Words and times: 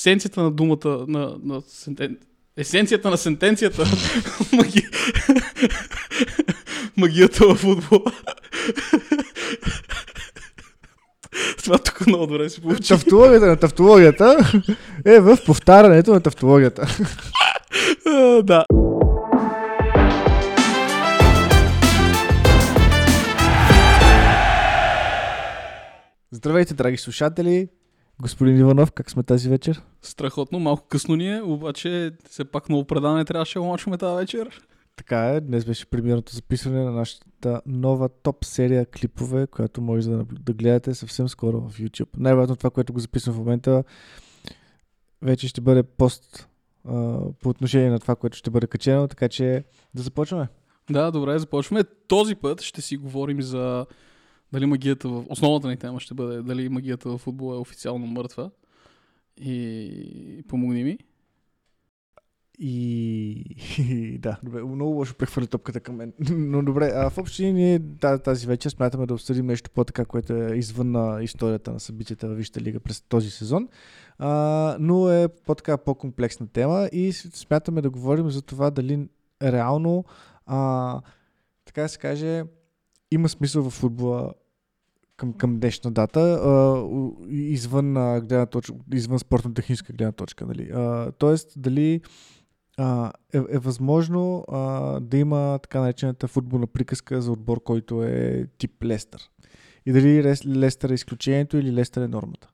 есенцията 0.00 0.42
на 0.42 0.50
думата, 0.50 1.04
на, 1.08 1.36
на 1.44 1.62
сентен... 1.68 2.18
есенцията 2.56 3.10
на 3.10 3.16
сентенцията 3.16 3.84
Маги... 4.52 4.88
магията 6.96 7.46
в 7.46 7.54
футбола. 7.54 8.12
Това 11.64 11.78
тук 11.78 12.06
много 12.06 12.26
добре 12.26 12.48
се 12.48 12.60
получи. 12.60 12.88
Тавтологията 12.88 13.46
на 13.46 13.56
тавтологията 13.56 14.52
е 15.04 15.20
в 15.20 15.38
повтарянето 15.46 16.12
на 16.12 16.20
тавтологията. 16.20 16.96
Да. 18.42 18.64
Здравейте, 26.32 26.74
драги 26.74 26.96
слушатели. 26.96 27.68
Господин 28.22 28.58
Иванов, 28.58 28.92
как 28.92 29.10
сме 29.10 29.22
тази 29.22 29.48
вечер? 29.48 29.82
Страхотно, 30.02 30.58
малко 30.58 30.86
късно 30.88 31.16
ни 31.16 31.36
е, 31.36 31.42
обаче 31.42 32.12
все 32.30 32.44
пак 32.44 32.68
много 32.68 32.84
предаване 32.84 33.24
трябваше 33.24 33.58
да 33.58 33.64
лачваме 33.64 33.98
тази 33.98 34.16
вечер. 34.16 34.60
Така 34.96 35.26
е, 35.26 35.40
днес 35.40 35.64
беше 35.64 35.86
премиерното 35.86 36.34
записване 36.34 36.84
на 36.84 36.92
нашата 36.92 37.60
нова 37.66 38.08
топ 38.08 38.44
серия 38.44 38.86
клипове, 38.86 39.46
която 39.46 39.80
може 39.80 40.08
да, 40.08 40.24
да 40.40 40.52
гледате 40.52 40.94
съвсем 40.94 41.28
скоро 41.28 41.60
в 41.60 41.78
YouTube. 41.78 42.08
Най-вероятно 42.16 42.56
това, 42.56 42.70
което 42.70 42.92
го 42.92 43.00
записвам 43.00 43.34
в 43.34 43.38
момента, 43.38 43.84
вече 45.22 45.48
ще 45.48 45.60
бъде 45.60 45.82
пост 45.82 46.48
а, 46.88 47.18
по 47.42 47.48
отношение 47.48 47.90
на 47.90 47.98
това, 47.98 48.16
което 48.16 48.36
ще 48.36 48.50
бъде 48.50 48.66
качено, 48.66 49.08
така 49.08 49.28
че 49.28 49.64
да 49.94 50.02
започваме. 50.02 50.48
Да, 50.90 51.10
добре, 51.10 51.38
започваме. 51.38 51.84
Този 52.08 52.34
път 52.34 52.60
ще 52.60 52.82
си 52.82 52.96
говорим 52.96 53.42
за 53.42 53.86
дали 54.52 54.66
магията 54.66 55.08
в... 55.08 55.24
Основната 55.28 55.68
ни 55.68 55.76
тема 55.76 56.00
ще 56.00 56.14
бъде 56.14 56.42
дали 56.42 56.68
магията 56.68 57.08
в 57.08 57.18
футбола 57.18 57.56
е 57.56 57.58
официално 57.58 58.06
мъртва. 58.06 58.50
И 59.36 60.44
помогни 60.48 60.84
ми. 60.84 60.98
И 62.62 64.18
да, 64.22 64.38
добре, 64.42 64.62
много 64.62 64.94
лошо 64.94 65.14
прехвърли 65.14 65.46
топката 65.46 65.80
към 65.80 65.96
мен. 65.96 66.12
Но 66.30 66.62
добре, 66.62 66.92
а 66.94 67.10
в 67.10 67.18
общи 67.18 67.52
ние 67.52 67.80
тази 68.24 68.46
вечер 68.46 68.70
смятаме 68.70 69.06
да 69.06 69.14
обсъдим 69.14 69.46
нещо 69.46 69.70
по-така, 69.70 70.04
което 70.04 70.32
е 70.32 70.56
извън 70.56 70.90
на 70.90 71.22
историята 71.22 71.72
на 71.72 71.80
събитията 71.80 72.28
във 72.28 72.36
Висшата 72.36 72.60
лига 72.60 72.80
през 72.80 73.00
този 73.00 73.30
сезон. 73.30 73.68
А, 74.18 74.76
но 74.80 75.10
е 75.10 75.28
по-така 75.28 75.76
по-комплексна 75.76 76.48
тема 76.48 76.88
и 76.92 77.12
смятаме 77.12 77.82
да 77.82 77.90
говорим 77.90 78.30
за 78.30 78.42
това 78.42 78.70
дали 78.70 79.08
реално, 79.42 80.04
а, 80.46 81.00
така 81.64 81.82
да 81.82 81.88
се 81.88 81.98
каже, 81.98 82.44
има 83.10 83.28
смисъл 83.28 83.62
в 83.62 83.70
футбола 83.70 84.32
към, 85.20 85.32
към 85.32 85.58
днешна 85.60 85.90
дата, 85.90 86.20
а, 86.20 86.84
извън, 87.28 87.96
а, 87.96 88.20
гледна 88.20 88.46
точка, 88.46 88.74
извън 88.92 89.18
спортно-техническа 89.18 89.92
гледна 89.92 90.12
точка. 90.12 90.46
Нали? 90.46 90.70
А, 90.74 91.12
тоест, 91.12 91.52
дали 91.56 92.00
а, 92.78 93.12
е, 93.34 93.38
е 93.38 93.58
възможно 93.58 94.44
а, 94.48 94.60
да 95.00 95.16
има 95.16 95.58
така 95.62 95.80
наречената 95.80 96.28
футболна 96.28 96.66
приказка 96.66 97.22
за 97.22 97.32
отбор, 97.32 97.62
който 97.62 98.02
е 98.04 98.46
тип 98.58 98.84
Лестър. 98.84 99.30
И 99.86 99.92
дали 99.92 100.36
Лестър 100.46 100.90
е 100.90 100.94
изключението 100.94 101.56
или 101.56 101.72
Лестър 101.72 102.02
е 102.02 102.08
нормата. 102.08 102.48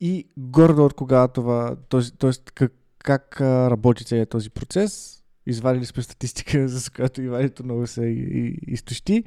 И 0.00 0.28
гордо 0.36 0.84
от 0.84 0.94
кога 0.94 1.28
това, 1.28 1.76
т.е. 1.88 2.30
как, 2.54 2.72
как 2.98 3.40
работи 3.40 4.04
целият 4.04 4.30
този 4.30 4.50
процес, 4.50 5.21
извадили 5.46 5.84
сме 5.84 6.02
статистика, 6.02 6.68
за 6.68 6.90
която 6.90 7.22
Ивайлито 7.22 7.64
много 7.64 7.86
се 7.86 8.04
изтощи 8.66 9.24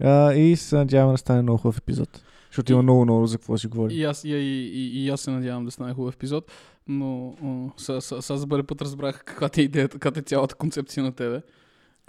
а, 0.00 0.34
и 0.34 0.56
се 0.56 0.76
надяваме 0.76 1.14
да 1.14 1.18
стане 1.18 1.42
много 1.42 1.58
хубав 1.58 1.78
епизод. 1.78 2.22
Защото 2.50 2.72
има 2.72 2.82
много, 2.82 3.04
много 3.04 3.26
за 3.26 3.38
какво 3.38 3.58
си 3.58 3.66
говори. 3.66 3.94
И 3.94 4.04
аз, 4.04 4.24
и, 4.24 4.30
и, 4.30 5.04
и, 5.04 5.08
аз 5.08 5.20
се 5.20 5.30
надявам 5.30 5.64
да 5.64 5.70
стане 5.70 5.94
хубав 5.94 6.14
епизод, 6.14 6.52
но 6.88 7.34
сега 7.78 8.36
за 8.36 8.48
първи 8.48 8.62
път 8.66 8.82
разбрах 8.82 9.24
каква 9.24 9.48
ти 9.48 9.60
е 9.60 9.64
идеята, 9.64 9.98
каква 9.98 10.20
е 10.20 10.22
цялата 10.22 10.54
концепция 10.54 11.02
на 11.02 11.12
тебе. 11.12 11.42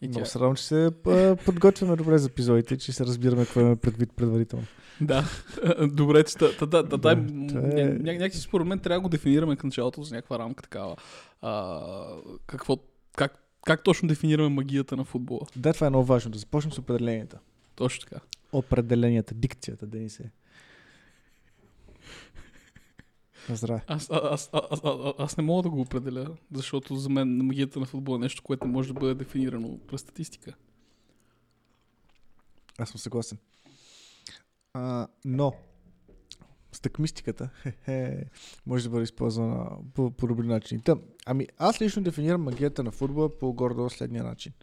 И 0.01 0.07
много 0.07 0.25
се 0.25 0.39
радвам, 0.39 0.55
че 0.55 0.63
се 0.63 0.91
подготвяме 1.45 1.95
добре 1.95 2.17
за 2.17 2.27
епизодите, 2.27 2.77
че 2.77 2.91
се 2.91 3.05
разбираме 3.05 3.45
какво 3.45 3.59
имаме 3.59 3.75
предвид 3.75 4.09
предварително. 4.15 4.65
Да, 5.01 5.25
добре, 5.91 6.23
че 6.23 6.35
та, 6.35 6.57
та, 6.57 6.83
та, 6.83 6.97
та, 6.97 7.15
някакси 7.15 8.41
според 8.41 8.67
мен 8.67 8.79
трябва 8.79 8.97
да 8.99 9.03
го 9.03 9.09
дефинираме 9.09 9.55
към 9.55 9.67
началото 9.67 10.03
с 10.03 10.11
някаква 10.11 10.39
рамка 10.39 10.63
такава. 10.63 10.95
Какво, 12.47 12.77
как 13.15 13.42
как 13.65 13.83
точно 13.83 14.07
дефинираме 14.07 14.49
магията 14.49 14.97
на 14.97 15.03
футбола? 15.03 15.41
Да, 15.55 15.73
това 15.73 15.87
е 15.87 15.89
много 15.89 16.05
важно. 16.05 16.31
Да 16.31 16.39
започнем 16.39 16.71
с 16.71 16.77
определенията. 16.77 17.39
Точно 17.75 18.09
така. 18.09 18.21
Определенията, 18.51 19.33
дикцията, 19.33 19.87
да 19.87 19.99
ни 19.99 20.09
се. 20.09 20.31
Здраве. 23.49 23.83
Аз, 23.87 24.09
аз, 24.11 24.49
аз, 24.53 24.81
аз, 24.83 25.13
аз 25.17 25.37
не 25.37 25.43
мога 25.43 25.63
да 25.63 25.69
го 25.69 25.81
определя, 25.81 26.27
защото 26.51 26.95
за 26.95 27.09
мен 27.09 27.37
магията 27.37 27.79
на 27.79 27.85
футбола 27.85 28.15
е 28.15 28.19
нещо, 28.19 28.43
което 28.43 28.67
може 28.67 28.93
да 28.93 28.99
бъде 28.99 29.13
дефинирано 29.13 29.77
през 29.87 30.01
статистика. 30.01 30.53
Аз 32.77 32.89
съм 32.89 32.99
съгласен. 32.99 33.37
А, 34.73 35.07
но, 35.25 35.53
стъкмистиката 36.73 37.49
може 38.65 38.83
да 38.83 38.89
бъде 38.89 39.03
използвана 39.03 39.77
по, 39.93 40.11
по 40.11 40.27
добри 40.27 40.47
начини. 40.47 40.81
Та, 40.81 40.95
ами 41.25 41.47
аз 41.57 41.81
лично 41.81 42.03
дефинирам 42.03 42.43
магията 42.43 42.83
на 42.83 42.91
футбола 42.91 43.37
по 43.39 43.53
гордо 43.53 43.89
следния 43.89 44.23
начин. 44.23 44.53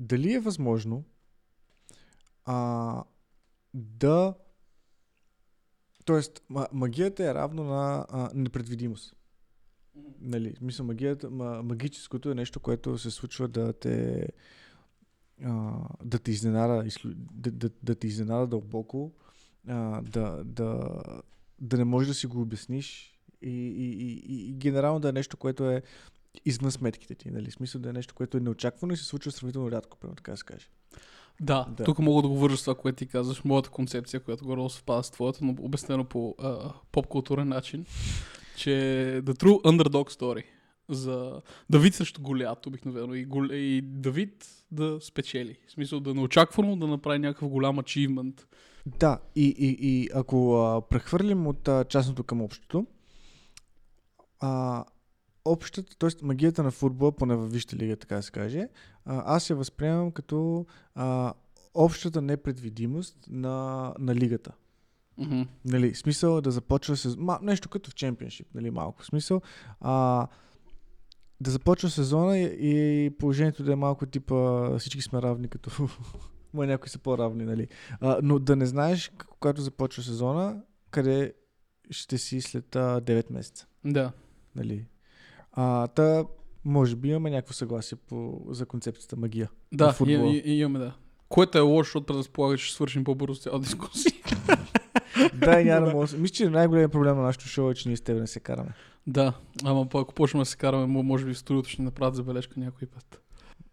Дали 0.00 0.32
е 0.32 0.40
възможно 0.40 1.04
а, 2.44 3.04
да 3.74 4.34
Тоест, 6.08 6.42
магията 6.72 7.24
е 7.24 7.34
равно 7.34 7.64
на 7.64 8.06
а, 8.08 8.30
непредвидимост. 8.34 9.16
Нали, 10.20 10.54
мисля, 10.60 10.84
магията, 10.84 11.30
магическото 11.30 12.30
е 12.30 12.34
нещо, 12.34 12.60
което 12.60 12.98
се 12.98 13.10
случва 13.10 13.48
да 13.48 13.72
те 13.72 14.26
а, 15.44 15.80
да 16.04 16.18
те 16.18 16.30
изненада, 16.30 16.84
да, 17.32 17.50
да, 17.50 17.70
да 17.82 17.94
те 17.94 18.06
изненада 18.06 18.46
дълбоко 18.46 19.12
а, 19.68 20.02
да, 20.02 20.44
да, 20.44 21.00
да 21.60 21.76
не 21.76 21.84
можеш 21.84 22.08
да 22.08 22.14
си 22.14 22.26
го 22.26 22.40
обясниш 22.40 23.18
и, 23.42 23.50
и, 23.50 24.12
и, 24.26 24.48
и 24.48 24.52
генерално 24.52 25.00
да 25.00 25.08
е 25.08 25.12
нещо, 25.12 25.36
което 25.36 25.70
е 25.70 25.82
извън 26.44 26.70
сметките 26.70 27.14
ти. 27.14 27.30
Нали? 27.30 27.50
Смисъл 27.50 27.80
да 27.80 27.88
е 27.88 27.92
нещо, 27.92 28.14
което 28.14 28.36
е 28.36 28.40
неочаквано 28.40 28.92
и 28.92 28.96
се 28.96 29.04
случва 29.04 29.30
сравнително 29.30 29.70
рядко, 29.70 29.98
прямо 29.98 30.14
така 30.14 30.30
да 30.30 30.36
се 30.36 30.44
каже. 30.44 30.68
Да, 31.40 31.66
да, 31.76 31.84
тук 31.84 31.98
мога 31.98 32.22
да 32.22 32.28
го 32.28 32.38
вържа 32.38 32.56
с 32.56 32.60
това, 32.60 32.74
което 32.74 32.96
ти 32.96 33.06
казваш, 33.06 33.44
моята 33.44 33.70
концепция, 33.70 34.20
която 34.20 34.44
горе 34.44 34.70
съвпада 34.70 35.02
с 35.02 35.10
твоята, 35.10 35.44
но 35.44 35.56
обяснено 35.60 36.04
по 36.04 36.34
а, 36.38 36.72
поп-културен 36.92 37.48
начин, 37.48 37.86
че 38.56 38.70
The 39.24 39.42
True 39.42 39.62
Underdog 39.62 40.20
Story 40.20 40.44
за 40.88 41.42
Давид 41.70 41.94
срещу 41.94 42.22
Голят 42.22 42.66
обикновено 42.66 43.14
и, 43.14 43.24
Гол... 43.24 43.44
и 43.52 43.80
Давид 43.82 44.48
да 44.70 44.98
спечели. 45.00 45.56
В 45.68 45.70
смисъл 45.70 46.00
да 46.00 46.14
неочаквано 46.14 46.76
да 46.76 46.86
направи 46.86 47.18
някакъв 47.18 47.48
голям 47.48 47.78
ачивмент 47.78 48.46
да, 48.98 49.18
и, 49.36 49.54
и, 49.58 49.76
и 49.80 50.08
ако 50.14 50.56
а, 50.56 50.80
прехвърлим 50.80 51.46
от 51.46 51.68
а, 51.68 51.84
частното 51.84 52.24
към 52.24 52.42
общото, 52.42 52.86
а, 54.40 54.84
общата, 55.44 55.96
т.е. 55.98 56.10
магията 56.22 56.62
на 56.62 56.70
футбола, 56.70 57.12
поне 57.12 57.36
във 57.36 57.52
Вижте 57.52 57.76
лига, 57.76 57.96
така 57.96 58.16
да 58.16 58.22
се 58.22 58.30
каже, 58.30 58.68
а, 59.04 59.36
аз 59.36 59.50
я 59.50 59.56
възприемам 59.56 60.10
като 60.10 60.66
а, 60.94 61.32
общата 61.74 62.22
непредвидимост 62.22 63.16
на, 63.28 63.94
на 63.98 64.14
лигата. 64.14 64.52
Mm-hmm. 65.18 65.46
Нали, 65.64 65.94
смисъл 65.94 66.40
да 66.40 66.50
започва 66.50 66.96
с... 66.96 67.16
Ма, 67.16 67.38
нещо 67.42 67.68
като 67.68 67.90
в 67.90 67.94
чемпионшип, 67.94 68.46
нали, 68.54 68.70
малко. 68.70 69.04
Смисъл 69.04 69.40
а, 69.80 70.26
да 71.40 71.50
започва 71.50 71.90
сезона 71.90 72.38
и, 72.38 73.06
и 73.06 73.10
положението 73.10 73.64
да 73.64 73.72
е 73.72 73.76
малко 73.76 74.06
типа 74.06 74.78
всички 74.78 75.02
сме 75.02 75.22
равни 75.22 75.48
като 75.48 75.70
Ма 76.58 76.66
някои 76.66 76.88
са 76.88 76.98
по-равни, 76.98 77.44
нали? 77.44 77.68
А, 78.00 78.18
но 78.22 78.38
да 78.38 78.56
не 78.56 78.66
знаеш, 78.66 79.12
когато 79.40 79.60
започва 79.60 80.02
сезона, 80.02 80.62
къде 80.90 81.34
ще 81.90 82.18
си 82.18 82.40
след 82.40 82.76
а, 82.76 83.00
9 83.00 83.32
месеца. 83.32 83.66
Да. 83.84 84.12
Нали? 84.56 84.86
А, 85.52 85.86
та, 85.86 86.24
може 86.64 86.96
би 86.96 87.08
имаме 87.08 87.30
някакво 87.30 87.52
съгласие 87.52 87.98
по, 88.08 88.46
за 88.48 88.66
концепцията 88.66 89.16
магия. 89.16 89.50
Да, 89.72 89.96
и, 90.06 90.12
и, 90.12 90.42
и, 90.44 90.60
имаме, 90.60 90.78
да. 90.78 90.94
Което 91.28 91.58
е 91.58 91.60
лошо, 91.60 91.88
защото 91.88 92.06
предразполага, 92.06 92.56
че 92.56 92.64
ще 92.64 92.74
свършим 92.74 93.04
по-бързо 93.04 93.40
цяла 93.40 93.60
дискусия. 93.60 94.12
да, 95.34 95.64
няма 95.64 95.86
да 95.86 95.92
мога. 95.92 96.06
Мисля, 96.16 96.34
че 96.34 96.50
най-големият 96.50 96.92
проблем 96.92 97.16
на 97.16 97.22
нашото 97.22 97.46
шоу 97.46 97.70
е, 97.70 97.74
че 97.74 97.88
ние 97.88 97.96
с 97.96 98.00
теб 98.00 98.20
не 98.20 98.26
се 98.26 98.40
караме. 98.40 98.74
Да, 99.06 99.32
ама 99.64 99.86
ако 99.94 100.14
почнем 100.14 100.40
да 100.40 100.46
се 100.46 100.56
караме, 100.56 100.86
може 100.86 101.24
би 101.24 101.34
в 101.34 101.38
студиото 101.38 101.68
ще 101.68 101.82
направят 101.82 102.14
забележка 102.14 102.60
някой 102.60 102.88
път. 102.88 103.22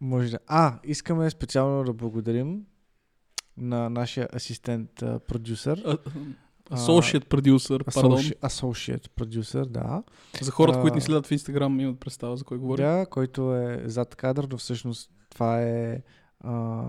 Може 0.01 0.31
да. 0.31 0.39
А, 0.48 0.80
искаме 0.83 1.30
специално 1.30 1.83
да 1.83 1.94
благодарим 1.94 2.62
на 3.57 3.90
нашия 3.90 4.28
асистент 4.36 4.90
продюсер. 5.28 6.00
Associate 6.72 7.25
продюсер, 7.25 7.84
пардон. 7.84 8.19
Associate 8.19 9.10
продюсер, 9.10 9.66
да. 9.66 10.04
За 10.42 10.52
хората, 10.52 10.81
които 10.81 10.96
ни 10.96 11.02
следят 11.02 11.28
в 11.28 11.31
Инстаграм, 11.31 11.80
имат 11.80 12.00
представа 12.00 12.38
за 12.38 12.44
кой 12.44 12.57
говори. 12.57 12.81
Да, 12.81 13.06
който 13.10 13.56
е 13.56 13.84
зад 13.86 14.16
кадър, 14.16 14.48
но 14.52 14.57
всъщност 14.57 15.12
това 15.30 15.62
е 15.62 16.02
а, 16.40 16.84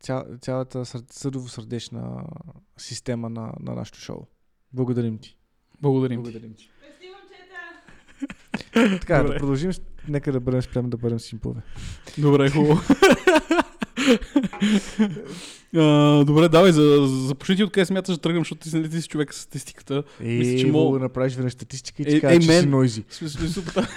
ця, 0.00 0.24
цялата 0.40 0.84
съдово-сърдечна 0.84 2.24
система 2.76 3.30
на, 3.30 3.52
на 3.60 3.74
нашото 3.74 3.98
шоу. 3.98 4.26
Благодарим 4.72 5.18
ти. 5.18 5.36
Благодарим 5.82 6.24
ти. 6.24 6.30
Благодарим 6.30 6.54
ти. 6.54 6.70
така, 9.00 9.18
Добре. 9.18 9.32
да 9.32 9.38
продължим. 9.38 9.70
Нека 10.08 10.32
да 10.32 10.40
бъдем 10.40 10.62
спрямо 10.62 10.88
да 10.88 10.96
бъдем 10.96 11.20
симпове. 11.20 11.62
Добре, 12.18 12.50
хубаво. 12.50 12.80
А, 15.76 16.24
добре, 16.24 16.48
давай, 16.48 16.72
за, 16.72 17.06
започни 17.06 17.56
ти 17.56 17.64
откъде 17.64 17.84
смяташ 17.84 18.14
да 18.14 18.20
тръгнем, 18.20 18.40
защото 18.40 18.60
ти 18.60 18.76
нали, 18.76 18.90
ти 18.90 19.02
си 19.02 19.08
човек 19.08 19.34
с 19.34 19.40
статистиката. 19.40 20.02
И 20.20 20.26
Мисля, 20.26 20.58
че 20.58 20.66
мога 20.66 20.98
да 20.98 21.04
направиш 21.04 21.34
веднъж 21.34 21.52
статистика 21.52 22.02
и 22.02 22.06
Е, 22.06 22.08
ти 22.08 22.20
кажа, 22.20 22.36
е, 22.36 22.40
че 22.40 22.60
си 22.60 22.66
нойзи. 22.66 23.04
Супер. 23.10 23.88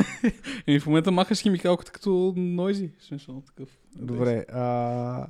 Еми, 0.67 0.79
в 0.79 0.85
момента 0.85 1.11
махаш 1.11 1.41
химикалката 1.41 1.91
като 1.91 2.33
нойзи. 2.37 2.89
Смисъл, 3.07 3.43
такъв. 3.45 3.69
Добре. 3.95 4.45
А... 4.53 5.27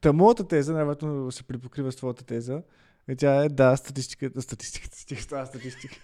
Та 0.00 0.12
моята 0.12 0.48
теза, 0.48 0.72
най-вероятно 0.72 1.32
се 1.32 1.42
припокрива 1.42 1.92
с 1.92 1.96
твоята 1.96 2.24
теза. 2.24 2.62
И 3.10 3.16
тя 3.16 3.44
е, 3.44 3.48
да, 3.48 3.76
статистиката, 3.76 4.42
статистиката, 4.42 4.96
това 5.26 5.40
е 5.40 5.46
статистика. 5.46 5.96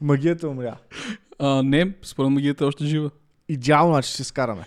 Магията 0.00 0.48
умря. 0.48 0.78
А, 1.38 1.62
не, 1.62 1.94
според 2.02 2.30
магията 2.30 2.64
е 2.64 2.66
още 2.66 2.84
жива. 2.84 3.10
Идеално, 3.48 3.92
значи 3.92 4.12
се 4.12 4.24
скараме. 4.24 4.64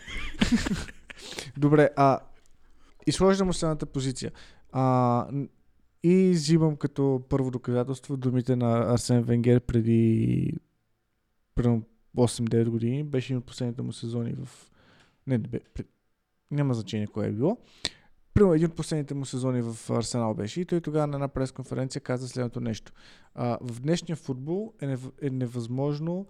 Добре, 1.57 1.89
а 1.95 2.19
изхождам 3.07 3.49
от 3.49 3.55
следната 3.55 3.85
позиция. 3.85 4.31
А, 4.71 5.27
и 6.03 6.31
взимам 6.31 6.75
като 6.75 7.23
първо 7.29 7.51
доказателство 7.51 8.17
думите 8.17 8.55
на 8.55 8.93
Арсен 8.93 9.23
Венгер 9.23 9.59
преди 9.59 10.53
примерно 11.55 11.83
8-9 12.17 12.69
години. 12.69 13.03
Беше 13.03 13.35
от 13.35 13.45
последните 13.45 13.81
му 13.81 13.93
сезони 13.93 14.33
в... 14.33 14.71
Не, 15.27 15.37
не 15.37 15.47
бе, 15.47 15.59
пред... 15.73 15.87
няма 16.51 16.73
значение 16.73 17.07
кое 17.07 17.27
е 17.27 17.31
било. 17.31 17.57
Примерно 18.33 18.53
един 18.53 18.67
от 18.67 18.75
последните 18.75 19.13
му 19.13 19.25
сезони 19.25 19.61
в 19.61 19.89
Арсенал 19.89 20.33
беше 20.33 20.61
и 20.61 20.65
той 20.65 20.81
тогава 20.81 21.07
на 21.07 21.15
една 21.15 21.27
пресконференция 21.27 22.01
каза 22.01 22.27
следното 22.27 22.61
нещо. 22.61 22.91
А, 23.33 23.57
в 23.61 23.81
днешния 23.81 24.15
футбол 24.15 24.73
е, 24.81 24.87
нев... 24.87 25.09
е 25.21 25.29
невъзможно 25.29 26.27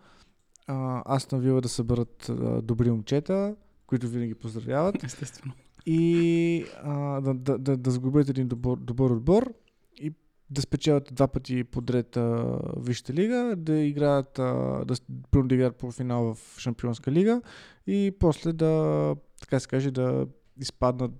а, 0.68 1.04
Астон 1.16 1.40
Вила 1.40 1.62
да 1.62 1.70
съберат 1.70 2.30
а, 2.30 2.62
добри 2.62 2.92
момчета, 2.92 3.56
които 3.88 4.08
винаги 4.08 4.36
поздравяват 4.36 5.04
Естествено. 5.04 5.54
И 5.86 6.66
а, 6.84 7.22
да, 7.22 7.34
да, 7.34 7.58
да, 7.58 7.78
да 7.78 7.92
сгубят 7.92 8.30
един 8.30 8.48
добър, 8.48 8.78
добър 8.78 9.10
отбор 9.10 9.54
и 9.96 10.14
да 10.50 10.62
спечелят 10.62 11.10
два 11.12 11.28
пъти 11.28 11.64
подред 11.64 12.18
а, 12.18 12.60
Висшата 12.78 13.14
лига, 13.14 13.56
да 13.58 13.78
играят, 13.78 14.40
а, 14.40 14.84
да, 14.86 14.96
да 15.44 15.56
играят 15.56 15.76
по 15.76 15.92
финал 15.92 16.34
в 16.34 16.60
Шампионска 16.60 17.12
лига 17.12 17.42
и 17.88 18.16
после 18.20 18.54
да, 18.54 19.16
така 19.42 19.60
се 19.60 19.68
каже, 19.68 19.92
да 19.92 20.28
изпаднат 20.62 21.12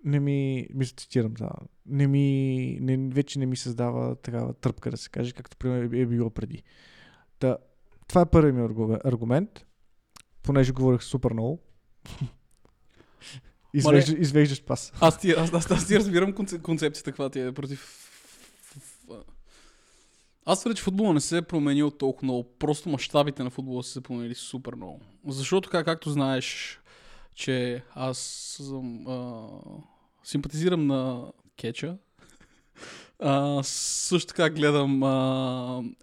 не 0.03 0.19
ми, 0.19 0.67
мисля, 0.73 0.95
цитирам, 0.97 1.33
да, 1.33 1.49
не 1.85 2.07
ми, 2.07 2.77
не, 2.81 2.97
вече 2.97 3.39
не 3.39 3.45
ми 3.45 3.57
създава 3.57 4.15
такава 4.15 4.53
тръпка, 4.53 4.91
да 4.91 4.97
се 4.97 5.09
каже, 5.09 5.33
както 5.33 5.57
примерно 5.57 5.97
е 5.97 6.05
било 6.05 6.29
преди. 6.29 6.63
Та, 7.39 7.57
това 8.07 8.21
е 8.21 8.25
първият 8.25 8.55
ми 8.55 8.61
аргу- 8.61 9.01
аргумент, 9.05 9.65
понеже 10.43 10.71
говорих 10.71 11.03
супер 11.03 11.33
много. 11.33 11.59
Извежда, 13.73 14.17
извеждаш 14.17 14.63
пас. 14.63 14.93
Аз 15.01 15.19
ти, 15.19 15.31
аз, 15.31 15.53
аз, 15.53 15.71
аз 15.71 15.87
ти 15.87 15.99
разбирам 15.99 16.33
конце- 16.33 16.61
концепцията, 16.61 17.11
каква 17.11 17.29
ти 17.29 17.39
е 17.39 17.51
против... 17.51 18.03
Аз 20.45 20.59
твърдя, 20.59 20.75
че 20.75 20.83
футбола 20.83 21.13
не 21.13 21.21
се 21.21 21.37
е 21.37 21.41
променил 21.41 21.91
толкова 21.91 22.25
много. 22.25 22.43
Просто 22.59 22.89
мащабите 22.89 23.43
на 23.43 23.49
футбола 23.49 23.83
са 23.83 23.91
се 23.91 24.01
променили 24.01 24.35
супер 24.35 24.75
много. 24.75 25.01
Защото, 25.27 25.69
как, 25.69 25.85
както 25.85 26.09
знаеш, 26.09 26.79
че 27.37 27.83
аз 27.95 28.17
съм, 28.67 29.07
а, 29.07 29.47
симпатизирам 30.23 30.87
на 30.87 31.31
кетча. 31.57 31.97
А, 33.19 33.63
също 33.63 34.27
така 34.27 34.49
гледам 34.49 35.03
а, 35.03 35.07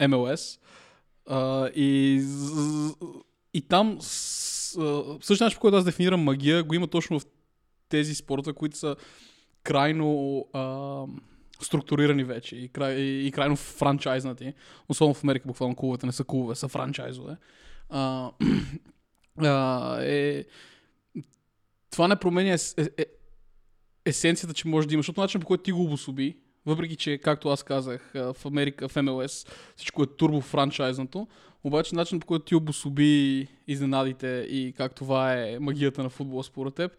MLS. 0.00 0.60
А, 1.26 1.68
и, 1.68 2.22
и 3.54 3.62
там 3.62 3.98
същия 4.00 5.44
начин, 5.46 5.56
по 5.56 5.60
който 5.60 5.76
аз 5.76 5.84
дефинирам 5.84 6.20
магия, 6.20 6.62
го 6.62 6.74
има 6.74 6.86
точно 6.86 7.20
в 7.20 7.26
тези 7.88 8.14
спорта, 8.14 8.52
които 8.52 8.78
са 8.78 8.96
крайно 9.62 10.38
а, 10.52 11.04
структурирани 11.60 12.24
вече 12.24 12.56
и, 12.56 12.68
край, 12.68 12.94
и, 12.94 13.26
и 13.26 13.32
крайно 13.32 13.56
франчайзнати. 13.56 14.54
Особено 14.88 15.14
в 15.14 15.24
Америка 15.24 15.48
буквално 15.48 15.76
клубовете 15.76 16.06
не 16.06 16.12
са 16.12 16.24
клубове, 16.24 16.54
са 16.54 16.68
франчайзове. 16.68 17.36
А, 17.90 18.30
а, 19.38 19.98
е, 20.02 20.44
това 21.94 22.08
не 22.08 22.16
променя 22.16 22.52
ес, 22.52 22.74
е, 22.78 22.88
е, 23.02 23.04
есенцията, 24.06 24.54
че 24.54 24.68
може 24.68 24.88
да 24.88 24.94
има, 24.94 25.00
защото 25.00 25.20
начин 25.20 25.40
по 25.40 25.46
който 25.46 25.62
ти 25.62 25.72
го 25.72 25.84
обособи, 25.84 26.36
въпреки 26.66 26.96
че, 26.96 27.18
както 27.18 27.48
аз 27.48 27.62
казах, 27.62 28.12
в 28.14 28.36
Америка, 28.44 28.88
в 28.88 29.02
МЛС, 29.02 29.46
всичко 29.76 30.02
е 30.02 30.06
турбо 30.06 30.40
франчайзнато, 30.40 31.28
обаче 31.64 31.94
начин 31.94 32.20
по 32.20 32.26
който 32.26 32.44
ти 32.44 32.54
обособи 32.54 33.46
изненадите 33.66 34.46
и 34.50 34.72
как 34.76 34.94
това 34.94 35.34
е 35.34 35.58
магията 35.60 36.02
на 36.02 36.08
футбола 36.08 36.44
според 36.44 36.74
теб, 36.74 36.92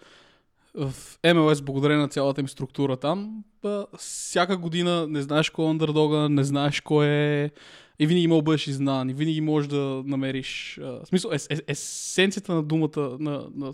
в 0.76 0.94
МЛС, 1.34 1.62
благодарение 1.62 2.02
на 2.02 2.10
цялата 2.10 2.42
им 2.42 2.50
структура 2.50 2.98
там, 2.98 3.44
ба, 3.62 3.88
всяка 3.98 4.58
година 4.58 5.08
не 5.08 5.22
знаеш 5.22 5.50
кой 5.50 5.66
е 5.66 5.70
андердога, 5.70 6.30
не 6.30 6.44
знаеш 6.44 6.82
кой 6.82 7.08
е... 7.08 7.52
И 8.00 8.08
винаги 8.08 8.24
има 8.24 8.42
бъдеш 8.42 8.68
изнан, 8.68 9.10
и 9.10 9.14
винаги 9.14 9.42
можеш 9.42 9.68
да 9.68 10.04
намериш... 10.06 10.80
А, 10.84 11.06
смисъл, 11.06 11.32
ес, 11.32 11.48
ес, 11.50 11.62
есенцията 11.68 12.54
на 12.54 12.64
думата, 12.64 13.18
на, 13.20 13.48
на. 13.56 13.74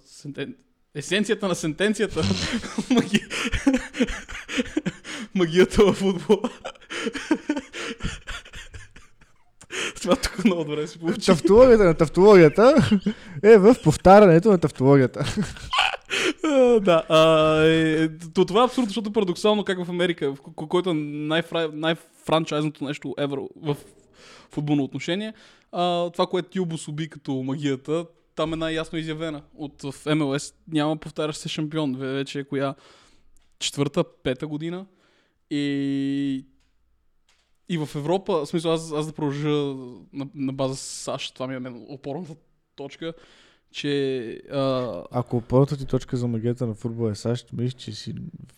Есенцията 0.95 1.47
на 1.47 1.55
сентенцията, 1.55 2.21
маги... 2.89 3.23
магията 5.35 5.85
във 5.85 5.95
футбола. 5.97 6.49
Това 10.01 10.15
тук 10.15 10.45
много 10.45 10.63
добре 10.63 10.87
се 10.87 10.99
получи. 10.99 11.25
Тавтологията 11.25 11.83
на 11.83 11.93
тавтологията 11.93 12.89
е 13.43 13.57
в 13.57 13.75
повтарянето 13.83 14.51
на 14.51 14.57
тавтологията. 14.57 15.35
Да. 16.81 17.03
А, 17.09 17.57
е, 17.65 18.09
то, 18.33 18.45
това 18.45 18.61
е 18.61 18.65
абсурдно, 18.65 18.87
защото 18.87 19.13
парадоксално 19.13 19.63
как 19.63 19.85
в 19.85 19.89
Америка, 19.89 20.33
в 20.33 20.41
ко- 20.41 20.67
който 20.67 20.89
е 20.89 20.93
най-фра- 20.93 21.71
най-франчайзното 21.73 22.83
нещо 22.83 23.15
ever 23.17 23.47
в 23.55 23.77
футболно 24.51 24.83
отношение, 24.83 25.33
а, 25.71 26.09
това, 26.09 26.25
което 26.27 26.49
ти 26.49 26.59
обособи 26.59 27.09
като 27.09 27.33
магията, 27.33 28.05
там 28.35 28.53
е 28.53 28.55
най-ясно 28.55 28.99
изявена. 28.99 29.43
От 29.55 29.81
в 29.81 30.15
МЛС 30.15 30.53
няма 30.67 30.97
повтарящ 30.97 31.39
се 31.39 31.49
шампион. 31.49 31.95
Вече 31.95 32.39
е 32.39 32.43
коя 32.43 32.75
четвърта, 33.59 34.03
пета 34.23 34.47
година. 34.47 34.85
И 35.49 36.45
и 37.69 37.77
в 37.77 37.89
Европа, 37.95 38.33
в 38.33 38.45
смисъл 38.45 38.73
аз, 38.73 38.91
аз 38.91 39.07
да 39.07 39.13
продължа 39.13 39.49
на, 40.13 40.27
на 40.35 40.53
база 40.53 40.75
САЩ, 40.75 41.33
това 41.33 41.47
ми 41.47 41.67
е 41.67 41.71
опорната 41.87 42.35
точка, 42.75 43.13
че 43.71 44.41
а, 44.51 44.93
Ако 45.11 45.41
първата 45.41 45.77
ти 45.77 45.85
точка 45.85 46.17
за 46.17 46.27
магията 46.27 46.67
на 46.67 46.73
футбол 46.73 47.11
е 47.11 47.15
САЩ, 47.15 47.53
мислиш, 47.53 47.73
че 47.73 47.91
си 47.91 48.13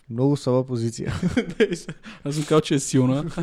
в 0.06 0.10
много 0.10 0.36
слаба 0.36 0.66
позиция. 0.66 1.14
аз 2.24 2.34
съм 2.34 2.44
казал, 2.44 2.60
че 2.60 2.74
е 2.74 2.78
силна. 2.78 3.24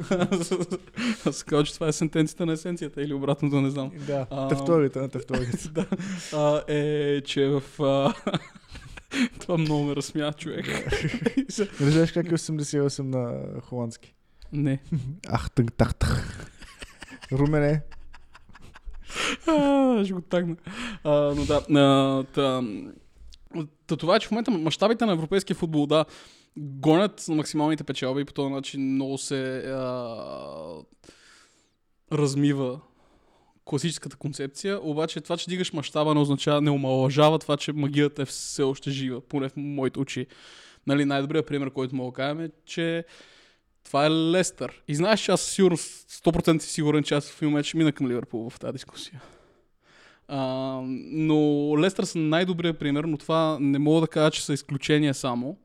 аз 1.25 1.37
съм 1.37 1.45
казал, 1.47 1.63
че 1.63 1.73
това 1.73 1.87
е 1.87 1.91
сентенцията 1.91 2.45
на 2.45 2.53
есенцията 2.53 3.01
или 3.01 3.13
обратното, 3.13 3.61
не 3.61 3.69
знам. 3.69 3.91
да, 4.07 4.27
А, 4.29 4.47
тефторията 4.47 5.01
на 5.01 5.09
тефторията. 5.09 5.69
да, 5.71 5.87
а, 6.33 6.63
е, 6.67 7.21
че 7.21 7.47
в... 7.47 7.63
А, 7.83 8.13
това 9.39 9.57
много 9.57 9.83
ме 9.83 9.95
разсмя, 9.95 10.33
човек. 10.33 10.65
Не 11.79 11.91
знаеш 11.91 12.11
как 12.11 12.25
е 12.25 12.35
88 12.35 13.03
на 13.03 13.43
холандски? 13.61 14.13
не. 14.53 14.79
Ах, 15.27 15.51
тънг, 15.51 15.73
тах, 15.73 15.95
тах. 15.95 16.47
Румене. 17.31 17.81
Ще 20.05 20.13
го 20.13 20.21
тагна. 20.21 20.55
А, 21.03 21.11
но 21.11 21.45
да, 21.45 21.79
а, 21.79 22.23
та, 22.23 22.63
та, 23.87 23.95
това 23.97 24.15
е, 24.15 24.19
че 24.19 24.27
в 24.27 24.31
момента 24.31 24.51
мащабите 24.51 25.05
на 25.05 25.11
европейския 25.11 25.55
футбол, 25.55 25.85
да, 25.85 26.05
гонят 26.57 27.25
на 27.27 27.35
максималните 27.35 27.83
печалби 27.83 28.21
и 28.21 28.25
по 28.25 28.33
този 28.33 28.53
начин 28.53 28.93
много 28.93 29.17
се 29.17 29.57
а, 29.57 30.05
размива 32.11 32.79
класическата 33.65 34.17
концепция, 34.17 34.79
обаче 34.81 35.21
това, 35.21 35.37
че 35.37 35.49
дигаш 35.49 35.73
мащаба 35.73 36.13
не 36.13 36.19
означава, 36.19 36.61
не 36.61 36.71
омалажава 36.71 37.39
това, 37.39 37.57
че 37.57 37.73
магията 37.73 38.21
е 38.21 38.25
все 38.25 38.63
още 38.63 38.91
жива, 38.91 39.21
поне 39.21 39.49
в 39.49 39.53
моите 39.57 39.99
очи. 39.99 40.27
Нали, 40.87 41.05
най-добрият 41.05 41.47
пример, 41.47 41.69
който 41.69 41.95
мога 41.95 42.11
да 42.11 42.15
кажем 42.15 42.39
е, 42.41 42.49
че 42.65 43.05
това 43.83 44.05
е 44.05 44.09
Лестър. 44.09 44.83
И 44.87 44.95
знаеш, 44.95 45.19
че 45.19 45.31
аз 45.31 45.41
сигурно 45.41 45.77
100% 45.77 46.59
си 46.59 46.69
сигурен, 46.69 47.03
че 47.03 47.15
аз 47.15 47.31
в 47.31 47.41
един 47.41 47.49
момент 47.49 47.65
ще 47.65 47.77
мина 47.77 47.91
към 47.91 48.07
Ливърпул 48.07 48.49
в 48.49 48.59
тази 48.59 48.73
дискусия. 48.73 49.21
А, 50.27 50.79
но 51.11 51.35
Лестър 51.79 52.03
са 52.03 52.17
най-добрият 52.17 52.79
пример, 52.79 53.03
но 53.03 53.17
това 53.17 53.57
не 53.59 53.79
мога 53.79 54.01
да 54.01 54.07
кажа, 54.07 54.31
че 54.31 54.45
са 54.45 54.53
изключения 54.53 55.13
само. 55.13 55.57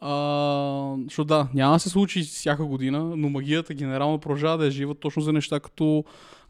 А, 0.00 0.94
защото 1.04 1.24
да, 1.24 1.48
няма 1.54 1.72
да 1.74 1.80
се 1.80 1.88
случи 1.88 2.22
всяка 2.22 2.64
година, 2.64 3.16
но 3.16 3.28
магията 3.28 3.74
генерално 3.74 4.18
продължава 4.18 4.58
да 4.58 4.66
е 4.66 4.70
жива 4.70 4.94
точно 4.94 5.22
за 5.22 5.32
неща 5.32 5.60
като 5.60 6.04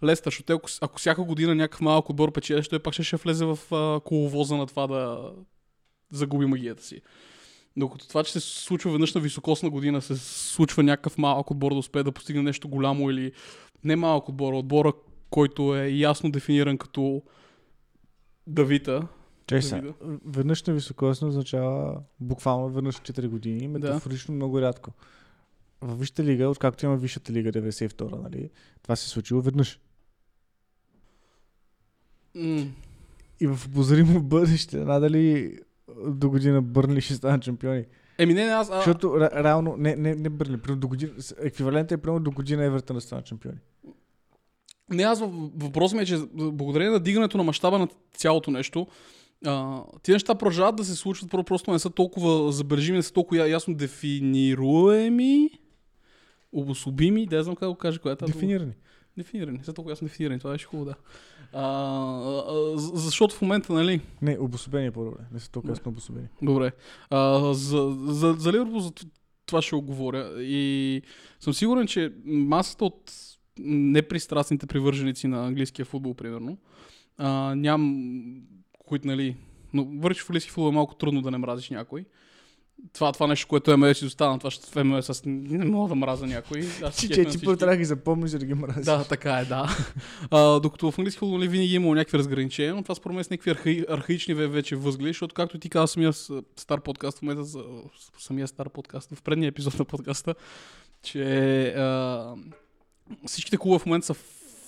Лестър. 0.04 0.30
Защото 0.30 0.52
ако, 0.52 0.68
ако 0.80 0.98
всяка 0.98 1.22
година 1.22 1.54
някакъв 1.54 1.80
малък 1.80 2.10
отбор 2.10 2.32
печелиш, 2.32 2.68
той 2.68 2.78
пак 2.78 2.94
ще, 2.94 3.02
ще 3.02 3.16
влезе 3.16 3.44
в 3.44 3.58
а, 3.72 4.00
коловоза 4.00 4.56
на 4.56 4.66
това 4.66 4.86
да 4.86 5.32
загуби 6.10 6.46
магията 6.46 6.82
си. 6.82 7.00
Докато 7.76 8.08
това, 8.08 8.24
че 8.24 8.32
се 8.32 8.40
случва 8.40 8.92
веднъж 8.92 9.14
на 9.14 9.20
високосна 9.20 9.70
година, 9.70 10.02
се 10.02 10.16
случва 10.16 10.82
някакъв 10.82 11.18
малък 11.18 11.50
отбор 11.50 11.72
да 11.72 11.78
успее 11.78 12.02
да 12.02 12.12
постигне 12.12 12.42
нещо 12.42 12.68
голямо 12.68 13.10
или 13.10 13.32
не 13.84 13.96
малък 13.96 14.28
отбор, 14.28 14.52
отбора, 14.52 14.92
който 15.30 15.76
е 15.76 15.88
ясно 15.88 16.30
дефиниран 16.30 16.78
като 16.78 17.22
Давита. 18.46 19.08
Чай 19.46 19.60
Да 19.60 19.76
видя. 19.76 19.94
веднъж 20.24 20.62
на 20.62 20.74
високосно 20.74 21.28
означава 21.28 22.02
буквално 22.20 22.68
веднъж 22.68 22.94
в 22.94 23.02
4 23.02 23.28
години, 23.28 23.68
метафорично 23.68 24.34
много 24.34 24.60
рядко. 24.60 24.92
В 25.80 25.96
Висшата 25.96 26.24
лига, 26.24 26.48
откакто 26.48 26.86
има 26.86 26.96
Висшата 26.96 27.32
лига 27.32 27.52
92 27.52 28.22
нали, 28.22 28.50
това 28.82 28.96
се 28.96 29.06
е 29.06 29.08
случило 29.08 29.40
веднъж. 29.40 29.80
М, 32.34 32.66
И 33.40 33.46
в 33.46 33.66
обозримо 33.66 34.22
бъдеще, 34.22 34.76
надали 34.76 35.58
до 36.06 36.30
година 36.30 36.62
Бърнли 36.62 37.00
ще 37.00 37.14
станат 37.14 37.44
шампиони. 37.44 37.84
Еми 38.18 38.34
не, 38.34 38.44
не, 38.44 38.50
аз... 38.50 38.70
А, 38.70 38.76
Защото 38.76 39.06
ре- 39.08 39.44
реално, 39.44 39.74
не, 39.78 39.96
не, 39.96 40.14
не 40.14 40.28
Бърнли, 40.28 40.56
примерно 40.56 40.80
до 40.80 40.88
година, 40.88 41.12
с- 41.18 41.34
еквивалент 41.38 41.92
е 41.92 41.96
примерно 41.96 42.20
до 42.20 42.30
година 42.30 42.64
Евертън 42.64 42.96
да 42.96 43.00
станат 43.00 43.26
шампиони. 43.26 43.58
Не, 44.90 45.02
аз 45.02 45.20
въпросът 45.56 45.96
ми 45.96 46.02
е, 46.02 46.06
че 46.06 46.18
благодарение 46.34 46.90
на 46.90 47.00
дигането 47.00 47.36
на 47.36 47.44
мащаба 47.44 47.78
на 47.78 47.88
цялото 48.14 48.50
нещо, 48.50 48.86
а, 49.46 49.82
тези 50.02 50.14
неща 50.14 50.34
продължават 50.34 50.76
да 50.76 50.84
се 50.84 50.94
случват, 50.94 51.30
про- 51.30 51.44
просто 51.44 51.72
не 51.72 51.78
са 51.78 51.90
толкова 51.90 52.52
забележими, 52.52 52.96
не 52.96 53.02
са 53.02 53.12
толкова 53.12 53.48
ясно 53.48 53.74
дефинируеми, 53.74 55.50
обособими, 56.52 57.26
да 57.26 57.42
знам 57.42 57.56
как 57.56 57.60
да 57.60 57.68
го 57.68 57.74
кажа, 57.74 57.98
коя 57.98 58.12
е. 58.12 58.26
Дефинирани. 58.26 58.72
Дефинирани, 59.16 59.60
са 59.62 59.72
толкова 59.72 59.92
ясно 59.92 60.06
дефинирани, 60.06 60.38
това 60.38 60.52
беше 60.52 60.66
хубаво, 60.66 60.84
да. 60.84 60.94
А, 61.52 62.74
защото 62.76 63.34
в 63.34 63.42
момента, 63.42 63.72
нали, 63.72 64.00
Не, 64.22 64.38
обособени 64.40 64.86
е 64.86 64.90
по-добре. 64.90 65.20
Не 65.32 65.40
са 65.40 65.50
толкова 65.50 65.72
ясно 65.72 65.90
обособени. 65.90 66.28
Добре. 66.42 66.72
А, 67.10 67.54
за, 67.54 67.96
за, 68.06 68.32
за 68.38 68.52
Ливърпул 68.52 68.80
за 68.80 68.90
това 69.46 69.62
ще 69.62 69.74
оговоря. 69.74 70.42
И 70.42 71.02
съм 71.40 71.54
сигурен, 71.54 71.86
че 71.86 72.12
масата 72.24 72.84
от 72.84 73.12
непристрастните 73.58 74.66
привърженици 74.66 75.26
на 75.26 75.46
английския 75.46 75.84
футбол, 75.84 76.14
примерно, 76.14 76.58
а, 77.16 77.54
ням, 77.54 78.02
които, 78.86 79.06
нали, 79.06 79.36
но 79.74 79.84
върши 79.84 80.20
в 80.20 80.30
английски 80.30 80.50
футбол 80.50 80.68
е 80.68 80.74
малко 80.74 80.94
трудно 80.94 81.22
да 81.22 81.30
не 81.30 81.38
мразиш 81.38 81.70
някой. 81.70 82.04
Това, 82.92 83.12
това 83.12 83.26
нещо, 83.26 83.48
което 83.48 83.72
е 83.72 83.76
МЛС 83.76 84.02
изостана, 84.02 84.38
това 84.38 84.50
ще 84.50 84.66
в 84.70 84.84
МЛС 84.84 85.10
аз 85.10 85.22
не 85.26 85.64
мога 85.64 85.88
да 85.88 85.94
мраза 85.94 86.26
някой. 86.26 86.60
Аз 86.82 86.96
ти 86.96 87.08
всички. 87.08 87.44
първо 87.44 87.56
трябва 87.56 87.74
да 87.74 87.78
ги 87.78 87.84
запомниш, 87.84 88.30
за 88.30 88.38
да 88.38 88.46
ги 88.46 88.54
мразиш. 88.54 88.84
Да, 88.84 89.04
така 89.04 89.38
е, 89.38 89.44
да. 89.44 89.76
а, 90.30 90.60
докато 90.60 90.90
в 90.90 90.98
английски 90.98 91.18
футбол 91.18 91.38
винаги 91.38 91.72
е 91.72 91.76
имало 91.76 91.94
някакви 91.94 92.18
разграничения, 92.18 92.74
но 92.74 92.82
това 92.82 92.94
според 92.94 93.14
мен 93.14 93.24
са 93.24 93.28
някакви 93.32 93.50
архаи, 93.50 93.84
архаични 93.88 94.34
ве- 94.34 94.46
вече 94.46 94.76
възгледи, 94.76 95.08
защото 95.10 95.34
както 95.34 95.58
ти 95.58 95.68
каза 95.68 95.86
самия 95.86 96.12
с- 96.12 96.42
стар 96.56 96.80
подкаст 96.80 97.18
в 97.18 97.22
момента, 97.22 97.44
за, 97.44 97.64
самия 98.18 98.48
стар 98.48 98.68
подкаст, 98.68 99.14
в 99.14 99.22
предния 99.22 99.48
епизод 99.48 99.78
на 99.78 99.84
подкаста, 99.84 100.34
че 101.02 101.24
а, 101.68 102.34
всичките 103.26 103.56
клубове 103.56 103.78
в 103.78 103.86
момента 103.86 104.06
са 104.06 104.14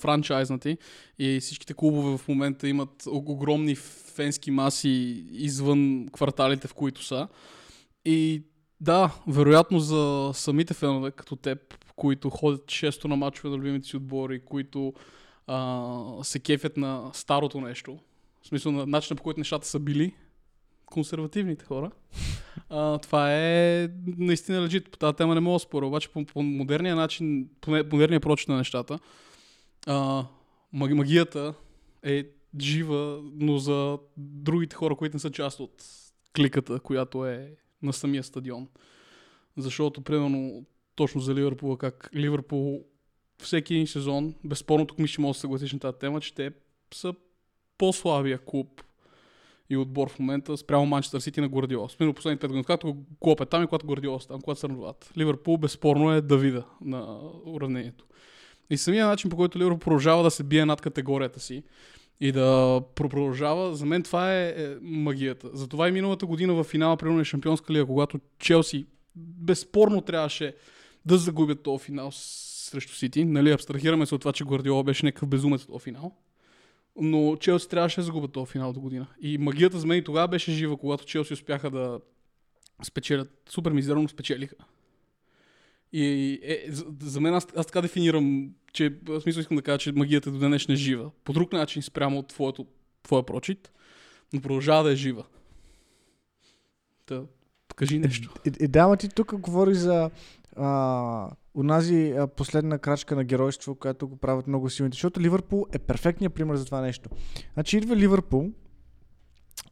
франчайзнати 0.00 0.78
и 1.18 1.40
всичките 1.40 1.74
клубове 1.74 2.18
в 2.18 2.28
момента 2.28 2.68
имат 2.68 3.04
огромни 3.06 3.74
фенски 4.14 4.50
маси 4.50 5.24
извън 5.32 6.06
кварталите, 6.12 6.68
в 6.68 6.74
които 6.74 7.04
са. 7.04 7.28
И 8.04 8.42
да, 8.80 9.14
вероятно 9.26 9.78
за 9.78 10.30
самите 10.34 10.74
фенове, 10.74 11.10
като 11.10 11.36
теб, 11.36 11.58
които 11.96 12.30
ходят 12.30 12.66
често 12.66 13.08
на 13.08 13.16
мачове 13.16 13.48
на 13.48 13.56
любимите 13.56 13.88
си 13.88 13.96
отбори, 13.96 14.44
които 14.44 14.94
а, 15.46 16.04
се 16.22 16.38
кефят 16.38 16.76
на 16.76 17.10
старото 17.12 17.60
нещо, 17.60 17.98
в 18.42 18.46
смисъл 18.46 18.72
на 18.72 18.86
начина 18.86 19.16
по 19.16 19.22
който 19.22 19.40
нещата 19.40 19.66
са 19.66 19.78
били, 19.78 20.14
консервативните 20.86 21.64
хора, 21.64 21.90
а, 22.68 22.98
това 22.98 23.34
е 23.34 23.88
наистина 24.06 24.62
лежит. 24.62 24.90
По 24.90 24.98
тази 24.98 25.16
тема 25.16 25.34
не 25.34 25.40
мога 25.40 25.54
да 25.54 25.58
споря, 25.58 25.86
обаче 25.86 26.08
по, 26.08 26.24
по 26.24 26.42
модерния 26.42 26.96
начин, 26.96 27.48
по 27.60 27.70
модерния 27.70 28.20
прочит 28.20 28.48
на 28.48 28.56
нещата, 28.56 28.98
а, 29.86 30.26
маги- 30.72 30.94
магията 30.94 31.54
е 32.02 32.24
жива, 32.60 33.22
но 33.34 33.58
за 33.58 33.98
другите 34.16 34.76
хора, 34.76 34.96
които 34.96 35.16
не 35.16 35.20
са 35.20 35.30
част 35.30 35.60
от 35.60 35.84
кликата, 36.36 36.80
която 36.80 37.26
е 37.26 37.56
на 37.82 37.92
самия 37.92 38.22
стадион. 38.22 38.68
Защото, 39.56 40.02
примерно, 40.02 40.64
точно 40.94 41.20
за 41.20 41.34
Ливърпул, 41.34 41.76
как 41.76 42.10
Ливърпул 42.14 42.84
всеки 43.38 43.74
един 43.74 43.86
сезон, 43.86 44.34
безспорно 44.44 44.86
тук 44.86 44.98
ми 44.98 45.08
ще 45.08 45.20
може 45.20 45.36
да 45.36 45.40
съгласиш 45.40 45.72
на 45.72 45.78
тази 45.78 45.98
тема, 45.98 46.20
че 46.20 46.34
те 46.34 46.50
са 46.94 47.14
по-слабия 47.78 48.38
клуб 48.38 48.82
и 49.70 49.76
отбор 49.76 50.10
в 50.10 50.18
момента 50.18 50.56
спрямо 50.56 50.86
Манчестър 50.86 51.20
Сити 51.20 51.40
на 51.40 51.48
Гвардиола. 51.48 51.88
Смирно 51.88 52.14
последните 52.14 52.46
5 52.46 52.48
години, 52.48 52.64
когато 52.64 52.96
Клоп 53.20 53.40
е 53.40 53.46
там 53.46 53.62
и 53.62 53.66
когато 53.66 53.86
Гвардиола 53.86 54.18
е 54.24 54.26
там, 54.26 54.40
когато 54.40 54.60
сърнуват. 54.60 55.12
Ливърпул 55.18 55.56
безспорно 55.56 56.12
е 56.12 56.20
Давида 56.20 56.64
на 56.80 57.20
уравнението. 57.44 58.04
И 58.70 58.76
самия 58.76 59.06
начин, 59.06 59.30
по 59.30 59.36
който 59.36 59.58
Ливърпул 59.58 59.78
продължава 59.78 60.22
да 60.22 60.30
се 60.30 60.42
бие 60.44 60.64
над 60.64 60.80
категорията 60.80 61.40
си 61.40 61.62
и 62.20 62.32
да 62.32 62.80
про- 62.94 63.08
продължава, 63.08 63.74
за 63.74 63.86
мен 63.86 64.02
това 64.02 64.34
е, 64.34 64.48
е 64.48 64.74
магията. 64.80 65.50
Затова 65.52 65.88
и 65.88 65.92
миналата 65.92 66.26
година 66.26 66.54
в 66.54 66.64
финала, 66.64 66.96
примерно 66.96 67.18
на 67.18 67.24
Шампионска 67.24 67.72
лига, 67.72 67.86
когато 67.86 68.20
Челси 68.38 68.86
безспорно 69.16 70.00
трябваше 70.00 70.54
да 71.06 71.18
загубят 71.18 71.62
този 71.62 71.84
финал 71.84 72.10
срещу 72.12 72.94
Сити. 72.94 73.24
Нали, 73.24 73.50
абстрахираме 73.50 74.06
се 74.06 74.14
от 74.14 74.20
това, 74.20 74.32
че 74.32 74.44
Гвардиола 74.44 74.84
беше 74.84 75.06
някакъв 75.06 75.28
безумец 75.28 75.66
този 75.66 75.82
финал. 75.82 76.16
Но 76.96 77.36
Челси 77.36 77.68
трябваше 77.68 78.00
да 78.00 78.02
загубят 78.02 78.32
този 78.32 78.52
финал 78.52 78.72
до 78.72 78.80
година. 78.80 79.06
И 79.20 79.38
магията 79.38 79.78
за 79.78 79.86
мен 79.86 79.98
и 79.98 80.04
тогава 80.04 80.28
беше 80.28 80.52
жива, 80.52 80.76
когато 80.76 81.04
Челси 81.04 81.32
успяха 81.32 81.70
да 81.70 82.00
спечелят. 82.82 83.30
Супер 83.48 83.72
мизерно 83.72 84.08
спечелиха. 84.08 84.56
И 85.92 86.40
е, 86.42 86.72
за, 86.72 86.84
за 87.00 87.20
мен 87.20 87.34
аз, 87.34 87.46
аз 87.56 87.66
така 87.66 87.80
дефинирам, 87.80 88.50
че 88.72 88.96
в 89.04 89.20
смисъл 89.20 89.40
искам 89.40 89.56
да 89.56 89.62
кажа, 89.62 89.78
че 89.78 89.92
магията 89.92 90.30
до 90.30 90.38
днес 90.38 90.68
не 90.68 90.74
е 90.74 90.76
жива. 90.76 91.10
По 91.24 91.32
друг 91.32 91.52
начин 91.52 91.82
спрямо 91.82 92.18
от 92.18 92.28
твоето, 92.28 92.66
твоя 93.02 93.26
прочит, 93.26 93.72
но 94.32 94.40
продължава 94.40 94.84
да 94.84 94.92
е 94.92 94.96
жива. 94.96 95.24
Та, 97.06 97.22
кажи 97.76 97.98
нещо. 97.98 98.34
И, 98.46 98.52
и 98.60 98.68
да, 98.68 98.96
ти 98.96 99.08
тук 99.08 99.40
говори 99.40 99.74
за 99.74 100.10
а, 100.56 101.30
унази 101.54 102.14
а, 102.18 102.26
последна 102.26 102.78
крачка 102.78 103.16
на 103.16 103.24
геройство, 103.24 103.74
която 103.74 104.08
го 104.08 104.16
правят 104.16 104.46
много 104.46 104.70
силните, 104.70 104.94
защото 104.94 105.20
Ливърпул 105.20 105.66
е 105.72 105.78
перфектният 105.78 106.34
пример 106.34 106.56
за 106.56 106.64
това 106.64 106.80
нещо. 106.80 107.10
Значи 107.54 107.76
идва 107.76 107.96
Ливърпул, 107.96 108.50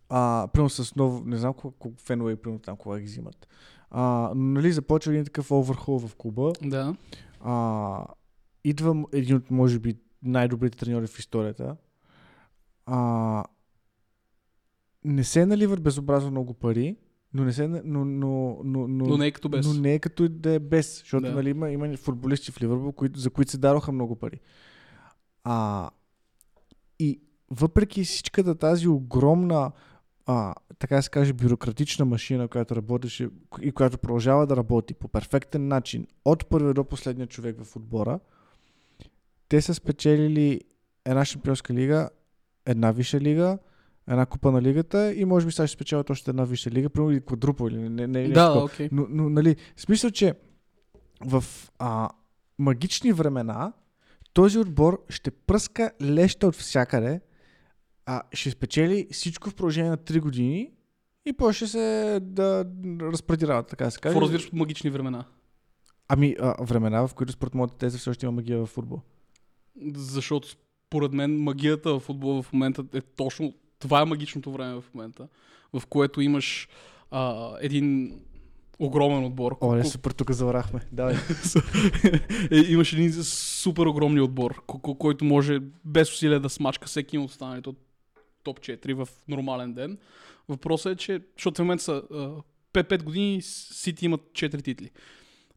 а, 0.08 0.48
примерно 0.52 0.70
с 0.70 0.96
ново, 0.96 1.24
не 1.24 1.36
знам 1.36 1.54
колко 1.54 1.92
фенове, 1.98 2.36
примерно 2.36 2.60
там 2.60 2.76
кога 2.76 2.98
ги 2.98 3.04
взимат. 3.04 3.48
А, 3.90 4.32
нали 4.34 4.72
започва 4.72 5.12
един 5.12 5.24
такъв 5.24 5.50
оверхол 5.50 5.98
в 5.98 6.16
клуба. 6.16 6.52
Да. 6.62 6.94
А, 7.40 8.04
идва 8.64 9.04
един 9.12 9.36
от, 9.36 9.50
може 9.50 9.78
би, 9.78 9.96
най-добрите 10.22 10.78
треньори 10.78 11.06
в 11.06 11.18
историята. 11.18 11.76
А, 12.86 13.44
не 15.04 15.24
се 15.24 15.46
наливат 15.46 15.82
безобразно 15.82 16.30
много 16.30 16.54
пари, 16.54 16.96
но 17.34 17.44
не 17.44 17.52
се, 17.52 17.68
но, 17.68 17.80
но, 18.04 18.04
но, 18.64 18.88
но, 18.88 19.06
Но 19.06 19.16
не 19.18 19.26
е 19.26 19.30
като 19.30 19.48
без. 19.48 19.66
но 19.66 19.74
не 19.74 19.94
е 19.94 19.98
като 19.98 20.28
да 20.28 20.50
е 20.50 20.58
без, 20.58 20.98
защото 20.98 21.26
Да. 21.26 21.34
нали, 21.34 21.50
има, 21.50 21.70
има 21.70 21.96
футболисти 21.96 22.52
в 22.52 22.62
Ливърпул, 22.62 22.92
които, 22.92 23.20
за 23.20 23.30
които 23.30 23.50
се 23.50 23.58
дароха 23.58 23.92
много 23.92 24.16
пари. 24.16 24.40
А, 25.44 25.90
и 26.98 27.20
въпреки 27.50 28.04
всичката 28.04 28.54
тази 28.54 28.88
огромна, 28.88 29.72
а, 30.30 30.54
така 30.78 31.02
се 31.02 31.10
каже, 31.10 31.32
бюрократична 31.32 32.04
машина, 32.04 32.48
която 32.48 32.76
работеше 32.76 33.28
и 33.62 33.72
която 33.72 33.98
продължава 33.98 34.46
да 34.46 34.56
работи 34.56 34.94
по 34.94 35.08
перфектен 35.08 35.68
начин 35.68 36.06
от 36.24 36.46
първия 36.46 36.74
до 36.74 36.84
последния 36.84 37.26
човек 37.26 37.64
в 37.64 37.76
отбора, 37.76 38.20
те 39.48 39.60
са 39.62 39.74
спечелили 39.74 40.60
една 41.04 41.24
шампионска 41.24 41.74
лига, 41.74 42.10
една 42.66 42.90
висша 42.90 43.20
лига, 43.20 43.58
една 44.08 44.26
купа 44.26 44.52
на 44.52 44.62
лигата 44.62 45.12
и 45.14 45.24
може 45.24 45.46
би 45.46 45.52
сега 45.52 45.66
ще 45.66 45.74
спечелят 45.74 46.10
още 46.10 46.30
една 46.30 46.44
висша 46.44 46.70
лига, 46.70 46.90
примерно 46.90 47.12
или 47.12 47.20
квадрупа 47.20 47.68
или 47.68 47.76
не, 47.76 47.88
не, 47.88 48.06
не, 48.06 48.18
нещо 48.20 48.34
да, 48.34 48.46
такова. 48.46 48.64
окей. 48.64 48.88
Но, 48.92 49.06
но 49.10 49.30
нали, 49.30 49.56
смисъл, 49.76 50.10
че 50.10 50.34
в 51.20 51.44
а, 51.78 52.08
магични 52.58 53.12
времена 53.12 53.72
този 54.32 54.58
отбор 54.58 55.04
ще 55.08 55.30
пръска 55.30 55.90
леща 56.02 56.46
от 56.46 56.54
всякъде, 56.54 57.20
а, 58.08 58.22
ще 58.32 58.50
спечели 58.50 59.06
всичко 59.12 59.50
в 59.50 59.54
продължение 59.54 59.90
на 59.90 59.98
3 59.98 60.20
години 60.20 60.70
и 61.26 61.32
после 61.32 61.56
ще 61.56 61.66
се 61.66 62.18
да 62.22 62.66
разпредирава, 63.00 63.62
така 63.62 63.84
да 63.84 63.90
се 63.90 64.00
каже. 64.00 64.12
Какво 64.12 64.20
разбираш 64.20 64.46
от 64.46 64.52
магични 64.52 64.90
времена? 64.90 65.24
Ами, 66.08 66.36
а, 66.40 66.64
времена, 66.64 67.08
в 67.08 67.14
които 67.14 67.32
според 67.32 67.54
моята 67.54 67.74
теза 67.74 67.98
все 67.98 68.10
още 68.10 68.26
има 68.26 68.32
магия 68.32 68.58
в 68.58 68.66
футбол. 68.66 69.00
Защото 69.94 70.48
според 70.48 71.12
мен 71.12 71.42
магията 71.42 71.94
в 71.94 72.00
футбола 72.00 72.42
в 72.42 72.52
момента 72.52 72.84
е 72.94 73.00
точно 73.00 73.54
това 73.78 74.00
е 74.00 74.04
магичното 74.04 74.52
време 74.52 74.80
в 74.80 74.84
момента, 74.94 75.28
в 75.72 75.86
което 75.86 76.20
а, 77.10 77.52
един 77.60 78.18
огромен 78.78 79.24
отбор. 79.24 79.56
О, 79.60 79.74
не, 79.74 79.84
супер, 79.84 80.10
тук 80.10 80.30
заварахме. 80.30 80.80
Давай. 80.92 81.14
е, 82.50 82.56
имаш 82.56 82.92
един 82.92 83.12
супер 83.24 83.86
огромен 83.86 84.22
отбор, 84.22 84.62
ко- 84.66 84.80
ко- 84.80 84.98
който 84.98 85.24
може 85.24 85.58
без 85.84 86.12
усилие 86.12 86.38
да 86.38 86.48
смачка 86.48 86.86
всеки 86.86 87.18
от 87.18 87.30
останалите 87.30 87.68
от 87.68 87.87
топ 88.48 88.60
4 88.60 88.94
в 88.94 89.08
нормален 89.28 89.74
ден. 89.74 89.98
Въпросът 90.48 90.92
е, 90.92 90.96
че, 90.96 91.20
защото 91.36 91.56
в 91.56 91.58
момента 91.58 91.84
са 91.84 92.02
5-5 92.72 93.02
години 93.02 93.42
Сити 93.42 94.04
имат 94.04 94.20
4 94.20 94.64
титли. 94.64 94.90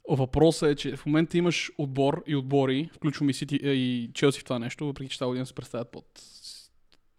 Въпросът 0.10 0.70
е, 0.70 0.76
че 0.76 0.96
в 0.96 1.06
момента 1.06 1.38
имаш 1.38 1.72
отбор 1.78 2.24
и 2.28 2.36
отбори, 2.36 2.90
включвам 2.94 3.30
и, 3.30 3.34
Сити, 3.34 3.56
и 3.64 4.10
Челси 4.14 4.40
в 4.40 4.44
това 4.44 4.60
нещо, 4.60 4.86
въпреки 4.86 5.12
че 5.12 5.20
тази 5.20 5.28
година 5.28 5.46
се 5.46 5.54
представят 5.54 5.92
под 5.92 6.06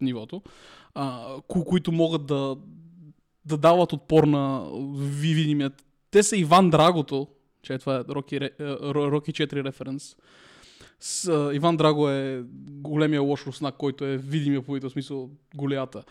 нивото, 0.00 0.42
а, 0.94 1.36
ко- 1.48 1.64
които 1.64 1.92
могат 1.92 2.26
да, 2.26 2.56
да 3.44 3.56
дават 3.56 3.92
отпор 3.92 4.24
на 4.24 4.70
ви- 4.96 5.34
видимият. 5.34 5.84
Те 6.10 6.22
са 6.22 6.36
Иван 6.36 6.70
Драгото, 6.70 7.28
че 7.62 7.78
това 7.78 7.96
е 7.96 8.04
Роки, 8.08 8.40
Ре- 8.40 8.60
е, 8.60 8.62
Ро- 8.62 9.10
Роки 9.10 9.32
4 9.32 9.64
референс. 9.64 10.16
С, 11.04 11.28
а, 11.28 11.54
Иван 11.54 11.76
Драго 11.76 12.08
е 12.08 12.44
големия 12.68 13.22
лош 13.22 13.46
руснак, 13.46 13.76
който 13.76 14.04
е 14.04 14.16
видимия 14.16 14.62
по 14.62 14.90
смисъл 14.90 15.30
голята. 15.54 16.04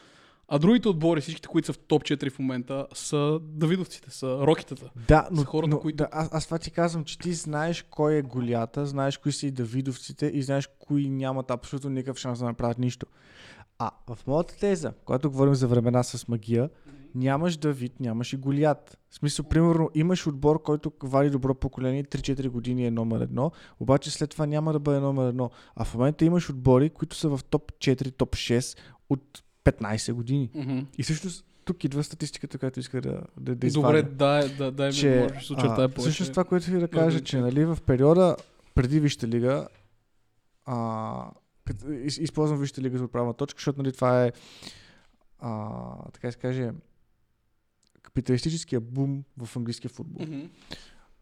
А 0.48 0.60
другите 0.60 0.90
отбори, 0.90 1.22
всичките, 1.22 1.48
които 1.48 1.66
са 1.66 1.74
в 1.74 1.78
топ 1.78 2.04
4 2.04 2.30
в 2.30 2.40
момента, 2.40 2.88
са 2.94 3.40
Давидовците, 3.42 4.12
са 4.12 4.38
Рокитата. 4.42 4.92
Да, 5.08 5.28
но, 5.32 5.42
Са 5.42 5.46
хората, 5.46 5.70
но 5.70 5.80
които- 5.80 5.98
да, 5.98 6.10
аз, 6.12 6.30
аз 6.32 6.46
това 6.46 6.58
ти 6.58 6.72
казвам, 6.72 7.04
че 7.04 7.20
ти 7.20 7.34
знаеш 7.34 7.86
кой 7.90 8.14
е 8.16 8.22
голята, 8.22 8.86
знаеш 8.86 9.18
кои 9.18 9.32
са 9.32 9.48
и 9.48 9.52
Давидовците 9.52 10.26
и 10.34 10.44
знаеш 10.44 10.70
кои 10.80 11.10
нямат 11.10 11.52
абсолютно 11.52 11.90
никакъв 11.90 12.18
шанс 12.18 12.40
да 12.40 12.46
направят 12.46 12.80
нищо. 12.80 13.06
А 13.80 13.92
в 14.08 14.28
моята 14.28 14.58
теза, 14.58 14.94
когато 15.06 15.32
говорим 15.32 15.56
за 15.56 15.68
времена 15.68 16.04
с 16.04 16.28
магия, 16.28 16.70
нямаш 17.16 17.58
Давид, 17.58 18.00
нямаш 18.00 18.34
и 18.34 18.38
Голят. 18.38 18.98
В 19.10 19.16
смисъл, 19.16 19.46
примерно, 19.46 19.90
имаш 19.96 20.28
отбор, 20.28 20.62
който 20.62 20.92
вади 21.04 21.30
добро 21.30 21.54
поколение, 21.56 22.04
3-4 22.04 22.50
години 22.50 22.86
е 22.86 22.92
номер 22.92 23.22
едно, 23.22 23.52
обаче 23.80 24.12
след 24.12 24.30
това 24.30 24.46
няма 24.46 24.74
да 24.74 24.80
бъде 24.80 25.00
номер 25.00 25.30
едно. 25.30 25.50
А 25.76 25.86
в 25.86 25.94
момента 25.94 26.26
имаш 26.26 26.50
отбори, 26.50 26.90
които 26.90 27.16
са 27.16 27.30
в 27.30 27.40
топ 27.50 27.72
4, 27.72 28.14
топ 28.18 28.36
6 28.36 28.78
от 29.10 29.44
15 29.66 30.14
години. 30.14 30.50
Мгм. 30.56 30.80
И 30.98 31.04
всъщност 31.04 31.46
тук 31.66 31.84
идва 31.84 32.04
статистиката, 32.04 32.58
която 32.58 32.80
иска 32.80 33.02
да, 33.02 33.10
да, 33.12 33.22
да 33.38 33.56
Добре, 33.56 33.68
извадя 33.68 34.04
да, 34.04 34.50
да, 34.58 34.72
дай 34.72 34.88
ми, 34.88 34.94
че 34.94 35.28
може 35.34 35.56
да 35.56 35.90
всъщност 35.98 36.32
това, 36.32 36.44
което 36.44 36.66
ви 36.66 36.74
да 36.74 36.80
да 36.80 36.88
кажа, 36.88 37.22
че 37.22 37.40
нали, 37.40 37.66
в 37.66 37.78
периода 37.86 38.36
преди 38.76 39.00
Висшата 39.00 39.28
лига, 39.28 39.68
а, 40.66 41.32
използвам 42.06 42.60
Висшата 42.60 42.82
лига 42.82 42.98
за 42.98 43.04
отправна 43.04 43.34
точка, 43.34 43.58
защото 43.58 43.82
нали, 43.82 43.92
това 43.92 44.26
е 44.26 44.32
а, 45.40 45.72
така 46.12 46.28
да 46.28 46.32
се 46.32 46.38
каже 46.38 46.72
капиталистическия 48.12 48.80
бум 48.80 49.24
в 49.38 49.58
английския 49.58 49.90
футбол. 49.90 50.26
Мгм. 50.26 50.42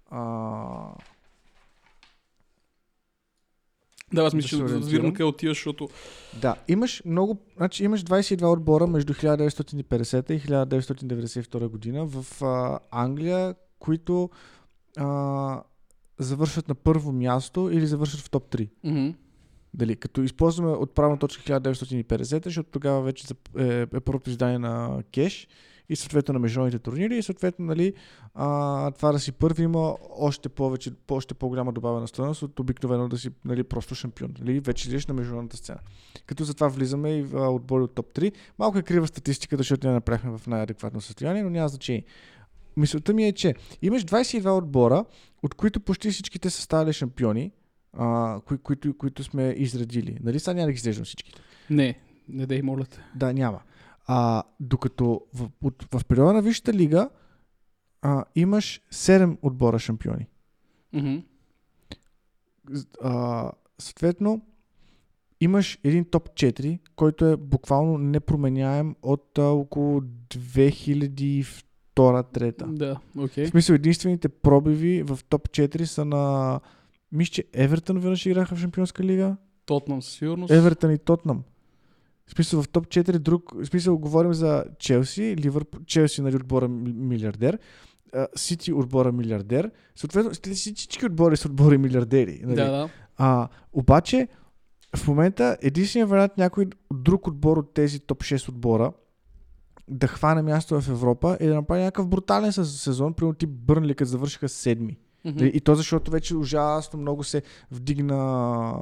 А, 0.10 0.22
Да, 4.14 4.22
аз 4.24 4.32
Да 4.32 4.36
мисля, 4.38 4.58
ориентирам. 4.58 4.82
разбирам 4.82 5.14
къде 5.14 5.24
отиваш, 5.24 5.58
защото 5.58 5.90
да, 6.42 6.56
имаш 6.68 7.02
много, 7.06 7.38
значи 7.58 7.84
имаш 7.84 8.04
22 8.04 8.54
отбора 8.54 8.88
между 8.88 9.14
1950 9.14 10.32
и 10.32 10.40
1992 10.42 11.68
година 11.68 12.06
в 12.06 12.42
а, 12.44 12.80
Англия, 12.92 13.56
които 13.80 14.30
а, 14.98 15.62
завършват 16.18 16.68
на 16.68 16.76
първо 16.76 17.12
място 17.12 17.70
или 17.74 17.88
завършват 17.88 18.22
в 18.22 18.30
топ 18.30 18.56
3. 18.56 18.70
мгм. 18.84 19.10
Дали, 19.74 19.96
като 19.96 20.22
използваме 20.22 20.72
отправна 20.72 21.20
точка 21.20 21.44
1950, 21.44 22.46
защото 22.46 22.70
тогава 22.72 23.02
вече 23.02 23.28
е, 23.58 23.82
е 23.94 24.00
първото 24.00 24.30
издание 24.30 24.60
на 24.60 25.04
кеш 25.12 25.48
и 25.90 25.96
съответно 25.96 26.34
на 26.34 26.40
международните 26.40 26.84
турнири 26.84 27.18
и 27.18 27.24
съответно 27.24 27.66
нали, 27.66 27.94
а, 28.34 28.92
това 28.92 29.12
да 29.12 29.20
си 29.20 29.32
първи 29.32 29.64
има 29.64 29.96
още 30.18 30.50
повече, 30.50 30.92
по- 31.08 31.16
още 31.16 31.34
по-голяма 31.34 31.72
добавена 31.74 32.08
стоеност 32.08 32.42
от 32.42 32.60
обикновено 32.60 33.08
да 33.10 33.18
си 33.18 33.30
нали, 33.46 33.64
просто 33.64 33.96
шампион. 33.96 34.34
Нали, 34.40 34.60
вече 34.60 34.90
идеш 34.90 35.08
на 35.08 35.14
международната 35.14 35.58
сцена. 35.58 35.80
Като 36.26 36.44
затова 36.44 36.68
влизаме 36.68 37.18
и 37.18 37.22
в 37.22 37.50
отбори 37.50 37.84
от 37.84 37.96
топ 37.96 38.14
3. 38.14 38.34
Малко 38.60 38.78
е 38.78 38.82
крива 38.82 39.08
статистиката, 39.08 39.58
защото 39.58 39.88
не 39.88 39.94
направихме 39.94 40.38
в 40.38 40.48
най-адекватно 40.48 41.02
състояние, 41.02 41.44
но 41.44 41.50
няма 41.50 41.70
значение. 41.70 42.04
Мисълта 42.78 43.14
ми 43.14 43.28
е, 43.28 43.32
че 43.32 43.56
имаш 43.82 44.06
22 44.06 44.58
отбора, 44.58 45.06
от 45.44 45.54
които 45.54 45.80
почти 45.80 46.12
всичките 46.12 46.50
са 46.50 46.62
ставали 46.62 46.94
шампиони, 46.94 47.52
а, 47.94 48.40
кои, 48.46 48.58
които, 48.58 48.98
които 48.98 49.24
сме 49.24 49.56
изредили. 49.58 50.18
Нали 50.24 50.40
сега 50.40 50.54
няма 50.54 50.66
да 50.66 50.72
ги 50.72 50.78
изреждам 50.78 51.06
всичките? 51.06 51.42
Не, 51.70 52.00
не 52.30 52.46
дей, 52.46 52.62
моля 52.62 52.86
те. 52.86 53.00
Да, 53.16 53.34
няма. 53.34 53.60
А, 54.12 54.44
докато 54.60 55.22
в, 55.34 55.50
от, 55.64 55.86
в 55.94 56.06
периода 56.06 56.34
на 56.34 56.42
Висшата 56.42 56.74
лига 56.74 57.10
а, 58.02 58.26
имаш 58.36 58.82
7 58.92 59.38
отбора 59.42 59.80
шампиони. 59.80 60.28
Мгм. 60.94 61.16
А, 63.04 63.52
съответно, 63.80 64.42
имаш 65.42 65.80
един 65.84 66.06
топ 66.06 66.30
4, 66.30 66.80
който 66.96 67.26
е 67.26 67.38
буквално 67.38 67.98
непроменяем 67.98 68.96
от 69.02 69.38
а, 69.38 69.44
около 69.44 70.02
2002-2003. 70.02 72.66
Да, 72.66 73.00
окей. 73.18 73.46
В 73.46 73.50
смисъл, 73.50 73.74
единствените 73.74 74.30
пробиви 74.30 75.04
в 75.04 75.20
топ 75.30 75.50
4 75.50 75.84
са 75.84 76.06
на... 76.06 76.60
Мисля, 77.12 77.32
че 77.32 77.46
Евертън 77.54 78.00
веднъж 78.00 78.26
играха 78.26 78.56
в 78.56 78.60
Шампионска 78.60 79.04
лига. 79.04 79.36
Тотнам 79.66 80.02
със 80.02 80.14
сигурност. 80.14 80.54
Евертън 80.54 80.92
и 80.92 80.98
Тотнам. 80.98 81.44
В 82.30 82.34
смисъл 82.34 82.64
в 82.64 82.70
топ 82.70 82.88
4 82.88 83.18
друг... 83.18 83.52
В 83.56 83.66
смисъл 83.66 83.98
говорим 83.98 84.34
за 84.34 84.66
Челси, 84.80 85.36
Ливърпул, 85.38 85.82
Челси 85.86 86.22
нали 86.22 86.36
отбора 86.36 86.68
ми- 86.68 86.94
милиардер, 86.94 87.60
Сити 88.36 88.74
отбора 88.74 89.12
милиардер. 89.12 89.72
Съответно, 89.96 90.32
всички 90.54 91.06
отбори 91.06 91.38
са 91.38 91.48
отбори 91.48 91.78
милиардери. 91.78 92.42
Нали? 92.44 92.56
Да, 92.56 92.72
да. 92.72 92.90
А, 93.18 93.48
обаче, 93.74 94.28
в 94.96 95.08
момента 95.08 95.58
единственият 95.62 96.10
вариант 96.10 96.32
някой 96.38 96.66
друг 96.94 97.28
отбор 97.28 97.58
от 97.58 97.74
тези 97.74 98.00
топ 98.00 98.20
6 98.20 98.50
отбора 98.50 98.92
да 99.88 100.08
хване 100.08 100.42
място 100.42 100.82
в 100.82 100.90
Европа 100.90 101.38
е 101.40 101.48
да 101.48 101.56
направи 101.56 101.82
някакъв 101.82 102.08
брутален 102.08 102.52
сез- 102.52 102.82
сезон, 102.82 103.14
примерно 103.14 103.34
ти 103.34 103.46
Бърнли, 103.46 103.96
като 103.96 104.10
завършиха 104.10 104.50
седми. 104.50 104.98
Нали, 105.26 105.52
И 105.54 105.62
то 105.62 105.76
защото 105.76 106.12
вече 106.12 106.36
ужасно 106.36 107.00
много 107.00 107.24
се 107.24 107.42
вдигна 107.72 108.74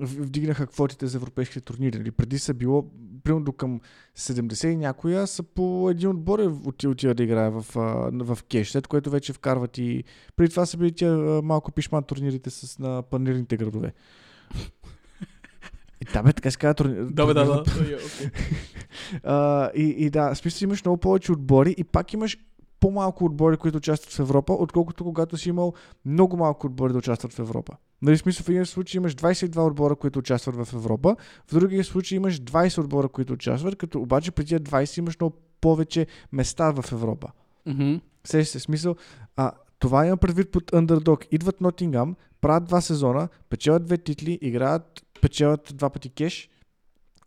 вдигнаха 0.00 0.66
квотите 0.66 1.06
за 1.06 1.16
европейските 1.18 1.60
турнири. 1.60 1.98
Нали. 1.98 2.10
Преди 2.10 2.38
са 2.38 2.54
било 2.54 2.90
примерно 3.24 3.44
до 3.44 3.52
към 3.52 3.80
70 4.16 4.68
и 4.68 4.76
някоя 4.76 5.26
са 5.26 5.42
по 5.42 5.90
един 5.90 6.08
отбор 6.08 6.38
отива, 6.38 6.92
отива 6.92 7.14
да 7.14 7.22
играе 7.22 7.50
в, 7.50 7.64
в 8.12 8.38
кеш, 8.50 8.70
след 8.70 8.86
което 8.86 9.10
вече 9.10 9.32
вкарват 9.32 9.78
и... 9.78 10.04
Преди 10.36 10.50
това 10.50 10.66
са 10.66 10.76
били 10.76 10.92
тия 10.92 11.16
малко 11.42 11.72
пишман 11.72 12.02
турнирите 12.02 12.50
с 12.50 12.78
на 12.78 13.02
панирните 13.02 13.56
градове. 13.56 13.92
И 16.00 16.04
да, 16.12 16.22
бе, 16.22 16.32
така 16.32 16.50
се 16.50 16.58
казва 16.58 16.74
турнир. 16.74 17.04
Да, 17.04 17.26
бе, 17.26 17.34
да, 17.34 17.44
да. 17.44 17.64
uh, 19.24 19.72
и, 19.74 19.82
и 19.82 20.10
да, 20.10 20.34
смисъл 20.34 20.66
имаш 20.66 20.84
много 20.84 21.00
повече 21.00 21.32
отбори 21.32 21.74
и 21.78 21.84
пак 21.84 22.12
имаш 22.12 22.38
по-малко 22.80 23.24
отбори, 23.24 23.56
които 23.56 23.76
участват 23.76 24.12
в 24.12 24.18
Европа, 24.18 24.52
отколкото 24.52 25.04
когато 25.04 25.36
си 25.36 25.48
имал 25.48 25.74
много 26.04 26.36
малко 26.36 26.66
отбори 26.66 26.92
да 26.92 26.98
участват 26.98 27.32
в 27.32 27.38
Европа. 27.38 27.72
Нали, 28.02 28.18
смисъл 28.18 28.44
в 28.44 28.48
един 28.48 28.66
случай 28.66 28.98
имаш 28.98 29.14
22 29.14 29.66
отбора, 29.66 29.96
които 29.96 30.18
участват 30.18 30.54
в 30.56 30.72
Европа, 30.72 31.16
в 31.46 31.54
другия 31.54 31.84
случай 31.84 32.16
имаш 32.16 32.40
20 32.40 32.78
отбора, 32.78 33.08
които 33.08 33.32
участват, 33.32 33.76
като 33.76 34.00
обаче 34.00 34.30
при 34.30 34.44
тия 34.44 34.60
20 34.60 34.98
имаш 34.98 35.20
много 35.20 35.36
повече 35.60 36.06
места 36.32 36.70
в 36.70 36.92
Европа. 36.92 37.30
Mm-hmm. 37.68 38.00
Се 38.24 38.44
се 38.44 38.60
смисъл. 38.60 38.96
А, 39.36 39.52
това 39.78 40.06
има 40.06 40.16
предвид 40.16 40.52
под 40.52 40.64
Underdog. 40.64 41.26
Идват 41.30 41.60
Нотингам, 41.60 42.16
правят 42.40 42.64
два 42.64 42.80
сезона, 42.80 43.28
печелят 43.50 43.84
две 43.84 43.98
титли, 43.98 44.38
играят, 44.42 45.02
печелят 45.20 45.72
два 45.74 45.90
пъти 45.90 46.08
кеш 46.08 46.48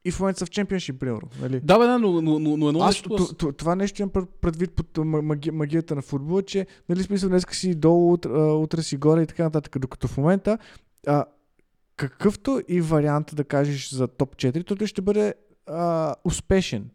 и 0.09 0.11
в 0.11 0.19
момента 0.19 0.39
са 0.39 0.45
в 0.45 0.49
чемпионшип, 0.49 0.99
примерно. 0.99 1.29
Нали? 1.41 1.59
Да, 1.63 1.79
бе, 1.79 1.85
да, 1.85 1.99
но, 1.99 2.21
но, 2.21 2.39
но, 2.39 2.57
но 2.57 2.69
едно 2.69 2.79
Аз, 2.79 2.87
нещо... 2.87 3.35
Т- 3.35 3.51
това 3.51 3.75
нещо 3.75 4.01
имам 4.01 4.27
предвид 4.41 4.73
под 4.73 4.97
маги, 5.05 5.51
магията 5.51 5.95
на 5.95 6.01
футбола, 6.01 6.43
че, 6.43 6.67
нали, 6.89 7.03
смисъл, 7.03 7.29
днес 7.29 7.43
си 7.51 7.75
долу, 7.75 8.13
утре, 8.13 8.31
утре 8.31 8.83
си 8.83 8.97
горе 8.97 9.21
и 9.21 9.27
така 9.27 9.43
нататък, 9.43 9.79
докато 9.79 10.07
в 10.07 10.17
момента 10.17 10.57
а, 11.07 11.25
какъвто 11.95 12.61
и 12.67 12.81
вариант 12.81 13.31
да 13.33 13.43
кажеш 13.43 13.89
за 13.89 14.07
топ 14.07 14.35
4, 14.35 14.77
той 14.77 14.87
ще 14.87 15.01
бъде 15.01 15.33
а, 15.67 16.15
успешен. 16.23 16.89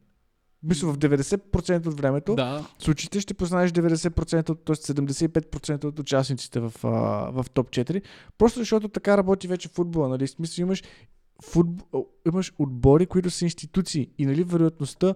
Мисля, 0.63 0.93
в 0.93 0.99
90% 0.99 1.87
от 1.87 2.01
времето 2.01 2.35
да. 2.35 2.67
случаите 2.79 3.21
ще 3.21 3.35
познаеш 3.35 3.71
90%, 3.71 4.47
т.е. 4.47 4.75
75% 4.75 5.85
от 5.85 5.99
участниците 5.99 6.61
в, 6.61 6.73
а, 6.83 6.89
в 7.43 7.47
топ 7.55 7.71
4. 7.71 8.03
Просто 8.39 8.59
защото 8.59 8.89
така 8.89 9.17
работи 9.17 9.49
вече 9.49 9.69
футбола. 9.69 10.09
Нали? 10.09 10.27
Смисъл, 10.27 10.63
имаш 10.63 10.83
футбол, 11.43 12.09
имаш 12.27 12.53
отбори, 12.59 13.07
които 13.07 13.31
са 13.31 13.45
институции 13.45 14.11
и 14.19 14.27
нали, 14.27 14.45
вероятността 14.45 15.15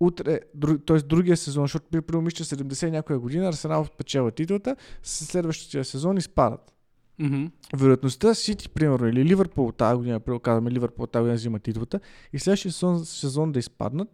утре, 0.00 0.40
друг, 0.54 0.86
т.е. 0.86 0.96
другия 0.96 1.36
сезон, 1.36 1.64
защото 1.64 1.86
при 1.90 2.00
преумища 2.00 2.44
70 2.44 2.90
някоя 2.90 3.18
година, 3.18 3.48
Арсенал 3.48 3.86
печела 3.98 4.30
титлата, 4.30 4.76
следващия 5.02 5.84
сезон 5.84 6.16
изпадат. 6.16 6.72
Mm-hmm. 7.20 7.50
Вероятността 7.76 8.34
Сити, 8.34 8.68
примерно, 8.68 9.08
или 9.08 9.24
Ливърпул 9.24 9.72
тази 9.72 9.96
година, 9.96 10.20
казваме 10.42 10.70
Ливърпул 10.70 11.06
тази 11.06 11.20
година 11.20 11.34
взима 11.34 11.58
титлата 11.58 12.00
и 12.32 12.38
следващия 12.38 12.72
сезон, 12.72 13.04
сезон 13.04 13.52
да 13.52 13.58
изпаднат 13.58 14.08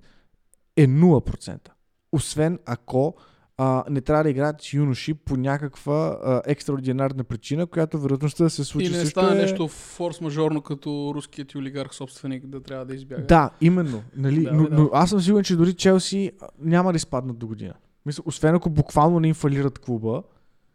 е 0.77 0.87
0%. 0.87 1.69
Освен 2.13 2.59
ако 2.67 3.15
а, 3.63 3.85
не 3.91 4.01
трябва 4.01 4.25
да 4.25 4.31
играят 4.31 4.63
с 4.63 4.73
юноши 4.73 5.15
по 5.15 5.37
някаква 5.37 6.19
а, 6.25 6.43
екстраординарна 6.47 7.25
причина, 7.25 7.67
която 7.67 7.99
вероятността 7.99 8.45
да 8.45 8.51
се 8.51 8.65
случи 8.65 8.87
Или 8.87 8.93
не 8.93 9.01
също 9.01 9.21
стане 9.21 9.39
е... 9.41 9.43
нещо 9.43 9.69
форс-мажорно, 9.69 10.63
като 10.63 11.13
руският 11.15 11.55
олигарх 11.55 11.95
собственик 11.95 12.47
да 12.47 12.63
трябва 12.63 12.85
да 12.85 12.95
избяга. 12.95 13.27
Да, 13.27 13.51
именно. 13.61 14.03
Нали? 14.17 14.43
Да, 14.43 14.53
но, 14.53 14.69
да. 14.69 14.77
но 14.77 14.91
аз 14.93 15.11
съм 15.11 15.21
сигурен, 15.21 15.45
че 15.45 15.57
дори 15.57 15.75
Челси 15.75 16.33
няма 16.61 16.93
да 16.93 16.97
изпаднат 16.97 17.39
до 17.39 17.47
година. 17.47 17.75
Мисля, 18.07 18.23
освен 18.27 18.55
ако 18.55 18.71
буквално 18.71 19.21
не 19.21 19.29
им 19.29 19.35
фалират 19.35 19.79
клуба. 19.79 20.23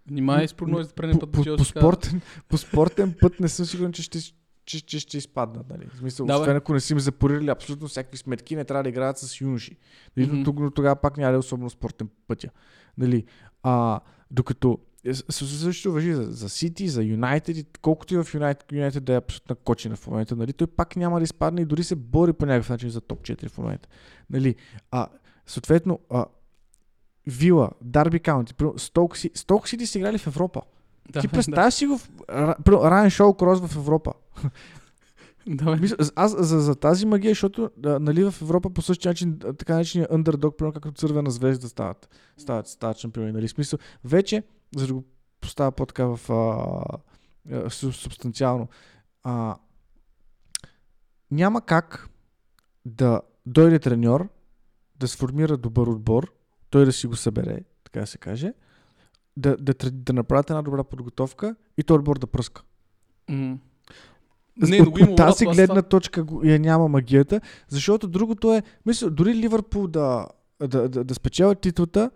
Внимай 0.10 0.48
с 0.48 0.54
прогнозите 0.54 0.96
предния 0.96 1.20
по, 1.20 1.28
път. 1.28 1.46
по, 1.46 1.58
по, 1.58 1.66
спортен, 1.66 2.22
по 2.50 2.58
спортен 2.58 3.16
път 3.22 3.40
не 3.40 3.48
съм 3.48 3.66
сигурен, 3.66 3.92
че 3.92 4.04
ще, 4.04 4.20
че, 4.68 4.86
че 4.86 5.00
ще 5.00 5.18
изпаднат. 5.18 5.70
Нали? 5.70 5.86
В 5.94 5.98
смисъл, 5.98 6.26
Да, 6.26 6.38
освен 6.40 6.56
ако 6.56 6.74
не 6.74 6.80
си 6.80 6.94
им 6.94 7.00
запорирали 7.00 7.50
абсолютно 7.50 7.88
всякакви 7.88 8.18
сметки, 8.18 8.56
не 8.56 8.66
трябва 8.66 8.84
да 8.84 8.90
играят 8.90 9.18
с 9.18 9.42
юноши. 9.42 9.78
Нали? 10.18 10.30
Mm-hmm. 10.30 10.60
Но 10.60 10.72
тогава 10.72 10.96
пак 10.96 11.18
няма 11.18 11.32
да 11.32 11.36
е 11.36 11.40
особено 11.40 11.70
спортен 11.70 12.10
пътя. 12.28 12.50
Нали? 12.98 13.26
А, 13.64 14.00
докато 14.32 14.80
е, 15.06 15.14
също 15.14 15.92
въжи 15.92 16.14
за, 16.14 16.24
за 16.24 16.50
City, 16.50 16.86
за 16.86 17.04
Юнайтед 17.04 17.78
колкото 17.82 18.14
и 18.14 18.18
в 18.18 18.34
Юнайтед, 18.34 18.72
Юнайтед 18.72 19.04
да 19.04 19.14
е 19.14 19.18
абсолютна 19.18 19.56
кочина 19.56 19.96
в 19.96 20.08
момента, 20.08 20.36
нали? 20.36 20.54
той 20.54 20.68
пак 20.68 20.96
няма 20.96 21.20
да 21.20 21.24
изпадне 21.24 21.62
и 21.62 21.66
дори 21.66 21.84
се 21.84 21.96
бори 21.96 22.34
по 22.34 22.46
някакъв 22.46 22.70
начин 22.70 22.90
за 22.90 23.02
топ 23.02 23.22
4 23.22 23.50
в 23.50 23.58
момента. 23.58 23.90
Нали? 24.30 24.56
А, 24.92 25.08
съответно, 25.46 26.00
а, 26.10 26.26
Вила, 27.28 27.72
Дарби 27.82 28.20
Каунти, 28.20 28.54
Сити, 29.14 29.40
Сток 29.40 29.68
Сити 29.68 29.88
са 29.88 29.98
играли 29.98 30.18
в 30.18 30.28
Европа. 30.28 30.62
Да, 31.12 31.22
Ти 31.22 31.28
да. 31.28 31.32
представяш 31.32 31.74
си 31.74 31.88
го 31.88 31.98
в 31.98 32.10
Райан 32.68 33.10
Шоу 33.10 33.34
Крос 33.34 33.68
в 33.68 33.76
Европа. 33.76 34.14
Да. 35.48 35.76
Мисля, 35.76 35.98
аз 36.16 36.48
за, 36.48 36.60
за 36.60 36.76
тази 36.76 37.06
магия, 37.06 37.32
защото 37.32 37.70
а, 37.86 38.00
нали, 38.00 38.32
в 38.32 38.42
Европа 38.42 38.70
по 38.70 38.82
същия 38.82 39.10
начин, 39.10 39.40
така 39.58 39.74
наречения 39.74 40.08
underdog, 40.08 40.56
примерно 40.56 40.74
както 40.74 40.92
Цървена 40.92 41.32
звезда 41.32 41.68
стават, 41.68 42.10
стават, 42.38 42.68
стават 42.68 42.98
шампиони. 42.98 43.32
Нали? 43.32 43.48
Смисъл, 43.48 43.80
вече, 44.04 44.44
за 44.76 44.88
да 44.88 44.94
го 44.94 45.04
поставя 45.42 45.72
по-така 45.72 46.06
в 46.06 46.20
а, 46.30 46.34
а, 47.56 47.70
суб- 47.70 47.92
субстанциално, 47.92 48.68
а, 49.24 49.56
няма 51.32 51.62
как 51.62 52.10
да 52.86 53.22
дойде 53.46 53.80
треньор, 53.80 54.30
да 55.00 55.08
сформира 55.08 55.58
добър 55.58 55.88
отбор, 55.88 56.34
той 56.70 56.86
да 56.86 56.92
си 56.92 57.08
го 57.08 57.16
събере, 57.16 57.60
така 57.84 58.00
да 58.00 58.08
се 58.08 58.18
каже, 58.18 58.54
да, 59.38 59.58
да, 59.58 59.74
да 59.92 60.14
направят 60.14 60.50
една 60.50 60.62
добра 60.62 60.84
подготовка 60.84 61.56
и 61.78 61.84
този 61.84 61.98
отбор 61.98 62.20
да 62.20 62.28
пръска. 62.28 62.62
М. 63.30 63.58
Не, 64.58 64.82
от, 64.82 65.02
от 65.02 65.16
тази 65.16 65.44
това- 65.46 65.56
гледна 65.56 65.82
точка 65.82 66.26
я 66.44 66.60
няма 66.60 66.88
магията, 66.88 67.42
защото 67.68 68.08
другото 68.08 68.54
е, 68.54 68.64
мисля, 68.86 69.10
дори 69.10 69.36
Ливърпул 69.36 69.88
да, 69.88 70.28
да, 70.68 70.90
да, 70.90 71.04
да 71.04 71.16
спечела 71.16 71.56
титлата, 71.56 72.12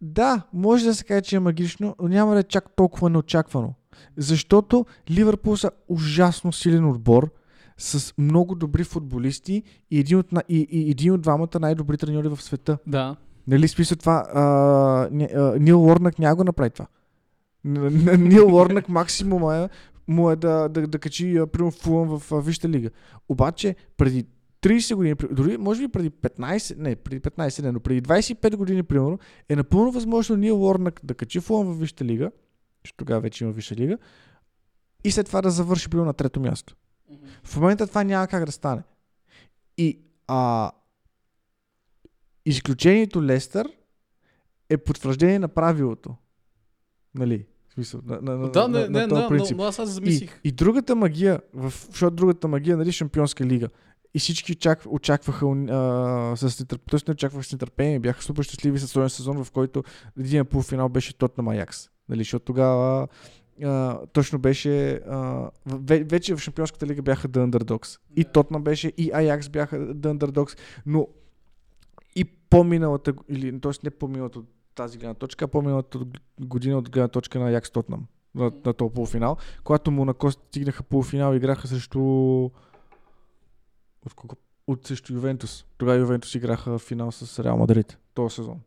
да, 0.00 0.42
може 0.52 0.84
да 0.84 0.94
се 0.94 1.04
каже, 1.04 1.20
че 1.20 1.36
е 1.36 1.40
магично, 1.40 1.96
но 2.02 2.08
няма 2.08 2.34
да 2.34 2.40
е 2.40 2.42
чак 2.42 2.76
толкова 2.76 3.10
неочаквано. 3.10 3.74
Защото 4.16 4.86
Ливърпул 5.10 5.56
са 5.56 5.70
ужасно 5.88 6.52
силен 6.52 6.84
отбор, 6.88 7.30
с 7.78 8.14
много 8.18 8.54
добри 8.54 8.84
футболисти 8.84 9.62
и 9.90 9.98
един 9.98 10.18
от, 10.18 10.26
и, 10.48 10.66
и 10.70 10.90
един 10.90 11.12
от 11.12 11.20
двамата 11.20 11.60
най-добри 11.60 11.98
треньори 11.98 12.28
в 12.28 12.42
света. 12.42 12.78
Да. 12.86 13.16
Нали, 13.46 13.68
смисъл 13.68 13.96
това, 13.96 14.26
а, 14.34 15.08
Нил 15.58 15.84
Уорнак 15.84 16.18
няма 16.18 16.36
го 16.36 16.44
направи 16.44 16.70
това. 16.70 16.86
Нил 18.18 18.54
Уорнак 18.54 18.88
максимума 18.88 19.56
е, 19.56 19.68
му 20.08 20.30
е 20.30 20.36
да, 20.36 20.68
да, 20.68 20.86
да 20.86 20.98
качи, 20.98 21.40
примерно, 21.52 21.70
Фулъм 21.70 22.18
в 22.18 22.42
Висшата 22.42 22.68
лига. 22.68 22.90
Обаче, 23.28 23.76
преди 23.96 24.26
30 24.62 24.94
години, 24.94 25.14
дори 25.30 25.56
може 25.56 25.80
би 25.82 25.88
преди 25.88 26.10
15, 26.10 26.78
не, 26.78 26.96
преди 26.96 27.20
15 27.20 27.62
не, 27.62 27.72
но 27.72 27.80
преди 27.80 28.02
25 28.02 28.56
години, 28.56 28.82
примерно, 28.82 29.18
е 29.48 29.56
напълно 29.56 29.92
възможно 29.92 30.36
Нил 30.36 30.62
Уорнак 30.62 31.00
да 31.04 31.14
качи 31.14 31.40
Фулъм 31.40 31.66
в 31.66 31.80
Висшата 31.80 32.04
лига, 32.04 32.30
защото 32.84 32.96
тогава 32.96 33.20
вече 33.20 33.44
има 33.44 33.52
Висша 33.52 33.74
лига, 33.74 33.98
и 35.04 35.10
след 35.10 35.26
това 35.26 35.42
да 35.42 35.50
завърши, 35.50 35.88
примерно, 35.88 36.06
на 36.06 36.14
трето 36.14 36.40
място. 36.40 36.76
В 37.44 37.56
момента 37.56 37.86
това 37.86 38.04
няма 38.04 38.26
как 38.26 38.44
да 38.44 38.52
стане. 38.52 38.82
И 39.78 40.00
а, 40.26 40.70
изключението 42.46 43.22
Лестър 43.22 43.68
е 44.70 44.76
потвърждение 44.76 45.38
на 45.38 45.48
правилото. 45.48 46.14
Нали? 47.14 47.46
В 47.68 47.72
смисъл, 47.72 48.00
на, 48.06 48.20
на, 48.22 48.36
на, 48.36 48.50
Да, 48.50 48.68
на, 48.68 48.78
не, 48.80 48.88
на 48.88 49.00
не, 49.02 49.08
този 49.08 49.22
не, 49.22 49.28
принцип. 49.28 49.56
но, 49.56 49.62
но 49.62 49.68
аз 49.68 49.78
аз 49.78 49.88
И, 49.88 49.92
замислих. 49.92 50.40
и 50.44 50.52
другата 50.52 50.96
магия, 50.96 51.40
в, 51.54 51.72
защото 51.90 52.16
другата 52.16 52.48
магия, 52.48 52.76
нали, 52.76 52.92
Шампионска 52.92 53.44
лига. 53.44 53.68
И 54.14 54.18
всички 54.18 54.52
очакв, 54.52 54.86
очакваха 54.90 55.46
а, 55.46 56.36
с 56.36 56.60
нетърпение, 56.60 56.86
т.е. 56.90 57.00
не 57.08 57.12
очакваха 57.12 57.44
с 57.44 57.52
нетърпение, 57.52 57.98
бяха 57.98 58.22
супер 58.22 58.42
щастливи 58.42 58.78
с 58.78 58.92
този 58.92 59.14
сезон, 59.14 59.44
в 59.44 59.50
който 59.50 59.84
един 60.18 60.44
полуфинал 60.44 60.88
беше 60.88 61.18
тот 61.18 61.36
на 61.36 61.42
Маякс. 61.42 61.88
Нали, 62.08 62.18
защото 62.20 62.44
тогава 62.44 63.08
а, 63.64 63.98
точно 64.06 64.38
беше 64.38 64.92
а, 64.94 65.50
ве- 65.68 66.10
вече 66.10 66.34
в 66.36 66.38
Шампионската 66.38 66.86
лига 66.86 67.02
бяха 67.02 67.28
The 67.28 67.50
Underdogs. 67.50 67.98
И 68.16 68.24
Тотна 68.24 68.60
беше, 68.60 68.92
и 68.96 69.10
Аякс 69.14 69.48
бяха 69.48 69.78
The 69.94 70.18
Underdogs, 70.18 70.58
но 70.86 71.00
и 71.00 71.06
по-миналата, 72.50 73.14
или 73.28 73.60
т.е. 73.60 73.72
не 73.84 73.90
по-миналата 73.90 74.38
от 74.38 74.46
тази 74.74 74.98
гледна 74.98 75.14
точка, 75.14 75.44
а 75.44 75.48
по-миналата 75.48 75.98
година 76.40 76.78
от 76.78 76.90
гледна 76.90 77.08
точка 77.08 77.38
на 77.38 77.48
Аякс 77.48 77.70
Тотнам 77.70 78.06
на, 78.36 78.52
на 78.64 78.72
този 78.72 78.94
полуфинал, 78.94 79.36
когато 79.64 79.90
Монако 79.90 80.30
стигнаха 80.30 80.82
полуфинал 80.82 81.34
и 81.34 81.36
играха 81.36 81.68
срещу 81.68 82.00
от, 84.06 84.14
кого? 84.16 84.34
от 84.66 84.86
срещу 84.86 85.14
Ювентус. 85.14 85.64
Тогава 85.78 85.98
Ювентус 85.98 86.34
играха 86.34 86.78
в 86.78 86.82
финал 86.82 87.12
с 87.12 87.44
Реал 87.44 87.56
Мадрид 87.56 87.98
този 88.14 88.34
сезон. 88.34 88.60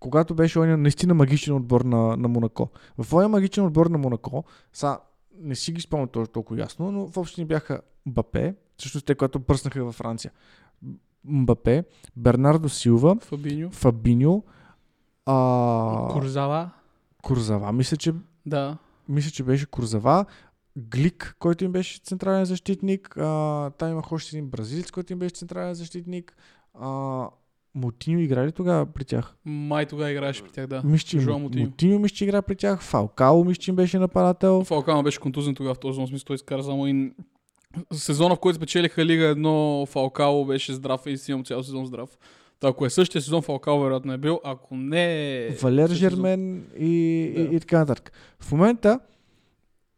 Когато 0.00 0.34
беше 0.34 0.58
он 0.58 0.82
наистина 0.82 1.14
магичен 1.14 1.54
отбор 1.54 1.80
на, 1.80 2.16
на 2.16 2.28
Монако. 2.28 2.70
В 2.98 3.10
този 3.10 3.28
магичен 3.28 3.64
отбор 3.64 3.86
на 3.86 3.98
Монако, 3.98 4.44
са, 4.72 4.98
не 5.38 5.54
си 5.54 5.72
ги 5.72 5.80
спомням 5.80 6.08
толкова, 6.08 6.32
толкова 6.32 6.60
ясно, 6.60 6.92
но 6.92 7.06
въобще 7.06 7.40
ни 7.40 7.46
бяха 7.46 7.80
Бапе, 8.06 8.54
всъщност 8.76 9.06
те, 9.06 9.14
когато 9.14 9.40
пръснаха 9.40 9.84
във 9.84 9.94
Франция. 9.94 10.32
Мбапе, 11.24 11.84
Бернардо 12.16 12.68
Силва, 12.68 13.16
Фабиньо. 13.20 13.70
Фабиньо, 13.70 14.42
а... 15.26 16.08
Курзава. 16.10 16.70
Курзава, 17.22 17.72
мисля, 17.72 17.96
че 17.96 18.12
Да. 18.46 18.76
мисля, 19.08 19.30
че 19.30 19.42
беше 19.42 19.66
Курзава, 19.66 20.24
Глик, 20.76 21.36
който 21.38 21.64
им 21.64 21.72
беше 21.72 22.00
централен 22.00 22.44
защитник. 22.44 23.16
А, 23.18 23.70
там 23.70 23.90
имах 23.90 24.12
още 24.12 24.36
един 24.36 24.50
бразилец, 24.50 24.90
който 24.90 25.12
им 25.12 25.18
беше 25.18 25.34
централен 25.34 25.74
защитник. 25.74 26.36
А, 26.74 27.28
Мутиньо 27.74 28.18
игра 28.20 28.46
ли 28.46 28.52
тогава 28.52 28.86
при 28.86 29.04
тях? 29.04 29.36
Май 29.44 29.86
тогава 29.86 30.10
играеше 30.10 30.42
при 30.42 30.50
тях, 30.50 30.66
да. 30.66 30.82
Жуан 31.06 31.42
Мутиньо. 31.42 31.64
Мутиньо. 31.64 31.98
Мисля, 31.98 32.24
игра 32.24 32.42
при 32.42 32.56
тях. 32.56 32.82
Фалкао 32.82 33.44
мисля, 33.44 33.72
беше 33.72 33.98
нападател. 33.98 34.64
Фалкано 34.64 35.02
беше 35.02 35.20
контузен 35.20 35.54
тогава 35.54 35.74
в 35.74 35.78
този 35.78 36.06
смисъл 36.06 36.24
той 36.24 36.34
изкара 36.34 36.62
само 36.62 36.86
един 36.86 37.14
сезона, 37.92 38.36
в 38.36 38.40
който 38.40 38.56
спечелиха 38.56 39.04
Лига 39.04 39.24
едно 39.24 39.86
Фалкао 39.86 40.44
беше 40.44 40.72
здрав 40.72 41.06
и 41.06 41.18
си 41.18 41.30
имам 41.30 41.44
цял 41.44 41.62
сезон 41.62 41.86
здрав. 41.86 42.18
Та, 42.60 42.68
ако 42.68 42.86
е 42.86 42.90
същия 42.90 43.22
сезон, 43.22 43.42
Фалкао 43.42 43.80
вероятно 43.80 44.12
е 44.12 44.18
бил, 44.18 44.40
ако 44.44 44.76
не 44.76 45.34
е... 45.46 45.50
Валер 45.50 45.90
Жермен 45.90 46.66
и, 46.78 47.32
Да. 47.36 47.40
и, 47.40 47.56
и 47.56 47.60
така 47.60 47.78
нататък. 47.78 48.12
В 48.40 48.52
момента, 48.52 49.00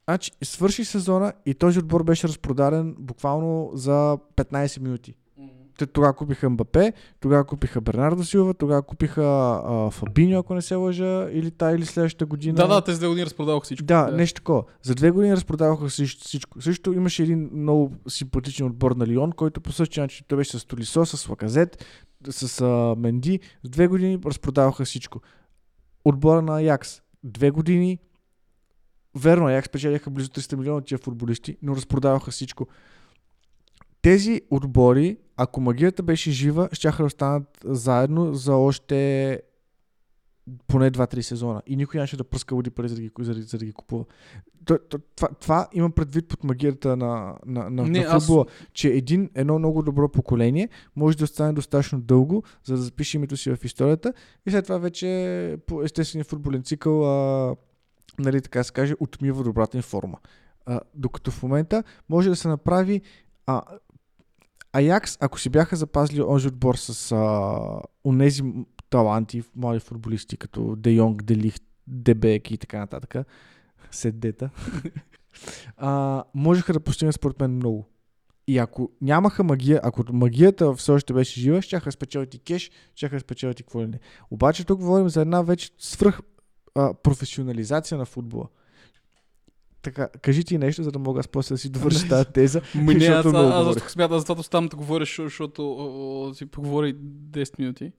значи, 0.08 0.30
свърши 0.44 0.84
сезона 0.84 1.32
и 1.46 1.54
този 1.54 1.78
отбор 1.78 2.02
беше 2.02 2.28
разпродаден 2.28 2.96
буквално 2.98 3.70
за 3.74 4.18
15 4.36 4.80
минути. 4.80 5.14
Те 5.78 5.86
тогава 5.86 6.14
купиха 6.14 6.50
Мбапе, 6.50 6.92
тогава 7.20 7.44
купиха 7.44 7.80
Бернардо 7.80 8.24
Силва, 8.24 8.54
тогава 8.54 8.82
купиха 8.82 9.22
а, 9.64 9.90
Фабиньо, 9.90 10.38
ако 10.38 10.54
не 10.54 10.62
се 10.62 10.74
лъжа, 10.74 11.28
или 11.32 11.50
та 11.50 11.72
или 11.72 11.86
следващата 11.86 12.26
година. 12.26 12.54
Да, 12.54 12.66
да, 12.66 12.80
тези 12.80 12.98
две 12.98 13.08
години 13.08 13.26
разпродавах 13.26 13.62
всичко. 13.62 13.86
Да, 13.86 14.10
нещо 14.10 14.36
такова. 14.36 14.64
За 14.82 14.94
две 14.94 15.10
години 15.10 15.36
разпродаваха 15.36 15.88
всичко. 15.88 16.62
Също 16.62 16.92
имаше 16.92 17.22
един 17.22 17.50
много 17.52 17.92
симпатичен 18.08 18.66
отбор 18.66 18.92
на 18.92 19.06
Лион, 19.06 19.32
който 19.32 19.60
по 19.60 19.72
същия 19.72 20.02
начин 20.02 20.24
той 20.28 20.38
беше 20.38 20.58
с 20.58 20.64
Толисо, 20.64 21.06
с 21.06 21.28
Лаказет, 21.28 21.84
с 22.30 22.60
а, 22.60 22.94
Менди. 22.98 23.40
За 23.64 23.70
две 23.70 23.86
години 23.86 24.18
разпродаваха 24.26 24.84
всичко. 24.84 25.20
Отбора 26.04 26.42
на 26.42 26.56
Аякс. 26.56 27.00
Две 27.24 27.50
години. 27.50 27.98
Верно, 29.14 29.46
Аякс 29.46 29.68
печеляха 29.68 30.10
близо 30.10 30.28
300 30.28 30.56
милиона 30.56 30.80
тия 30.80 30.98
футболисти, 30.98 31.56
но 31.62 31.76
разпродаваха 31.76 32.30
всичко. 32.30 32.66
Тези 34.06 34.40
отбори, 34.50 35.16
ако 35.36 35.60
магията 35.60 36.02
беше 36.02 36.30
жива, 36.30 36.68
щяха 36.72 37.02
да 37.02 37.06
останат 37.06 37.58
заедно 37.64 38.34
за 38.34 38.56
още 38.56 39.40
поне 40.66 40.90
2-3 40.90 41.20
сезона. 41.20 41.62
И 41.66 41.76
никой 41.76 41.98
нямаше 41.98 42.16
да 42.16 42.24
пръска 42.24 42.54
води 42.54 42.70
пари, 42.70 42.88
за 42.88 42.94
да 42.94 43.00
ги, 43.00 43.10
за, 43.18 43.32
за 43.32 43.58
да 43.58 43.64
ги 43.64 43.72
купува. 43.72 44.04
То, 44.64 44.78
то, 44.78 44.98
това, 45.16 45.28
това 45.40 45.68
имам 45.72 45.92
предвид 45.92 46.28
под 46.28 46.44
магията 46.44 46.96
на, 46.96 47.36
на, 47.46 47.70
на, 47.70 47.82
Не, 47.82 47.98
на 47.98 48.04
аз- 48.04 48.22
футбола, 48.22 48.46
че 48.72 48.88
един, 48.88 49.30
едно 49.34 49.58
много 49.58 49.82
добро 49.82 50.08
поколение 50.08 50.68
може 50.96 51.16
да 51.16 51.24
остане 51.24 51.52
достатъчно 51.52 52.00
дълго, 52.00 52.42
за 52.64 52.76
да 52.76 52.82
запише 52.82 53.16
името 53.16 53.36
си 53.36 53.56
в 53.56 53.64
историята 53.64 54.12
и 54.46 54.50
след 54.50 54.64
това 54.64 54.78
вече 54.78 55.58
по 55.66 55.82
естествения 55.82 56.24
футболен 56.24 56.62
цикъл, 56.62 57.04
а, 57.04 57.56
нали 58.18 58.40
така 58.40 58.64
се 58.64 58.72
каже, 58.72 58.94
отмива 59.00 59.44
добрата 59.44 59.76
им 59.76 59.82
форма. 59.82 60.18
А, 60.66 60.80
докато 60.94 61.30
в 61.30 61.42
момента 61.42 61.82
може 62.08 62.28
да 62.28 62.36
се 62.36 62.48
направи 62.48 63.02
а, 63.46 63.62
Аякс, 64.76 65.18
ако 65.20 65.40
си 65.40 65.50
бяха 65.50 65.76
запазили 65.76 66.22
онзи 66.22 66.48
отбор 66.48 66.74
с 66.74 67.12
а, 67.12 67.80
онези 68.04 68.42
таланти, 68.90 69.42
млади 69.56 69.80
футболисти, 69.80 70.36
като 70.36 70.76
Де 70.76 70.90
Йонг, 70.90 71.22
Делих, 71.22 71.54
Дебек 71.86 72.50
и 72.50 72.58
така 72.58 72.78
нататък, 72.78 73.26
седдета, 73.90 74.50
а, 75.76 76.24
можеха 76.34 76.72
да 76.72 76.80
постигнат 76.80 77.14
според 77.14 77.40
мен 77.40 77.50
много. 77.50 77.88
И 78.46 78.58
ако 78.58 78.90
нямаха 79.00 79.44
магия, 79.44 79.80
ако 79.82 80.04
магията 80.12 80.74
все 80.74 80.92
още 80.92 81.12
беше 81.12 81.40
жива, 81.40 81.62
ще 81.62 81.78
да 81.78 81.92
спечелят 81.92 82.34
и 82.34 82.38
кеш, 82.38 82.70
ще 82.94 83.08
да 83.08 83.20
спечелят 83.20 83.60
и 83.60 83.62
какво 83.62 83.82
ли 83.82 83.86
не. 83.86 83.98
Обаче 84.30 84.64
тук 84.64 84.80
говорим 84.80 85.08
за 85.08 85.20
една 85.20 85.42
вече 85.42 85.70
свръх 85.78 86.20
а, 86.74 86.94
професионализация 86.94 87.98
на 87.98 88.04
футбола. 88.04 88.48
Така, 89.86 90.08
кажи 90.22 90.44
ти 90.44 90.58
нещо, 90.58 90.82
за 90.82 90.92
да 90.92 90.98
мога 90.98 91.20
аз 91.20 91.28
после 91.28 91.54
да 91.54 91.58
си 91.58 91.68
довърша 91.68 92.08
тази 92.08 92.28
теза. 92.28 92.60
Ми 92.74 92.94
не, 92.94 93.06
аз, 93.06 93.24
Защото 93.24 93.38
аз, 93.38 93.76
аз 93.76 93.92
смятам, 93.92 94.18
затова 94.18 94.40
оставам 94.40 94.68
да 94.68 94.76
говориш, 94.76 95.16
защото- 95.16 95.24
защото 95.24 96.34
си 96.38 96.46
поговори 96.46 96.94
10 96.94 97.58
минути. 97.58 97.92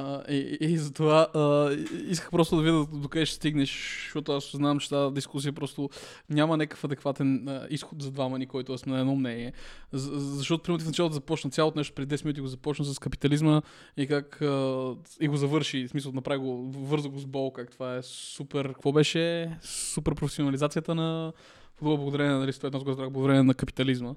А, 0.00 0.22
и, 0.32 0.56
и, 0.60 0.78
затова 0.78 1.28
а, 1.34 1.70
исках 2.08 2.30
просто 2.30 2.56
да 2.56 2.62
видя 2.62 2.86
до 2.92 3.08
къде 3.08 3.26
ще 3.26 3.36
стигнеш, 3.36 4.00
защото 4.04 4.32
аз 4.32 4.50
знам, 4.54 4.78
че 4.78 4.88
тази 4.88 5.14
дискусия 5.14 5.52
просто 5.52 5.90
няма 6.30 6.56
някакъв 6.56 6.84
адекватен 6.84 7.48
а, 7.48 7.66
изход 7.70 8.02
за 8.02 8.10
двама 8.10 8.38
ни, 8.38 8.46
който 8.46 8.72
аз 8.72 8.80
сме 8.80 8.92
на 8.92 9.00
едно 9.00 9.16
мнение. 9.16 9.52
З, 9.92 10.10
защото, 10.20 10.62
примерно, 10.62 10.84
в 10.84 10.86
началото 10.86 11.14
започна 11.14 11.50
цялото 11.50 11.78
нещо, 11.78 11.94
преди 11.94 12.16
10 12.16 12.24
минути 12.24 12.40
го 12.40 12.46
започна 12.46 12.84
с 12.84 12.98
капитализма 12.98 13.62
и 13.96 14.06
как 14.06 14.42
а, 14.42 14.94
и 15.20 15.28
го 15.28 15.36
завърши, 15.36 15.86
в 15.86 15.90
смисъл 15.90 16.12
направи 16.12 16.38
го, 16.38 16.72
върза 16.72 17.08
го 17.08 17.18
с 17.18 17.26
бол, 17.26 17.52
как 17.52 17.70
това 17.70 17.96
е 17.96 18.02
супер, 18.02 18.66
какво 18.66 18.92
беше? 18.92 19.56
Супер 19.62 20.14
професионализацията 20.14 20.94
на 20.94 21.32
футбола 21.74 21.96
благодарение 21.96 22.32
на, 22.32 22.38
нали, 22.38 22.52
това 22.52 22.66
едно 22.66 22.80
с 22.80 22.84
го 22.84 22.90
разбрах, 22.90 23.10
благодарение 23.10 23.42
на 23.42 23.54
капитализма. 23.54 24.14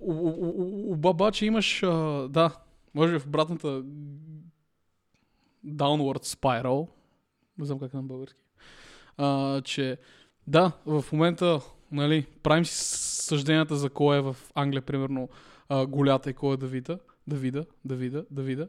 У- 0.00 0.92
Обаче 0.92 1.46
имаш, 1.46 1.82
а, 1.82 2.28
да, 2.28 2.56
може 2.94 3.18
в 3.18 3.26
обратната 3.26 3.82
downward 5.68 6.24
spiral, 6.24 6.88
не 7.58 7.66
знам 7.66 7.78
как 7.78 7.94
е 7.94 7.96
на 7.96 8.02
български, 8.02 8.40
а, 9.16 9.60
че 9.60 9.98
да, 10.46 10.72
в 10.86 11.04
момента, 11.12 11.60
нали, 11.92 12.26
правим 12.42 12.64
си 12.64 12.74
съжденията 13.24 13.76
за 13.76 13.90
кой 13.90 14.18
е 14.18 14.20
в 14.20 14.36
Англия, 14.54 14.82
примерно, 14.82 15.28
а, 15.68 15.86
голята 15.86 16.30
и 16.30 16.34
кой 16.34 16.54
е 16.54 16.56
Давида, 16.56 16.98
Давида, 17.26 17.66
Давида, 17.84 18.24
Давида. 18.30 18.68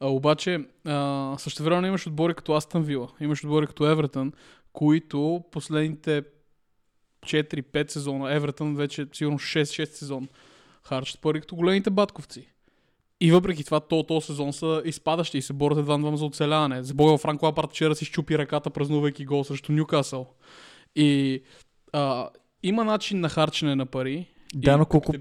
А, 0.00 0.08
обаче, 0.08 0.66
а, 0.84 1.34
също 1.38 1.62
време 1.62 1.88
имаш 1.88 2.06
отбори 2.06 2.34
като 2.34 2.52
Астън 2.52 2.82
Вила, 2.82 3.08
имаш 3.20 3.44
отбори 3.44 3.66
като 3.66 3.86
Евертън, 3.86 4.32
които 4.72 5.44
последните 5.52 6.24
4-5 7.22 7.90
сезона, 7.90 8.34
Евертън 8.34 8.76
вече 8.76 9.06
сигурно 9.12 9.38
6-6 9.38 9.84
сезон 9.84 10.28
харчат 10.82 11.20
пари 11.20 11.40
като 11.40 11.56
големите 11.56 11.90
батковци. 11.90 12.48
И 13.20 13.32
въпреки 13.32 13.64
това, 13.64 13.80
то, 13.80 14.02
то 14.02 14.20
сезон 14.20 14.52
са 14.52 14.82
изпадащи 14.84 15.38
и 15.38 15.42
се 15.42 15.52
борят 15.52 15.78
едва 15.78 15.92
на 15.92 16.02
двама 16.02 16.16
за 16.16 16.24
оцеляване. 16.24 16.82
Бога, 16.94 17.18
Франко 17.18 17.44
Лапард 17.44 17.70
вчера 17.70 17.94
си 17.94 18.04
щупи 18.04 18.38
ръката, 18.38 18.70
празнувайки 18.70 19.24
гол 19.24 19.44
срещу 19.44 19.72
Нюкасъл. 19.72 20.26
И 20.96 21.42
а, 21.92 22.28
има 22.62 22.84
начин 22.84 23.20
на 23.20 23.28
харчене 23.28 23.74
на 23.74 23.86
пари. 23.86 24.26
Да, 24.54 24.76
но 24.76 24.86
колко. 24.86 25.12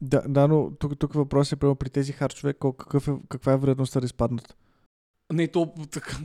Да, 0.00 0.22
да, 0.28 0.48
но 0.48 0.70
тук, 0.78 0.98
тук 0.98 1.14
въпрос 1.14 1.52
е 1.52 1.56
прямо 1.56 1.74
при 1.74 1.90
тези 1.90 2.12
харчове, 2.12 2.52
какъв 2.52 3.08
е, 3.08 3.12
каква 3.28 3.52
е 3.52 3.56
вероятността 3.56 4.00
да 4.00 4.06
изпаднат. 4.06 4.56
Не, 5.32 5.48
то, 5.48 5.72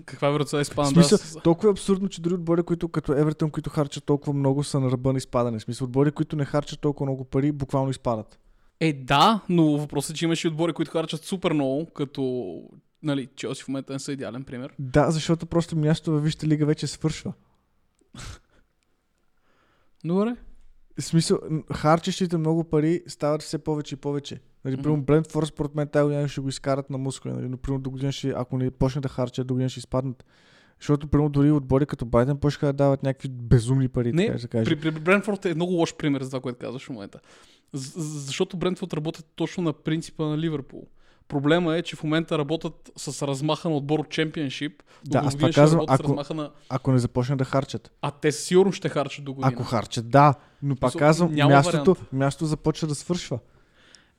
каква 0.05 0.27
е 0.27 0.31
вероятността 0.31 0.57
да 0.57 0.63
В 0.63 0.67
изпадна? 0.67 0.91
смисъл, 0.91 1.19
Да, 1.33 1.41
толкова 1.41 1.69
е 1.69 1.71
абсурдно, 1.71 2.09
че 2.09 2.21
дори 2.21 2.33
отбори, 2.33 2.63
които 2.63 2.89
като 2.89 3.13
Евертън, 3.13 3.51
които 3.51 3.69
харчат 3.69 4.05
толкова 4.05 4.33
много, 4.33 4.63
са 4.63 4.79
на 4.79 4.91
ръба 4.91 5.11
на 5.11 5.17
изпадане. 5.17 5.59
В 5.59 5.61
смисъл, 5.61 5.85
отбори, 5.85 6.11
които 6.11 6.35
не 6.35 6.45
харчат 6.45 6.79
толкова 6.79 7.05
много 7.05 7.23
пари, 7.25 7.51
буквално 7.51 7.89
изпадат. 7.89 8.39
Е, 8.79 8.93
да, 8.93 9.41
но 9.49 9.77
въпросът 9.77 10.11
е, 10.11 10.13
че 10.19 10.25
имаш 10.25 10.43
и 10.43 10.47
отбори, 10.47 10.73
които 10.73 10.91
харчат 10.91 11.23
супер 11.23 11.53
много, 11.53 11.85
като 11.85 12.61
нали, 13.03 13.27
Челси 13.35 13.63
в 13.63 13.67
момента 13.67 13.93
не 13.93 13.99
са 13.99 14.11
идеален 14.11 14.43
пример. 14.43 14.73
Да, 14.79 15.11
защото 15.11 15.45
просто 15.45 15.75
място 15.75 16.11
във 16.11 16.23
Висшата 16.23 16.47
лига 16.47 16.65
вече 16.65 16.87
свършва. 16.87 17.33
Добре. 20.05 20.35
В 20.99 21.03
смисъл, 21.03 21.39
харчещите 21.73 22.37
много 22.37 22.63
пари 22.63 23.03
стават 23.07 23.41
все 23.41 23.57
повече 23.57 23.95
и 23.95 23.97
повече. 23.97 24.39
Нали, 24.65 24.77
примерно 24.77 25.03
Брентфорд 25.03 25.47
според 25.47 25.75
мен 25.75 25.87
тази 25.87 26.03
година 26.03 26.27
ще 26.27 26.41
го 26.41 26.49
изкарат 26.49 26.89
на 26.89 26.97
мускули. 26.97 27.33
Нали, 27.33 27.49
но 27.49 27.57
примерно 27.57 27.81
до 27.81 27.89
година 27.89 28.11
ще, 28.11 28.29
ако 28.29 28.57
не 28.57 28.71
почне 28.71 29.01
да 29.01 29.09
харчат, 29.09 29.47
до 29.47 29.53
година 29.53 29.69
ще 29.69 29.79
изпаднат. 29.79 30.25
Защото 30.79 31.07
примерно 31.07 31.29
дори 31.29 31.51
отбори 31.51 31.85
като 31.85 32.05
Брайтън 32.05 32.37
почнаха 32.37 32.65
да 32.65 32.73
дават 32.73 33.03
някакви 33.03 33.29
безумни 33.29 33.87
пари, 33.87 34.13
Не, 34.13 34.25
така 34.25 34.33
да 34.33 34.39
се 34.39 34.47
каже. 34.47 34.65
При, 34.65 34.79
при 34.79 34.91
Брентфорд 34.91 35.45
е 35.45 35.55
много 35.55 35.73
лош 35.73 35.95
пример 35.95 36.21
за 36.23 36.29
това, 36.29 36.41
което 36.41 36.59
казваш 36.59 36.85
в 36.85 36.89
момента. 36.89 37.19
Защото 37.73 38.57
Брентфорд 38.57 38.93
работят 38.93 39.25
точно 39.35 39.63
на 39.63 39.73
принципа 39.73 40.25
на 40.25 40.37
Ливърпул. 40.37 40.87
Проблема 41.27 41.75
е, 41.75 41.81
че 41.81 41.95
в 41.95 42.03
момента 42.03 42.37
работят 42.37 42.91
с 42.97 43.27
размаха 43.27 43.69
на 43.69 43.75
отбор 43.75 43.99
от 43.99 44.09
чемпионшип. 44.09 44.83
Да, 45.05 45.21
аз 45.25 45.35
това 45.35 45.49
казвам, 45.49 45.85
ако- 45.87 46.33
на... 46.33 46.51
Ако 46.69 46.91
не 46.91 46.99
започнат 46.99 47.37
да 47.37 47.45
харчат. 47.45 47.91
А 48.01 48.11
те 48.11 48.31
сигурно 48.31 48.71
ще 48.71 48.89
харчат 48.89 49.25
до 49.25 49.33
година. 49.33 49.51
Ако 49.53 49.63
харчат, 49.63 50.09
да. 50.09 50.33
Но 50.61 50.75
пак 50.75 50.93
казвам, 50.93 51.35
мястото, 51.35 51.91
вариант. 51.93 52.13
мястото 52.13 52.45
започва 52.45 52.87
да 52.87 52.95
свършва. 52.95 53.39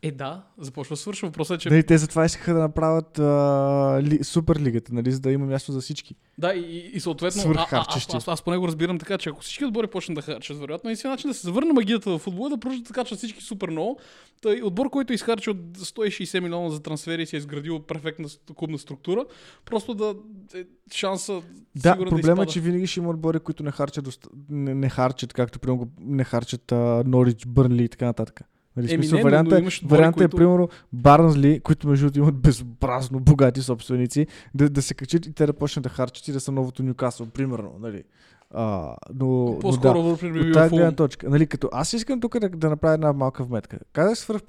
Е, 0.02 0.10
да, 0.10 0.42
започва 0.58 0.92
да 0.92 0.96
свършва. 0.96 1.28
Въпросът 1.28 1.56
е, 1.56 1.62
че... 1.62 1.70
Нали, 1.70 1.82
те 1.82 1.98
затова 1.98 2.24
искаха 2.24 2.54
да 2.54 2.60
направят 2.60 3.18
а, 3.18 4.02
ли, 4.02 4.24
суперлигата, 4.24 4.94
нали, 4.94 5.12
за 5.12 5.20
да 5.20 5.32
има 5.32 5.46
място 5.46 5.72
за 5.72 5.80
всички. 5.80 6.14
Да, 6.38 6.54
и, 6.54 6.60
и, 6.60 6.96
и 6.96 7.00
съответно, 7.00 7.42
а, 7.56 7.66
а, 7.70 7.84
аз, 7.88 8.14
аз, 8.14 8.28
аз, 8.28 8.42
поне 8.42 8.56
го 8.56 8.66
разбирам 8.66 8.98
така, 8.98 9.18
че 9.18 9.28
ако 9.28 9.40
всички 9.40 9.64
отбори 9.64 9.86
почнат 9.86 10.16
да 10.16 10.22
харчат, 10.22 10.58
вероятно, 10.58 10.90
единственият 10.90 11.18
начин 11.18 11.30
да 11.30 11.34
се 11.34 11.46
завърне 11.46 11.72
магията 11.72 12.10
в 12.10 12.18
футбола 12.18 12.48
да 12.48 12.58
продължат 12.58 12.86
да 12.86 12.94
качат 12.94 13.18
всички 13.18 13.42
супер 13.42 13.70
много. 13.70 13.98
Тъй, 14.42 14.62
отбор, 14.62 14.90
който 14.90 15.12
изхарчи 15.12 15.50
от 15.50 15.56
160 15.56 16.40
милиона 16.40 16.70
за 16.70 16.82
трансфери 16.82 17.22
и 17.22 17.26
си 17.26 17.36
е 17.36 17.38
изградил 17.38 17.80
перфектна 17.80 18.28
клубна 18.56 18.78
структура, 18.78 19.24
просто 19.64 19.94
да 19.94 20.14
е 20.54 20.64
шанса 20.94 21.42
Да, 21.76 21.96
проблема 21.96 22.36
да 22.36 22.42
е, 22.42 22.46
че 22.46 22.60
винаги 22.60 22.86
ще 22.86 23.00
има 23.00 23.10
отбори, 23.10 23.40
които 23.40 23.62
не 23.62 23.70
харчат, 23.70 24.28
не, 24.48 24.74
не 24.74 24.88
харчат 24.88 25.32
както 25.32 25.58
примерно 25.58 25.90
не 26.00 26.24
харчат 26.24 26.72
Норич, 27.06 27.46
Бърнли 27.46 27.84
и 27.84 27.88
така 27.88 28.04
нататък. 28.04 28.40
Нали, 28.76 28.94
Еми, 28.94 29.04
смисъл, 29.04 29.16
не, 29.16 29.22
но- 29.22 29.30
варианта, 29.30 29.50
но 29.50 29.56
е, 29.56 29.60
имаш 29.60 29.82
отбори, 29.82 29.98
варианта 29.98 30.24
е, 30.24 30.26
които- 30.26 30.36
примерно, 30.36 30.68
Барнсли, 30.92 31.60
които 31.60 31.88
между 31.88 32.06
другото 32.06 32.18
имат 32.18 32.34
безобразно 32.40 33.20
богати 33.20 33.62
собственици, 33.62 34.26
да, 34.54 34.70
да 34.70 34.82
се 34.82 34.94
качат 34.94 35.26
и 35.26 35.32
те 35.32 35.46
да 35.46 35.52
почнат 35.52 35.82
да 35.82 35.88
харчат 35.88 36.28
и 36.28 36.32
да 36.32 36.40
са 36.40 36.52
новото 36.52 36.82
Нюкасъл, 36.82 37.26
примерно. 37.26 37.72
Нали. 37.80 38.04
А, 38.50 38.96
но, 39.14 39.58
По-скоро 39.60 40.02
но 40.02 40.02
да, 40.02 40.40
от 40.40 40.52
тази 40.52 40.74
гледна 40.74 40.92
точка. 40.92 41.30
Нали, 41.30 41.46
като 41.46 41.68
аз 41.72 41.92
искам 41.92 42.20
тук 42.20 42.38
да, 42.38 42.48
да 42.48 42.70
направя 42.70 42.94
една 42.94 43.12
малка 43.12 43.44
вметка. 43.44 43.78
Казах 43.92 44.18
свърх 44.18 44.42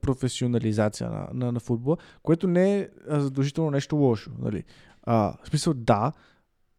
професионализация 0.00 1.10
на, 1.10 1.28
на, 1.34 1.52
на 1.52 1.60
футбола, 1.60 1.96
което 2.22 2.46
не 2.46 2.78
е 2.78 2.88
задължително 3.08 3.70
нещо 3.70 3.96
лошо. 3.96 4.30
Нали. 4.42 4.64
А, 5.02 5.32
в 5.44 5.48
смисъл, 5.48 5.74
да, 5.74 6.12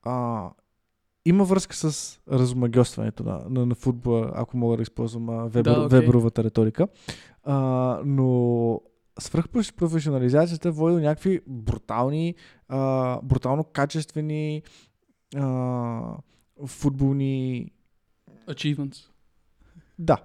а, 0.03 0.49
има 1.25 1.43
връзка 1.43 1.75
с 1.75 2.19
размагиосването 2.31 3.23
на, 3.23 3.41
на, 3.49 3.65
на 3.65 3.75
футбола, 3.75 4.31
ако 4.36 4.57
мога 4.57 4.77
да 4.77 4.84
използвам 4.84 5.29
а, 5.29 5.43
Вебер, 5.43 5.71
да, 5.71 5.77
okay. 5.77 5.89
Веберовата 5.89 6.43
риторика. 6.43 6.88
А, 7.43 7.99
но 8.05 8.81
свръхпрофесионализацията 9.19 10.71
води 10.71 10.95
до 10.95 11.01
някакви 11.01 11.41
брутални, 11.47 12.36
а, 12.67 13.21
брутално 13.21 13.63
качествени 13.63 14.63
а, 15.36 16.17
футболни... 16.65 17.71
Achievements. 18.47 19.07
Да. 19.99 20.17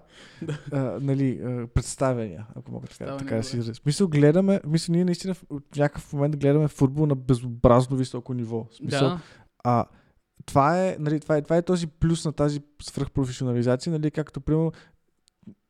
а, 0.72 0.98
нали, 1.00 1.40
представяния, 1.74 2.46
ако 2.54 2.72
мога 2.72 2.87
така, 2.87 3.16
така 3.16 3.37
да 3.37 3.42
си 3.42 3.56
изразя. 3.56 3.74
Смисъл, 3.74 4.09
гледаме, 4.09 4.61
мисля, 4.66 4.92
ние 4.92 5.04
наистина 5.04 5.35
в 5.35 5.44
някакъв 5.76 6.12
момент 6.12 6.37
гледаме 6.37 6.68
футбол 6.68 7.06
на 7.06 7.14
безобразно 7.14 7.96
високо 7.96 8.35
ниво. 8.35 8.66
Смисъл, 8.70 9.09
да. 9.09 9.20
а, 9.64 9.85
това 10.46 10.87
е, 10.87 10.96
нали, 11.00 11.20
това, 11.20 11.37
е, 11.37 11.42
това 11.42 11.56
е 11.56 11.62
този 11.62 11.87
плюс 11.87 12.24
на 12.24 12.32
тази 12.32 12.61
свръхпрофесионализация, 12.82 13.92
нали, 13.92 14.11
както 14.11 14.40
примерно 14.40 14.72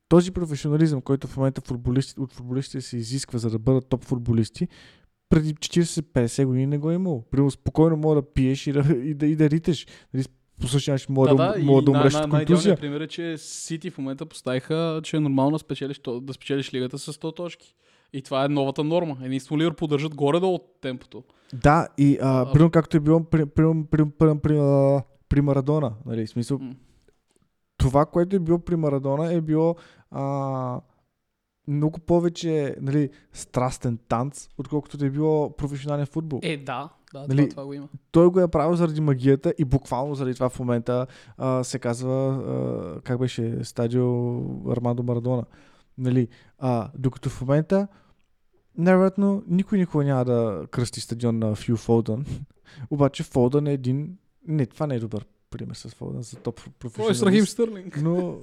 този 0.08 0.30
професионализъм, 0.30 1.00
който 1.00 1.26
в 1.26 1.36
момента 1.36 1.60
футболисти, 1.60 2.20
от 2.20 2.32
футболистите 2.32 2.80
се 2.80 2.96
изисква 2.96 3.38
за 3.38 3.50
да 3.50 3.58
бъдат 3.58 3.88
топ 3.88 4.04
футболисти, 4.04 4.68
преди 5.28 5.54
40-50 5.54 6.44
години 6.44 6.66
не 6.66 6.78
го 6.78 6.90
е 6.90 6.94
имало. 6.94 7.24
Примерно 7.30 7.50
спокойно 7.50 7.96
мога 7.96 8.14
да 8.14 8.32
пиеш 8.32 8.66
и 8.66 8.72
да, 8.72 8.96
и 8.96 9.14
да, 9.14 9.26
и 9.26 9.36
да 9.36 9.50
ритеш. 9.50 9.86
Нали, 10.14 10.24
по 10.60 10.68
същия 10.68 10.94
начин 10.94 11.14
мога 11.14 11.28
да, 11.28 11.52
да, 11.52 11.64
мога 11.64 11.82
да 11.82 11.90
умреш 11.90 12.14
от 12.14 12.30
контузия. 12.30 12.76
пример 12.76 13.00
е, 13.00 13.06
че 13.06 13.38
Сити 13.38 13.90
в 13.90 13.98
момента 13.98 14.26
поставиха, 14.26 15.00
че 15.04 15.16
е 15.16 15.20
нормално 15.20 15.58
спечелиш, 15.58 16.00
да 16.20 16.32
спечелиш 16.32 16.74
лигата 16.74 16.98
с 16.98 17.12
100 17.12 17.36
точки. 17.36 17.74
И 18.12 18.22
това 18.22 18.44
е 18.44 18.48
новата 18.48 18.84
норма. 18.84 19.16
Единствено 19.22 19.60
Ливър 19.60 19.74
поддържат 19.74 20.14
горе-долу 20.14 20.54
от 20.54 20.80
темпото. 20.80 21.24
Да, 21.52 21.88
и 21.98 22.18
а, 22.22 22.40
а, 22.40 22.52
примерно 22.52 22.70
както 22.70 22.96
е 22.96 23.00
било 23.00 23.24
при, 23.24 23.46
при, 23.46 23.64
при, 23.90 24.10
при, 24.10 24.38
при, 24.38 24.58
при 25.28 25.40
Марадона. 25.40 25.92
Нали, 26.06 26.26
смисъл, 26.26 26.58
м- 26.58 26.74
това, 27.76 28.06
което 28.06 28.36
е 28.36 28.38
било 28.38 28.58
при 28.58 28.76
Марадона 28.76 29.32
е 29.32 29.40
било 29.40 29.76
а, 30.10 30.80
много 31.68 31.98
повече 31.98 32.76
нали, 32.80 33.10
страстен 33.32 33.98
танц, 34.08 34.48
отколкото 34.58 34.96
да 34.96 35.06
е 35.06 35.10
било 35.10 35.56
професионален 35.56 36.06
футбол. 36.06 36.40
Е, 36.42 36.56
да, 36.56 36.88
да 37.12 37.26
нали, 37.28 37.36
това, 37.36 37.50
това 37.50 37.64
го 37.64 37.72
има. 37.72 37.88
Той 38.10 38.30
го 38.30 38.40
е 38.40 38.48
правил 38.48 38.76
заради 38.76 39.00
магията 39.00 39.54
и 39.58 39.64
буквално 39.64 40.14
заради 40.14 40.34
това 40.34 40.48
в 40.48 40.58
момента 40.58 41.06
а, 41.38 41.64
се 41.64 41.78
казва, 41.78 42.12
а, 42.14 43.00
как 43.00 43.18
беше, 43.18 43.64
стадио 43.64 44.36
Армандо 44.72 45.02
Марадона. 45.02 45.44
Нали, 45.98 46.28
а, 46.58 46.90
докато 46.98 47.30
в 47.30 47.40
момента 47.40 47.88
невероятно 48.78 49.42
никой 49.46 49.78
никога 49.78 50.04
няма 50.04 50.24
да 50.24 50.66
кръсти 50.70 51.00
стадион 51.00 51.38
на 51.38 51.54
Фю 51.54 51.76
Фолдън. 51.76 52.26
Обаче 52.90 53.22
Фолдън 53.22 53.66
е 53.66 53.72
един... 53.72 54.18
Не, 54.48 54.66
това 54.66 54.86
не 54.86 54.94
е 54.94 55.00
добър 55.00 55.26
пример 55.50 55.74
с 55.74 55.88
Фолдън 55.88 56.22
за 56.22 56.36
топ 56.36 56.60
професионалист. 56.78 57.22
Кой 57.22 57.36
е 57.36 57.42
с 57.42 57.50
Стърлинг? 57.50 58.00
Но 58.02 58.38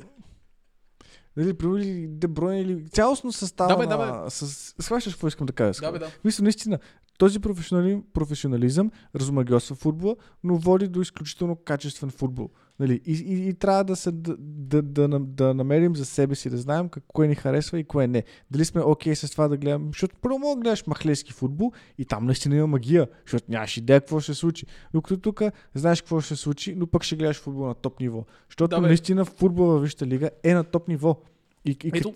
Дали, 1.37 1.53
при 1.53 2.07
Дебройн 2.07 2.61
или 2.61 2.89
цялостно 2.89 3.31
състава 3.31 3.75
да, 3.75 3.77
бе, 3.77 3.87
да, 3.87 4.23
бе. 4.23 4.29
С... 4.29 4.75
Схващаш 4.79 5.13
какво 5.13 5.27
искам 5.27 5.45
да 5.45 5.53
кажа? 5.53 5.81
Да, 5.81 5.91
бе, 5.91 5.99
да. 5.99 6.11
Мисля, 6.23 6.43
наистина, 6.43 6.79
този 7.17 7.39
професионализъм, 7.39 8.03
професионализъм 8.13 8.91
разумагиосва 9.15 9.75
футбола, 9.75 10.15
но 10.43 10.57
води 10.57 10.87
до 10.87 11.01
изключително 11.01 11.55
качествен 11.55 12.09
футбол. 12.09 12.49
Нали? 12.79 13.01
И, 13.05 13.13
и, 13.13 13.49
и 13.49 13.53
трябва 13.53 13.83
да, 13.83 13.95
се, 13.95 14.11
да, 14.11 14.35
да, 14.39 14.81
да, 14.81 15.19
да 15.19 15.53
намерим 15.53 15.95
за 15.95 16.05
себе 16.05 16.35
си, 16.35 16.49
да 16.49 16.57
знаем 16.57 16.89
кое 17.07 17.27
ни 17.27 17.35
харесва 17.35 17.79
и 17.79 17.83
кое 17.83 18.07
не. 18.07 18.23
Дали 18.51 18.65
сме 18.65 18.81
окей 18.81 19.13
okay 19.13 19.25
с 19.25 19.31
това 19.31 19.47
да 19.47 19.57
гледам, 19.57 19.87
защото 19.87 20.15
първо 20.21 20.39
мога 20.39 20.55
да 20.55 20.61
гледаш 20.61 20.87
махлейски 20.87 21.33
футбол 21.33 21.71
и 21.97 22.05
там 22.05 22.25
наистина 22.25 22.55
има 22.55 22.67
магия, 22.67 23.07
защото 23.25 23.45
нямаш 23.49 23.77
идея 23.77 24.01
какво 24.01 24.19
ще 24.19 24.33
се 24.33 24.39
случи. 24.39 24.65
Докато 24.93 25.17
тук 25.17 25.41
знаеш 25.75 26.01
какво 26.01 26.21
ще 26.21 26.35
се 26.35 26.41
случи, 26.41 26.75
но 26.75 26.87
пък 26.87 27.03
ще 27.03 27.15
гледаш 27.15 27.39
футбол 27.39 27.67
на 27.67 27.73
топ 27.73 27.99
ниво. 27.99 28.25
Защото 28.49 28.75
да, 28.75 28.81
наистина 28.81 29.25
футбол 29.25 29.65
във 29.65 29.81
Висшата 29.81 30.07
лига 30.07 30.29
е 30.43 30.53
на 30.53 30.63
топ 30.63 30.87
ниво. 30.87 31.17
И, 31.65 31.77
и, 31.83 31.91
Ето, 31.93 32.13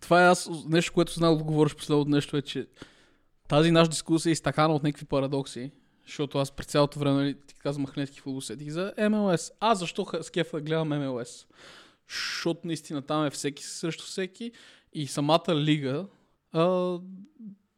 това 0.00 0.24
е 0.24 0.28
аз, 0.28 0.50
нещо, 0.68 0.92
което 0.92 1.12
знам 1.12 1.38
да 1.38 1.44
говориш 1.44 1.74
последното 1.74 2.10
нещо 2.10 2.36
е, 2.36 2.42
че 2.42 2.66
тази 3.48 3.70
наша 3.70 3.90
дискусия 3.90 4.30
е 4.30 4.32
изтакана 4.32 4.74
от 4.74 4.82
някакви 4.82 5.04
парадокси. 5.04 5.70
Защото 6.06 6.38
аз 6.38 6.50
през 6.50 6.66
цялото 6.66 6.98
време, 6.98 7.16
нали, 7.16 7.34
ти 7.46 7.54
казвам 7.54 7.82
Махнетски 7.82 8.20
футбол, 8.20 8.40
сетих 8.40 8.70
за 8.70 8.92
МЛС. 9.10 9.52
А 9.60 9.74
защо 9.74 10.06
с 10.22 10.30
кефа 10.30 10.56
да 10.56 10.60
гледам 10.60 10.88
МЛС? 10.88 11.46
Защото 12.08 12.60
наистина 12.64 13.02
там 13.02 13.26
е 13.26 13.30
всеки 13.30 13.64
срещу 13.64 14.04
всеки 14.04 14.52
и 14.92 15.06
самата 15.06 15.54
лига 15.54 16.06
а, 16.52 16.98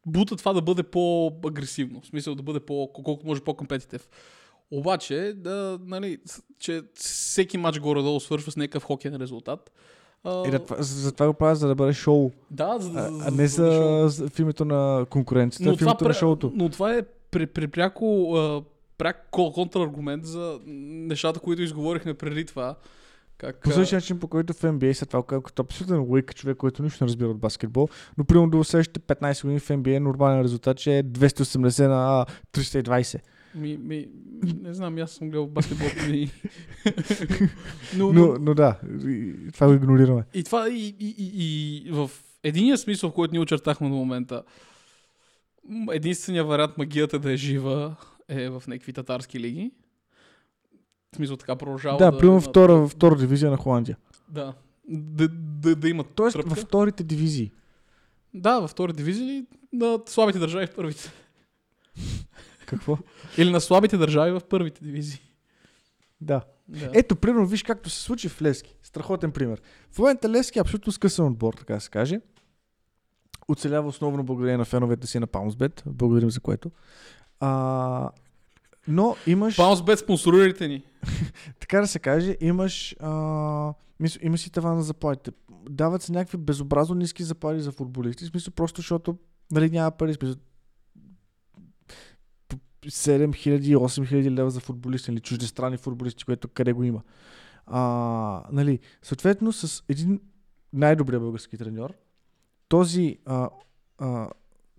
бута 0.07 0.37
това 0.37 0.53
да 0.53 0.63
бъде 0.63 0.83
по-агресивно. 0.83 2.01
В 2.01 2.07
смисъл 2.07 2.35
да 2.35 2.43
бъде 2.43 2.61
по, 2.61 2.91
колкото 2.93 3.27
може 3.27 3.41
по-компетитив. 3.41 4.09
Обаче, 4.71 5.33
да, 5.37 5.79
нали, 5.83 6.19
че 6.59 6.83
всеки 6.95 7.59
матч 7.59 7.81
горе-долу 7.81 8.21
свършва 8.21 8.53
с 8.53 8.57
някакъв 8.57 8.83
хокейен 8.83 9.17
резултат. 9.17 9.73
Uh, 10.25 10.51
да, 10.51 10.83
за 10.83 11.13
това 11.13 11.27
го 11.27 11.35
правя, 11.35 11.57
за 11.57 11.69
да 11.69 11.75
бъде 11.75 11.93
шоу. 11.93 12.31
Да, 12.51 12.79
за, 12.79 12.91
а, 13.01 13.29
а 13.29 13.31
не 13.31 13.47
за, 13.47 14.05
за, 14.09 14.29
в 14.29 14.39
името 14.39 14.65
на 14.65 15.07
конкуренцията, 15.11 15.71
но 15.71 15.77
в 15.77 15.81
името 15.81 15.97
това, 15.97 16.09
на 16.09 16.15
шоуто. 16.15 16.53
Но 16.55 16.69
това 16.69 16.95
е 16.95 17.03
при, 17.35 17.47
при 17.47 17.69
пряко, 17.69 18.37
а, 18.37 18.63
пряк 18.99 19.29
контраргумент 19.31 20.27
за 20.27 20.61
нещата, 20.67 21.41
които 21.41 21.63
изговорихме 21.63 22.15
преди 22.15 22.45
това. 22.45 22.77
Как, 23.39 23.61
по 23.61 23.71
същия 23.71 23.97
начин, 23.97 24.21
по 24.21 24.29
който 24.29 24.53
в 24.53 24.63
NBA 24.63 24.93
след 24.93 25.09
това, 25.09 25.23
като 25.23 25.63
абсолютен 25.63 26.03
лойк 26.03 26.35
човек, 26.35 26.57
който 26.57 26.83
нищо 26.83 27.05
не 27.05 27.09
разбира 27.09 27.29
от 27.29 27.39
баскетбол, 27.39 27.89
но 28.19 28.25
примерно 28.25 28.51
до 28.51 28.65
следващите 28.65 29.01
15 29.01 29.43
години 29.43 29.61
в 29.61 29.69
NBA 29.69 29.99
нормален 29.99 30.43
резултат, 30.43 30.77
че 30.77 30.99
е 30.99 31.03
280 31.03 31.89
на 31.89 32.27
320. 32.53 33.21
Ми, 33.55 33.79
ми, 33.79 34.09
не 34.63 34.75
знам, 34.75 34.99
аз 34.99 35.11
съм 35.11 35.31
гледал 35.31 35.47
баскетбол. 35.47 35.89
Ми... 36.11 36.31
но, 37.97 38.13
но, 38.13 38.37
но, 38.41 38.55
да, 38.55 38.81
това 39.53 39.67
го 39.67 39.73
игнорираме. 39.73 40.23
И 40.35 40.45
това 40.45 40.69
и, 40.69 40.97
и, 41.01 41.15
и, 41.19 41.87
и 41.87 41.91
в 41.91 42.11
единия 42.43 42.79
смисъл, 42.79 43.11
в 43.11 43.15
който 43.15 43.33
ние 43.33 43.41
очертахме 43.41 43.89
до 43.89 43.95
момента, 43.95 44.43
единствения 45.93 46.45
вариант 46.45 46.79
магията 46.79 47.19
да 47.19 47.33
е 47.33 47.37
жива 47.37 47.97
е 48.29 48.49
в 48.51 48.63
някакви 48.67 48.93
татарски 48.93 49.41
лиги. 49.41 49.73
В 51.13 51.17
смисъл 51.17 51.37
така 51.37 51.57
продължава. 51.57 51.99
Да, 51.99 52.11
да 52.11 52.19
примерно 52.19 52.41
втора, 52.41 52.89
втора 52.89 53.17
дивизия 53.17 53.51
на 53.51 53.57
Холандия. 53.57 53.97
Да. 54.29 54.55
Да, 54.89 55.29
да, 55.29 55.77
да 55.77 55.89
имат. 55.89 56.07
Тоест 56.15 56.37
във 56.37 56.59
вторите 56.59 57.05
дивизии. 57.05 57.53
Да, 58.35 58.61
във 58.61 58.71
втори 58.71 58.93
дивизии 58.93 59.45
на 59.73 59.99
слабите 60.07 60.39
държави 60.39 60.67
в 60.67 60.75
първите. 60.75 61.13
Какво? 62.67 62.99
Или 63.39 63.51
на 63.51 63.61
слабите 63.61 63.97
държави 63.97 64.31
в 64.31 64.41
първите 64.41 64.85
дивизии. 64.85 65.21
Да. 66.21 66.43
да. 66.69 66.91
Ето, 66.95 67.17
примерно, 67.17 67.47
виж 67.47 67.63
както 67.63 67.91
се 67.91 68.03
случи 68.03 68.29
в 68.29 68.43
Лески. 68.43 68.77
Страхотен 68.83 69.33
пример. 69.33 69.63
В 69.91 69.99
момента 69.99 70.29
Лески 70.29 70.59
е 70.59 70.63
абсолютно 70.63 70.93
скъсан 70.93 71.27
отбор, 71.27 71.55
така 71.55 71.75
да 71.75 71.81
се 71.81 71.91
каже. 71.91 72.21
Оцелява 73.49 73.89
основно 73.89 74.25
благодарение 74.25 74.59
на 74.59 74.65
феновете 74.65 75.07
си 75.07 75.19
на 75.19 75.27
Паунсбет. 75.27 75.83
Благодарим 75.87 76.31
за 76.31 76.41
което. 76.41 76.71
А, 77.41 78.11
но 78.89 79.17
имаш... 79.27 79.57
Паунсбет 79.57 79.99
спонсорирайте 79.99 80.69
ни. 80.69 80.85
така 81.61 81.81
да 81.81 81.87
се 81.87 81.99
каже, 81.99 82.37
имаш... 82.41 82.97
А, 83.01 83.75
мисъл, 84.01 84.21
има 84.23 84.39
си 84.39 84.51
таван 84.51 84.77
на 84.77 84.83
заплатите. 84.83 85.31
Дават 85.71 86.03
се 86.03 86.13
някакви 86.13 86.39
безобразно 86.39 86.95
ниски 86.95 87.23
заплати 87.23 87.61
за 87.61 87.73
футболисти. 87.73 88.25
В 88.25 88.29
смисъл 88.29 88.55
просто, 88.55 88.81
защото 88.81 89.19
нали, 89.53 89.71
няма 89.71 89.91
пари. 89.91 90.15
Смисъл, 90.15 90.37
7000-8000 92.87 94.31
лева 94.31 94.51
за 94.51 94.61
футболисти 94.61 95.11
или 95.11 95.21
чуждестранни 95.21 95.77
футболисти, 95.77 96.25
което 96.25 96.49
къде 96.49 96.73
го 96.73 96.85
има. 96.85 97.03
А, 97.67 98.43
нали, 98.53 98.79
съответно, 99.03 99.53
с 99.53 99.85
един 99.89 100.21
най-добрия 100.73 101.21
български 101.21 101.59
треньор, 101.59 101.95
този 102.75 103.19
а, 103.25 103.49
а, 103.99 104.29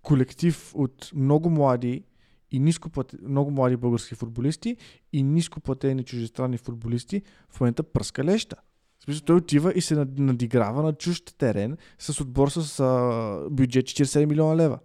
колектив 0.01 0.71
от 0.75 1.11
много 1.15 1.49
млади 1.49 2.03
и 2.51 2.59
ниско 2.59 2.89
много 3.21 3.51
млади 3.51 3.77
български 3.77 4.15
футболисти 4.15 4.77
и 5.13 5.23
ниско 5.23 5.59
платени 5.59 6.03
чуждестранни 6.03 6.57
футболисти 6.57 7.21
в 7.49 7.59
момента 7.59 7.83
пръска 7.83 8.23
леща. 8.23 8.55
В 8.99 9.03
смисъл, 9.03 9.25
той 9.25 9.35
отива 9.35 9.73
и 9.75 9.81
се 9.81 10.05
надиграва 10.17 10.83
на 10.83 10.93
чужд 10.93 11.35
терен 11.37 11.77
с 11.99 12.21
отбор 12.21 12.49
с 12.49 12.79
а, 12.79 13.49
бюджет 13.49 13.85
47 13.85 14.25
милиона 14.25 14.55
лева. 14.55 14.79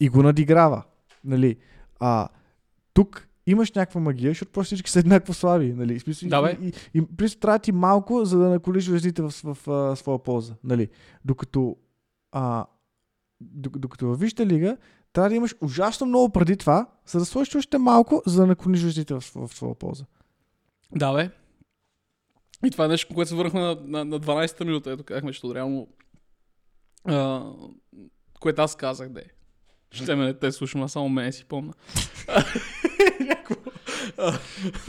И 0.00 0.08
го 0.08 0.22
надиграва. 0.22 0.82
Нали? 1.24 1.56
А, 2.00 2.28
тук 2.92 3.28
имаш 3.46 3.72
някаква 3.72 4.00
магия, 4.00 4.30
защото 4.30 4.52
просто 4.52 4.68
всички 4.68 4.90
са 4.90 4.98
еднакво 4.98 5.34
слаби. 5.34 5.72
Нали? 5.72 6.00
Смисъл, 6.00 6.28
да, 6.28 6.42
бе. 6.42 6.58
И, 6.62 6.72
и, 6.94 7.02
и 7.24 7.40
трябва 7.40 7.58
ти 7.58 7.72
малко, 7.72 8.24
за 8.24 8.38
да 8.38 8.48
наколиш 8.48 8.84
звездите 8.84 9.22
в, 9.22 9.30
в, 9.30 9.44
в, 9.44 9.56
в 9.66 9.96
своя 9.96 10.18
полза. 10.18 10.54
Нали? 10.64 10.88
Докато, 11.24 11.76
а, 12.32 12.66
докато 13.40 14.06
във 14.06 14.20
Вижте 14.20 14.46
лига, 14.46 14.76
трябва 15.12 15.28
да 15.28 15.36
имаш 15.36 15.54
ужасно 15.60 16.06
много 16.06 16.32
преди 16.32 16.56
това, 16.56 16.86
за 17.06 17.18
да 17.18 17.24
сложиш 17.24 17.54
още 17.54 17.78
малко, 17.78 18.22
за 18.26 18.40
да 18.40 18.46
наклониш 18.46 18.80
звездите 18.80 19.14
в, 19.14 19.20
в, 19.20 19.46
в 19.48 19.54
своя 19.54 19.74
полза. 19.74 20.04
Да, 20.96 21.12
бе. 21.12 21.30
И 22.66 22.70
това 22.70 22.84
е 22.84 22.88
нещо, 22.88 23.14
което 23.14 23.28
се 23.28 23.34
върнахме 23.34 23.60
на, 23.60 23.76
на, 23.84 24.04
на 24.04 24.20
12-та 24.20 24.64
минута. 24.64 24.90
Ето 24.90 25.04
казахме, 25.04 25.32
че 25.32 25.54
реално... 25.54 25.88
А, 27.04 27.44
което 28.40 28.62
аз 28.62 28.76
казах, 28.76 29.08
де. 29.08 29.22
Ще 29.90 30.14
ме 30.14 30.24
не 30.24 30.34
те 30.34 30.52
слушам, 30.52 30.82
аз 30.82 30.92
само 30.92 31.08
мене 31.08 31.32
си 31.32 31.44
помня. 31.44 31.72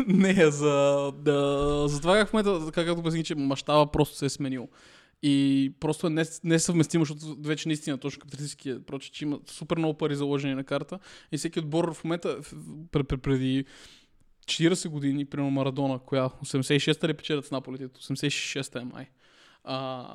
не, 0.08 0.52
за, 0.52 1.12
да, 1.18 1.86
за 1.88 2.02
това 2.02 2.14
как 2.16 2.30
в 2.30 2.34
момента, 2.34 2.72
както 2.72 3.00
обясних, 3.00 3.24
че 3.24 3.36
мащаба 3.36 3.92
просто 3.92 4.18
се 4.18 4.26
е 4.26 4.30
сменил. 4.30 4.68
И 5.24 5.74
просто 5.80 6.08
е 6.08 6.26
несъвместимо, 6.44 7.06
защото 7.06 7.36
вече 7.42 7.68
наистина 7.68 7.98
точно 7.98 8.20
капиталистически 8.20 8.86
проче, 8.86 9.12
че 9.12 9.26
има 9.26 9.40
супер 9.46 9.78
много 9.78 9.98
пари 9.98 10.16
заложени 10.16 10.56
на 10.56 10.64
карта 10.64 11.00
и 11.32 11.38
всеки 11.38 11.60
отбор 11.60 11.94
в 11.94 12.04
момента 12.04 12.40
преди 12.92 13.66
40 14.46 14.90
години, 14.90 15.26
примерно 15.26 15.52
Марадона, 15.52 16.00
коя 16.00 16.30
86-та 16.30 17.08
ли 17.08 17.14
печелят 17.14 17.46
с 17.46 17.52
Наполи, 17.52 17.78
86-та 17.78 18.82
е 18.82 18.86
май. 18.86 19.10
А, 19.64 20.08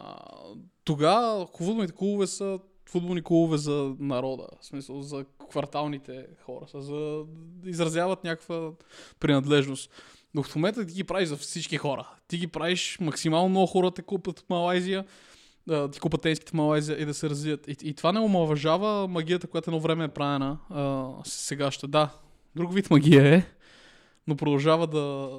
тогава 0.85 1.47
футболните 1.47 1.93
клубове 1.93 2.27
са 2.27 2.59
футболни 2.89 3.23
клубове 3.23 3.57
за 3.59 3.95
народа, 3.99 4.47
в 4.61 4.67
смисъл 4.67 5.03
за 5.03 5.25
кварталните 5.51 6.27
хора, 6.43 6.69
са 6.69 6.83
за 6.83 7.25
да 7.37 7.71
изразяват 7.71 8.25
някаква 8.25 8.73
принадлежност. 9.21 9.91
Но 10.35 10.43
в 10.43 10.55
момента 10.55 10.87
ти 10.87 10.95
ги 10.95 11.05
правиш 11.05 11.29
за 11.29 11.37
всички 11.37 11.77
хора. 11.77 12.09
Ти 12.29 12.39
ги 12.39 12.47
правиш 12.47 12.99
максимално 13.01 13.49
много 13.49 13.67
хора 13.67 13.91
те 13.91 14.03
купат 14.03 14.41
в 14.41 14.45
Малайзия, 14.51 15.05
ти 15.93 16.01
купат 16.01 16.21
тенските 16.21 16.51
в 16.51 16.55
Малайзия 16.55 17.03
и 17.03 17.05
да 17.05 17.15
се 17.15 17.31
развият. 17.31 17.69
И, 17.69 17.77
и 17.83 17.95
това 17.95 18.13
не 18.13 18.21
омалважава 18.21 19.09
магията, 19.09 19.47
която 19.47 19.71
едно 19.71 19.81
време 19.81 20.05
е 20.05 20.09
правена. 20.09 20.59
Сега 21.25 21.71
ще 21.71 21.87
да. 21.87 22.11
Друг 22.57 22.75
вид 22.75 22.91
магия 22.91 23.35
е, 23.35 23.43
но 24.27 24.37
продължава 24.37 24.87
да 24.87 25.31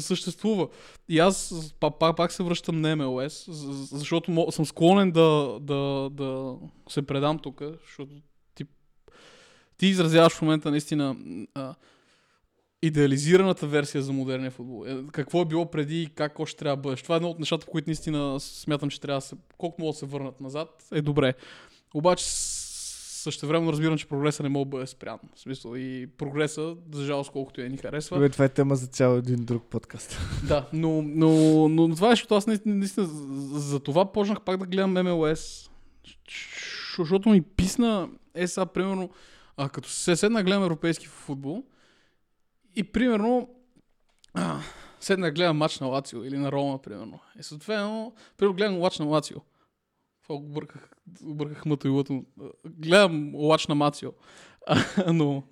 съществува. 0.00 0.68
И 1.08 1.18
аз 1.18 1.54
пак, 1.80 1.98
пак, 1.98 2.16
пак 2.16 2.32
се 2.32 2.42
връщам 2.42 2.80
на 2.80 2.96
МЛС, 2.96 3.44
защото 3.92 4.46
съм 4.50 4.66
склонен 4.66 5.10
да, 5.10 5.58
да, 5.60 6.10
да 6.12 6.56
се 6.88 7.02
предам 7.02 7.38
тук, 7.38 7.62
защото 7.86 8.12
ти, 8.54 8.64
ти 9.76 9.86
изразяваш 9.86 10.32
в 10.32 10.42
момента 10.42 10.70
наистина 10.70 11.16
а, 11.54 11.74
идеализираната 12.86 13.66
версия 13.66 14.02
за 14.02 14.12
модерния 14.12 14.50
футбол. 14.50 14.84
Е, 14.86 14.96
какво 15.12 15.42
е 15.42 15.44
било 15.44 15.70
преди 15.70 16.02
и 16.02 16.06
как 16.06 16.38
още 16.38 16.58
трябва 16.58 16.76
да 16.76 16.82
бъдеш. 16.82 17.02
Това 17.02 17.14
е 17.14 17.16
едно 17.16 17.28
от 17.28 17.38
нещата, 17.38 17.66
в 17.66 17.68
които 17.68 17.88
наистина 17.88 18.40
смятам, 18.40 18.90
че 18.90 19.00
трябва 19.00 19.20
да 19.20 19.26
се, 19.26 19.36
колко 19.58 19.80
могат 19.80 19.94
да 19.94 19.98
се 19.98 20.06
върнат 20.06 20.40
назад, 20.40 20.84
е 20.92 21.02
добре. 21.02 21.34
Обаче 21.94 22.24
също 23.24 23.46
време 23.46 23.72
разбирам, 23.72 23.98
че 23.98 24.06
прогреса 24.06 24.42
не 24.42 24.48
мога 24.48 24.64
да 24.64 24.68
бъде 24.68 24.86
спрян. 24.86 25.18
В 25.34 25.40
смисъл 25.40 25.76
и 25.76 26.08
прогреса, 26.18 26.76
за 26.92 27.04
жалост, 27.04 27.30
колкото 27.30 27.60
я 27.60 27.70
ни 27.70 27.76
харесва. 27.76 28.16
Добре, 28.16 28.28
това 28.28 28.44
е 28.44 28.48
тема 28.48 28.76
за 28.76 28.86
цял 28.86 29.16
един 29.16 29.44
друг 29.44 29.64
подкаст. 29.70 30.18
Да, 30.48 30.68
но, 30.72 31.02
но, 31.02 31.28
но, 31.68 31.88
но 31.88 31.94
това 31.94 32.08
е, 32.08 32.12
защото 32.12 32.34
аз 32.34 32.46
наистина, 32.46 32.74
наистина 32.74 33.06
за 33.52 33.80
това 33.80 34.12
почнах 34.12 34.40
пак 34.40 34.56
да 34.56 34.66
гледам 34.66 34.92
МЛС. 34.92 35.70
Защото 36.98 37.28
ми 37.28 37.42
писна, 37.42 38.08
е 38.34 38.46
сега, 38.46 38.66
примерно, 38.66 39.10
а, 39.56 39.68
като 39.68 39.88
се 39.88 40.16
седна 40.16 40.38
да 40.38 40.44
гледам 40.44 40.64
европейски 40.64 41.06
футбол, 41.06 41.64
и 42.76 42.84
примерно, 42.84 43.48
а, 44.34 44.60
седна 45.00 45.26
да 45.26 45.32
гледам 45.32 45.56
матч 45.56 45.78
на 45.78 45.86
Лацио 45.86 46.24
или 46.24 46.38
на 46.38 46.52
Рома, 46.52 46.82
примерно. 46.82 47.20
И 47.38 47.42
съответно, 47.42 48.14
примерно 48.36 48.56
гледам 48.56 48.78
матч 48.78 48.98
на 48.98 49.04
Лацио. 49.04 49.40
Това 50.22 50.36
го 50.36 50.48
бърках, 50.48 50.90
бърках 51.22 51.64
мъто 51.64 51.86
и 51.86 51.90
лъто. 51.90 52.24
Гледам 52.66 53.34
лач 53.34 53.66
на 53.66 53.74
Мацио. 53.74 54.10
но 55.12 55.42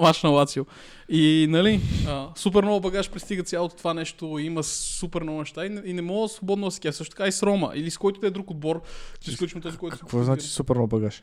мач 0.00 0.22
на 0.22 0.30
Лацио. 0.30 0.64
И, 1.08 1.46
нали, 1.48 1.80
а, 2.08 2.28
супер 2.36 2.62
много 2.62 2.80
багаж 2.80 3.10
пристига 3.10 3.42
цялото 3.42 3.76
това 3.76 3.94
нещо, 3.94 4.38
има 4.38 4.62
супер 4.62 5.22
много 5.22 5.38
неща 5.38 5.66
и 5.66 5.68
не, 5.68 5.82
и 5.84 5.92
не 5.92 6.02
мога 6.02 6.28
свободно 6.28 6.66
да 6.66 6.70
се 6.70 6.92
Също 6.92 7.16
така 7.16 7.26
и 7.26 7.32
с 7.32 7.42
Рома, 7.42 7.72
или 7.74 7.90
с 7.90 7.98
който 7.98 8.26
е 8.26 8.30
друг 8.30 8.50
отбор, 8.50 8.82
че 9.20 9.30
изключим 9.30 9.60
този, 9.60 9.78
който... 9.78 9.98
Какво 9.98 10.22
значи 10.22 10.46
супер 10.46 10.74
много 10.74 10.88
багаж? 10.88 11.22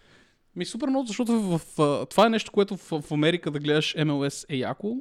Ми 0.56 0.66
супер 0.66 0.88
много, 0.88 1.08
защото 1.08 1.32
в, 1.42 1.62
в, 1.78 2.06
това 2.10 2.26
е 2.26 2.30
нещо, 2.30 2.52
което 2.52 2.78
в, 2.78 3.02
в 3.02 3.12
Америка 3.12 3.52
да 3.52 3.60
гледаш 3.60 3.96
MLS 3.96 4.46
е 4.50 4.56
яко, 4.56 4.98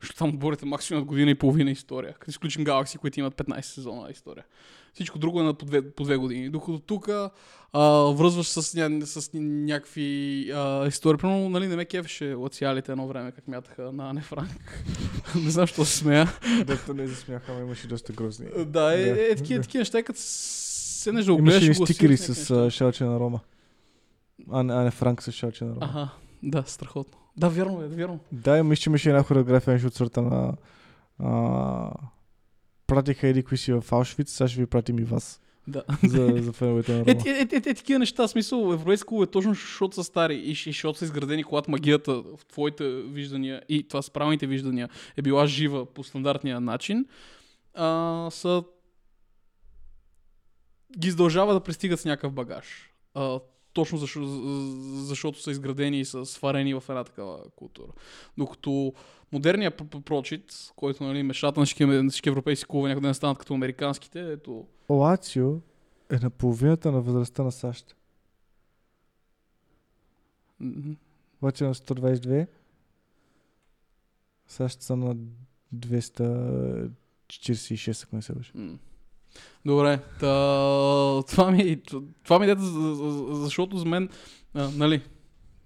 защото 0.00 0.18
там 0.18 0.28
отборите 0.28 0.66
максимум 0.66 1.02
от 1.02 1.08
година 1.08 1.30
и 1.30 1.34
половина 1.34 1.70
история. 1.70 2.14
Като 2.14 2.30
изключим 2.30 2.64
Galaxy, 2.64 2.98
които 2.98 3.20
имат 3.20 3.34
15 3.34 3.60
сезона 3.60 4.10
история. 4.10 4.44
Всичко 4.94 5.18
друго 5.18 5.40
е 5.40 5.42
на 5.42 5.54
по 5.54 5.64
две, 5.64 5.90
по 5.90 6.04
две 6.04 6.16
години. 6.16 6.48
Докато 6.48 6.78
тук 6.78 7.08
връзваш 8.14 8.46
с, 8.46 8.74
ня, 8.74 9.06
с 9.06 9.30
някакви 9.34 10.50
а, 10.54 10.86
истории. 10.86 11.18
Примерно, 11.18 11.48
нали, 11.48 11.66
не 11.66 11.76
ме 11.76 11.84
кефеше 11.84 12.34
лациалите 12.34 12.92
едно 12.92 13.08
време, 13.08 13.32
как 13.32 13.48
мятаха 13.48 13.92
на 13.92 14.10
Ане 14.10 14.20
Франк. 14.20 14.84
не 15.44 15.50
знам, 15.50 15.66
що 15.66 15.84
се 15.84 15.96
смея. 15.96 16.28
Дето 16.64 16.94
не 16.94 17.06
засмяха, 17.06 17.52
имаше 17.60 17.86
доста 17.86 18.12
грозни. 18.12 18.46
Да, 18.66 18.98
е, 18.98 19.02
е, 19.02 19.30
е 19.30 19.36
такива, 19.36 19.62
такива 19.62 19.80
неща, 19.80 20.02
като 20.02 20.18
се 20.22 21.12
не 21.12 21.20
Имаше 21.20 21.70
и 21.70 21.74
стикери 21.74 22.16
с 22.16 22.70
шалче 22.70 23.04
на 23.04 23.20
Рома. 23.20 23.40
А 24.50 24.62
не, 24.62 24.72
а 24.72 24.76
не 24.76 24.90
Франк 24.90 25.22
с 25.22 25.32
шалче 25.32 25.64
на 25.64 25.70
Рома. 25.70 25.86
Ага, 25.90 26.08
да, 26.42 26.64
страхотно. 26.66 27.18
Да, 27.36 27.48
вярно 27.48 27.82
е, 27.82 27.88
вярно. 27.88 28.20
Да, 28.32 28.58
и 28.58 28.62
мисля, 28.62 28.82
че 28.82 28.90
имаше 28.90 29.08
една 29.08 29.22
хореография 29.22 29.72
нещо 29.72 29.86
от 29.86 29.94
сорта 29.94 30.22
на 30.22 30.54
а, 31.18 31.90
пратиха 32.86 33.28
еди 33.28 33.42
кои 33.42 33.58
си 33.58 33.72
в 33.72 33.84
Аушвиц, 33.92 34.32
сега 34.32 34.48
ще 34.48 34.60
ви 34.60 34.66
пратим 34.66 34.98
и 34.98 35.04
вас. 35.04 35.40
Да. 35.68 35.82
За, 36.04 36.34
за 36.36 36.52
феновете 36.52 36.92
на 36.92 36.98
Рома. 36.98 37.10
Е, 37.10 37.30
е, 37.30 37.32
е, 37.32 37.48
е, 37.52 37.56
е, 37.56 37.74
такива 37.74 37.98
неща, 37.98 38.28
смисъл, 38.28 38.72
европейско 38.72 39.22
е 39.22 39.26
точно 39.26 39.54
защото 39.54 39.94
са 39.94 40.04
стари 40.04 40.34
и, 40.34 40.50
и 40.50 40.54
защото 40.54 40.98
са 40.98 41.04
изградени, 41.04 41.44
когато 41.44 41.70
магията 41.70 42.12
в 42.12 42.46
твоите 42.48 43.02
виждания 43.02 43.62
и 43.68 43.88
това 43.88 44.02
с 44.02 44.10
правилните 44.10 44.46
виждания 44.46 44.88
е 45.16 45.22
била 45.22 45.46
жива 45.46 45.86
по 45.86 46.04
стандартния 46.04 46.60
начин, 46.60 47.06
а, 47.74 48.28
са 48.30 48.64
ги 50.98 51.08
издължава 51.08 51.52
да 51.52 51.60
пристигат 51.60 52.00
с 52.00 52.04
някакъв 52.04 52.32
багаж. 52.32 52.90
А, 53.14 53.40
точно 53.72 53.98
защото, 53.98 54.26
защото 55.04 55.42
са 55.42 55.50
изградени 55.50 56.00
и 56.00 56.04
са 56.04 56.26
сварени 56.26 56.74
в 56.74 56.84
една 56.88 57.04
такава 57.04 57.38
култура. 57.56 57.92
Докато 58.38 58.92
модерният 59.32 59.82
прочит, 60.04 60.72
който 60.76 61.04
нали, 61.04 61.22
мечтата 61.22 61.60
на 61.60 61.66
всички, 61.66 62.08
всички 62.08 62.28
европейски 62.28 62.68
клубове 62.68 62.88
някъде 62.88 63.06
не 63.06 63.14
станат 63.14 63.38
като 63.38 63.54
американските, 63.54 64.32
ето... 64.32 64.66
Лацио 64.90 65.60
е 66.10 66.16
на 66.16 66.30
половината 66.30 66.92
на 66.92 67.00
възрастта 67.00 67.42
на 67.42 67.52
САЩ. 67.52 67.96
Mm-hmm. 70.62 70.96
Лацио 71.42 71.66
на 71.66 71.74
122. 71.74 72.46
САЩ 74.46 74.82
са 74.82 74.96
на 74.96 75.16
246, 75.76 78.04
ако 78.04 78.16
не 78.16 78.22
се 78.22 78.32
лъжа. 78.36 78.52
Mm. 78.52 78.76
Добре, 79.64 79.98
та, 80.20 81.22
това 81.22 81.50
ми, 81.50 81.80
това 82.24 82.38
ми 82.38 82.50
е 82.50 82.56
защото 83.30 83.76
за 83.76 83.84
мен, 83.84 84.08
а, 84.54 84.70
нали, 84.76 85.02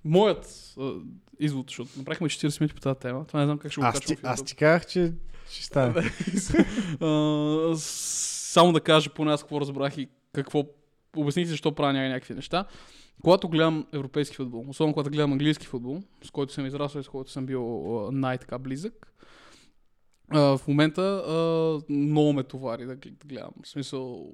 моят 0.04 0.74
а, 0.80 0.92
извод, 1.40 1.66
защото 1.68 1.90
направихме 1.96 2.28
40 2.28 2.60
минути 2.60 2.74
по 2.74 2.80
тази 2.80 2.98
тема, 2.98 3.24
това 3.24 3.40
не 3.40 3.46
знам 3.46 3.58
как 3.58 3.72
ще 3.72 3.80
го 3.80 3.86
аз. 3.86 3.96
Аз 4.22 4.42
ти 4.42 4.54
казах, 4.56 4.86
че 4.86 5.12
ще 5.50 5.64
стане. 5.64 5.94
само 7.76 8.72
да 8.72 8.80
кажа 8.80 9.10
поне 9.10 9.32
аз 9.32 9.42
какво 9.42 9.60
разбрах 9.60 9.98
и 9.98 10.08
какво 10.32 10.64
обясних 11.16 11.48
защо 11.48 11.74
правя 11.74 11.92
някакви 11.92 12.34
неща. 12.34 12.64
Когато 13.22 13.48
гледам 13.48 13.86
европейски 13.92 14.36
футбол, 14.36 14.64
особено 14.68 14.94
когато 14.94 15.10
гледам 15.10 15.32
английски 15.32 15.66
футбол, 15.66 16.02
с 16.24 16.30
който 16.30 16.52
съм 16.52 16.66
израснал 16.66 17.00
и 17.00 17.04
с 17.04 17.08
който 17.08 17.30
съм 17.30 17.46
бил 17.46 18.08
най-така 18.12 18.58
близък, 18.58 19.12
в 20.32 20.60
момента 20.68 21.02
а, 21.02 21.92
много 21.92 22.32
ме 22.32 22.42
товари 22.42 22.86
да 22.86 22.96
гледам. 23.26 23.50
В 23.62 23.68
смисъл, 23.68 24.32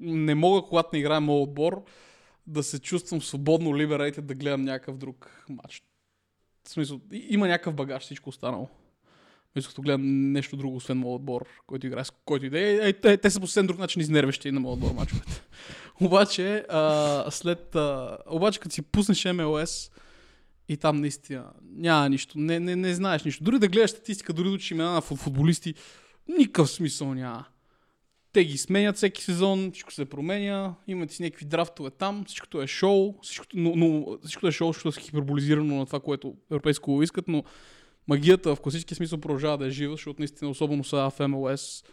не 0.00 0.34
мога, 0.34 0.62
когато 0.68 0.88
не 0.92 0.98
играя 0.98 1.20
моят 1.20 1.48
отбор, 1.48 1.84
да 2.46 2.62
се 2.62 2.78
чувствам 2.78 3.22
свободно 3.22 3.76
либерейтед 3.76 4.26
да 4.26 4.34
гледам 4.34 4.62
някакъв 4.62 4.96
друг 4.96 5.44
матч. 5.48 5.82
В 6.64 6.70
смисъл, 6.70 7.00
има 7.12 7.48
някакъв 7.48 7.74
багаж, 7.74 8.02
всичко 8.02 8.28
останало. 8.28 8.68
Мисля, 9.56 9.68
като 9.68 9.82
гледам 9.82 10.32
нещо 10.32 10.56
друго, 10.56 10.76
освен 10.76 10.98
моят 10.98 11.20
отбор, 11.20 11.46
който 11.66 11.86
играе 11.86 12.04
с 12.04 12.12
който 12.24 12.46
иде. 12.46 12.88
Е, 12.88 12.92
те, 12.92 13.16
те 13.16 13.30
са 13.30 13.40
по 13.40 13.46
съвсем 13.46 13.66
друг 13.66 13.78
начин 13.78 14.02
изнервещи 14.02 14.52
на 14.52 14.60
моят 14.60 14.76
отбор 14.76 14.94
мачовете. 14.94 15.42
обаче, 16.00 16.64
а, 16.68 17.30
след, 17.30 17.74
а, 17.74 18.18
обаче, 18.26 18.60
като 18.60 18.74
си 18.74 18.82
пуснеш 18.82 19.24
МЛС, 19.24 19.90
и 20.68 20.76
там 20.76 20.96
наистина 20.96 21.44
няма 21.76 22.08
нищо, 22.08 22.38
не, 22.38 22.60
не, 22.60 22.76
не 22.76 22.94
знаеш 22.94 23.24
нищо. 23.24 23.44
Дори 23.44 23.58
да 23.58 23.68
гледаш 23.68 23.90
статистика, 23.90 24.32
дори 24.32 24.48
да 24.48 24.54
учиш 24.54 24.70
имена 24.70 24.92
на 24.92 25.00
футболисти, 25.00 25.74
никакъв 26.38 26.70
смисъл 26.70 27.14
няма. 27.14 27.44
Те 28.32 28.44
ги 28.44 28.58
сменят 28.58 28.96
всеки 28.96 29.22
сезон, 29.22 29.70
всичко 29.72 29.92
се 29.92 30.04
променя, 30.04 30.74
имат 30.86 31.10
си 31.10 31.22
някакви 31.22 31.44
драфтове 31.44 31.90
там, 31.90 32.24
всичкото 32.26 32.62
е 32.62 32.66
шоу, 32.66 33.14
всичкото, 33.22 33.56
но, 33.58 33.76
но 33.76 34.18
всичкото 34.22 34.46
е 34.46 34.52
шоу, 34.52 34.72
защото 34.72 35.00
е 35.00 35.02
хиперболизирано 35.02 35.76
на 35.76 35.86
това, 35.86 36.00
което 36.00 36.34
европейско 36.50 37.02
искат, 37.02 37.28
но 37.28 37.44
магията 38.08 38.56
в 38.56 38.60
класически 38.60 38.94
смисъл 38.94 39.20
продължава 39.20 39.58
да 39.58 39.66
е 39.66 39.70
жива, 39.70 39.94
защото 39.94 40.20
наистина 40.20 40.50
особено 40.50 40.84
са 40.84 41.10
в 41.10 41.28
МЛС. 41.28 41.84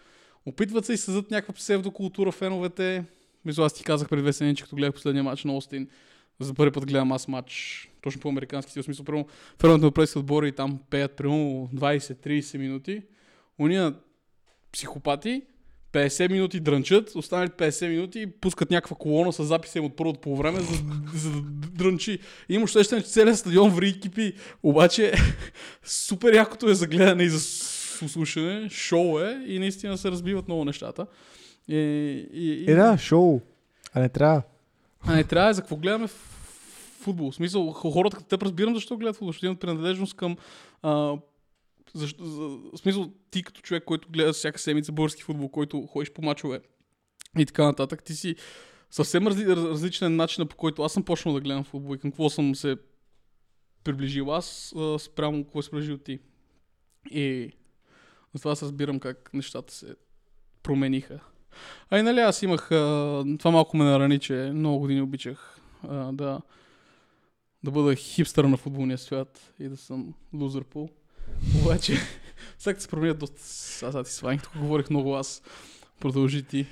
Опитват 0.45 0.85
се 0.85 0.93
и 0.93 0.97
създадат 0.97 1.31
някаква 1.31 1.53
псевдокултура 1.53 2.31
феновете. 2.31 3.05
Мисля, 3.45 3.65
аз 3.65 3.73
ти 3.73 3.83
казах 3.83 4.09
преди 4.09 4.21
две 4.21 4.33
седмици, 4.33 4.63
като 4.63 4.75
гледах 4.75 4.93
последния 4.93 5.23
матч 5.23 5.43
на 5.43 5.55
Остин. 5.55 5.87
За 6.41 6.53
първи 6.53 6.71
път 6.71 6.85
гледам 6.85 7.11
аз 7.11 7.27
матч 7.27 7.87
точно 8.01 8.21
по-американски 8.21 8.71
стил. 8.71 8.83
Смисъл, 8.83 9.05
прямо 9.05 9.25
фермата 9.59 9.85
на 9.85 9.91
пресите 9.91 10.19
отбори 10.19 10.47
и 10.47 10.51
там 10.51 10.79
пеят 10.89 11.11
прямо 11.11 11.69
20-30 11.75 12.57
минути. 12.57 13.01
Уния 13.59 13.95
психопати 14.71 15.41
50 15.93 16.31
минути 16.31 16.59
дрънчат, 16.59 17.15
останалите 17.15 17.55
50 17.55 17.87
минути 17.87 18.27
пускат 18.41 18.71
някаква 18.71 18.95
колона 18.95 19.33
с 19.33 19.43
записи 19.43 19.79
от 19.79 19.95
първото 19.95 20.19
по 20.19 20.35
време, 20.35 20.59
за, 20.59 20.83
за 21.13 21.31
да 21.31 21.41
дрънчи. 21.67 22.19
И 22.49 22.53
имаш 22.55 22.69
усещане, 22.69 23.01
че 23.01 23.07
целият 23.07 23.39
стадион 23.39 23.69
ври 23.69 23.99
кипи, 23.99 24.33
обаче 24.63 25.13
супер 25.83 26.33
якото 26.33 26.69
е 26.69 26.73
за 26.73 26.87
гледане 26.87 27.23
и 27.23 27.29
за 27.29 27.39
слушане, 28.07 28.69
шоу 28.69 29.19
е 29.19 29.43
и 29.47 29.59
наистина 29.59 29.97
се 29.97 30.11
разбиват 30.11 30.47
много 30.47 30.65
нещата. 30.65 31.07
И, 31.67 31.75
и, 32.33 32.65
и... 32.67 32.71
Е, 32.71 32.75
да, 32.75 32.97
шоу. 32.97 33.41
А 33.93 33.99
не 33.99 34.09
трябва. 34.09 34.41
А 35.07 35.15
не 35.15 35.23
трябва, 35.23 35.53
за 35.53 35.61
какво 35.61 35.75
гледаме 35.75 36.07
футбол? 37.01 37.31
В 37.31 37.35
смисъл, 37.35 37.71
хората, 37.71 38.17
като 38.17 38.37
те 38.37 38.45
разбирам 38.45 38.75
защо 38.75 38.97
гледат 38.97 39.15
футбол, 39.15 39.31
защото 39.31 39.45
имат 39.45 39.59
принадлежност 39.59 40.13
към 40.13 40.37
а, 40.81 41.17
защо, 41.93 42.25
за, 42.25 42.41
в 42.47 42.77
смисъл, 42.77 43.11
ти 43.31 43.43
като 43.43 43.61
човек, 43.61 43.83
който 43.83 44.09
гледа 44.09 44.33
всяка 44.33 44.59
седмица 44.59 44.91
български 44.91 45.23
футбол, 45.23 45.49
който 45.49 45.87
ходиш 45.87 46.11
по 46.11 46.21
мачове 46.21 46.61
и 47.37 47.45
така 47.45 47.63
нататък, 47.63 48.03
ти 48.03 48.13
си 48.13 48.35
съвсем 48.89 49.27
разли, 49.27 49.47
различен 49.47 50.15
начин, 50.15 50.47
по 50.47 50.55
който 50.55 50.83
аз 50.83 50.93
съм 50.93 51.03
почнал 51.03 51.33
да 51.33 51.41
гледам 51.41 51.63
футбол 51.63 51.95
и 51.95 51.97
към 51.97 52.11
какво 52.11 52.29
съм 52.29 52.55
се 52.55 52.77
приближил 53.83 54.33
аз 54.33 54.73
спрямо 54.99 55.43
какво 55.43 55.61
се 55.61 55.69
приближил 55.69 55.97
ти. 55.97 56.19
И 57.11 57.51
затова 58.33 58.51
аз 58.51 58.63
разбирам 58.63 58.99
как 58.99 59.29
нещата 59.33 59.73
се 59.73 59.95
промениха. 60.63 61.19
А 61.89 61.99
и 61.99 62.01
нали 62.01 62.19
аз 62.19 62.41
имах, 62.41 62.71
а, 62.71 63.23
това 63.39 63.51
малко 63.51 63.77
ме 63.77 63.83
нарани, 63.83 64.19
че 64.19 64.33
много 64.33 64.79
години 64.79 65.01
обичах 65.01 65.59
а, 65.83 66.11
да, 66.11 66.41
да 67.63 67.71
бъда 67.71 67.95
хипстър 67.95 68.43
на 68.43 68.57
футболния 68.57 68.97
свят 68.97 69.53
и 69.59 69.69
да 69.69 69.77
съм 69.77 70.13
лузър 70.33 70.63
по. 70.63 70.89
Обаче, 71.61 71.97
сега 72.57 72.79
се 72.79 72.87
променят 72.87 73.19
доста. 73.19 74.05
Сваних, 74.05 74.43
тук 74.43 74.57
говорих 74.57 74.89
много 74.89 75.15
аз. 75.15 75.41
Продължи 75.99 76.43
ти. 76.43 76.65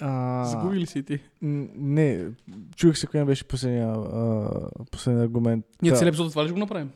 А... 0.00 0.44
Загуби 0.44 0.80
ли 0.80 0.86
си 0.86 1.02
ти? 1.02 1.20
Не, 1.42 2.26
чух 2.76 2.96
се 2.96 3.06
коя 3.06 3.24
беше 3.24 3.44
последния, 3.44 3.94
последния 4.90 5.24
аргумент. 5.24 5.66
Ние 5.82 5.92
целият 5.92 6.14
епизод 6.14 6.30
това 6.30 6.44
ли 6.44 6.48
ще 6.48 6.52
го 6.52 6.58
направим? 6.58 6.90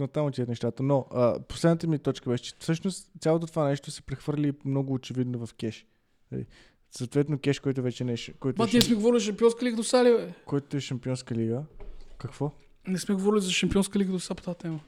Но 0.00 0.06
там 0.06 0.26
отиват 0.26 0.48
нещата. 0.48 0.82
Но 0.82 1.06
а, 1.14 1.40
последната 1.40 1.86
ми 1.86 1.98
точка 1.98 2.30
беше, 2.30 2.44
че 2.44 2.54
всъщност 2.58 3.10
цялото 3.20 3.46
това 3.46 3.68
нещо 3.68 3.90
се 3.90 4.02
прехвърли 4.02 4.52
много 4.64 4.94
очевидно 4.94 5.46
в 5.46 5.54
кеш. 5.54 5.86
Съответно 6.90 7.38
кеш, 7.38 7.60
който 7.60 7.82
вече 7.82 8.04
не 8.04 8.12
е... 8.12 8.16
Който 8.40 8.56
Ба, 8.56 8.64
е 8.64 8.70
ние 8.72 8.82
сме 8.82 8.94
говорили 8.94 9.20
шампионска 9.20 9.64
лига 9.64 9.76
до 9.76 9.84
Сали, 9.84 10.10
бе. 10.10 10.32
Който 10.46 10.76
е 10.76 10.80
шампионска 10.80 11.34
лига. 11.34 11.62
Какво? 12.18 12.52
Не 12.86 12.98
сме 12.98 13.14
говорили 13.14 13.40
за 13.40 13.50
шампионска 13.50 13.98
лига 13.98 14.12
до 14.12 14.20
са 14.20 14.34
по 14.34 14.42
тази 14.42 14.58
тема. 14.58 14.80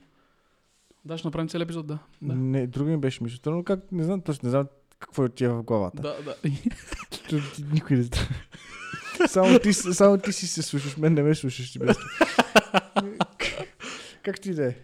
Да, 1.04 1.18
ще 1.18 1.28
направим 1.28 1.48
цел 1.48 1.60
епизод, 1.60 1.86
да. 1.86 1.98
да. 2.22 2.34
Не, 2.34 2.66
други 2.66 2.90
ми 2.90 2.96
беше 2.96 3.24
мисълта, 3.24 3.50
но 3.50 3.64
как, 3.64 3.92
не 3.92 4.04
знам, 4.04 4.20
точно 4.20 4.46
не 4.46 4.50
знам 4.50 4.66
какво 4.98 5.24
е 5.24 5.48
в 5.48 5.62
главата. 5.62 6.02
Да, 6.02 6.16
да. 6.22 6.36
Никой 7.72 7.96
не 7.96 8.02
знае. 8.02 8.26
само, 9.28 9.58
ти, 9.58 9.72
само 9.72 10.18
ти 10.18 10.32
си 10.32 10.46
се 10.46 10.62
слушаш, 10.62 10.96
мен 10.96 11.14
не 11.14 11.22
ме 11.22 11.34
слушаш. 11.34 11.72
Ти 11.72 11.78
без. 11.78 11.96
как 14.22 14.40
ти 14.40 14.54
да 14.54 14.66
е? 14.66 14.76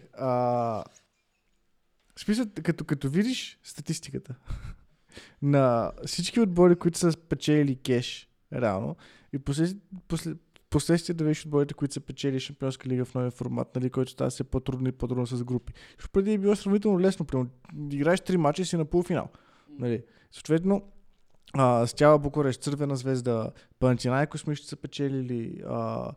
Смисъл, 2.19 2.45
като, 2.63 2.85
като 2.85 3.09
видиш 3.09 3.59
статистиката 3.63 4.35
на 5.41 5.91
всички 6.05 6.39
отбори, 6.39 6.75
които 6.75 6.97
са 6.97 7.11
спечели 7.11 7.75
кеш, 7.75 8.29
реално, 8.53 8.95
и 9.33 9.39
после, 9.39 9.67
после, 10.07 10.33
последствие 10.69 11.15
да 11.15 11.23
видиш 11.23 11.45
отборите, 11.45 11.73
които 11.73 11.93
са 11.93 11.99
печели 11.99 12.39
Шампионска 12.39 12.89
лига 12.89 13.05
в 13.05 13.15
новия 13.15 13.31
формат, 13.31 13.75
нали, 13.75 13.89
който 13.89 14.11
става 14.11 14.29
все 14.29 14.43
по-трудно 14.43 14.89
и 14.89 14.91
по-трудно 14.91 15.27
с 15.27 15.43
групи. 15.43 15.73
Защото 15.97 16.11
преди 16.11 16.33
е 16.33 16.37
било 16.37 16.55
сравнително 16.55 16.99
лесно. 16.99 17.25
Примерно, 17.25 17.49
играеш 17.91 18.21
три 18.21 18.37
мача 18.37 18.61
и 18.61 18.65
си 18.65 18.77
на 18.77 18.85
полуфинал. 18.85 19.29
Нали. 19.79 20.03
Съответно, 20.31 20.91
а, 21.53 21.87
Стяла 21.87 22.19
Букурещ, 22.19 22.61
Цървена 22.61 22.95
звезда, 22.95 23.51
Панатинайкос 23.79 24.47
мисля, 24.47 24.65
са 24.65 24.75
печелили. 24.75 25.61
А, 25.67 26.11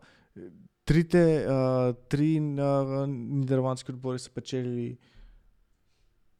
трите, 0.85 1.45
а, 1.49 1.93
три 1.93 2.37
а, 2.37 3.07
нидерландски 3.07 3.91
отбори 3.91 4.19
са 4.19 4.29
печелили. 4.29 4.97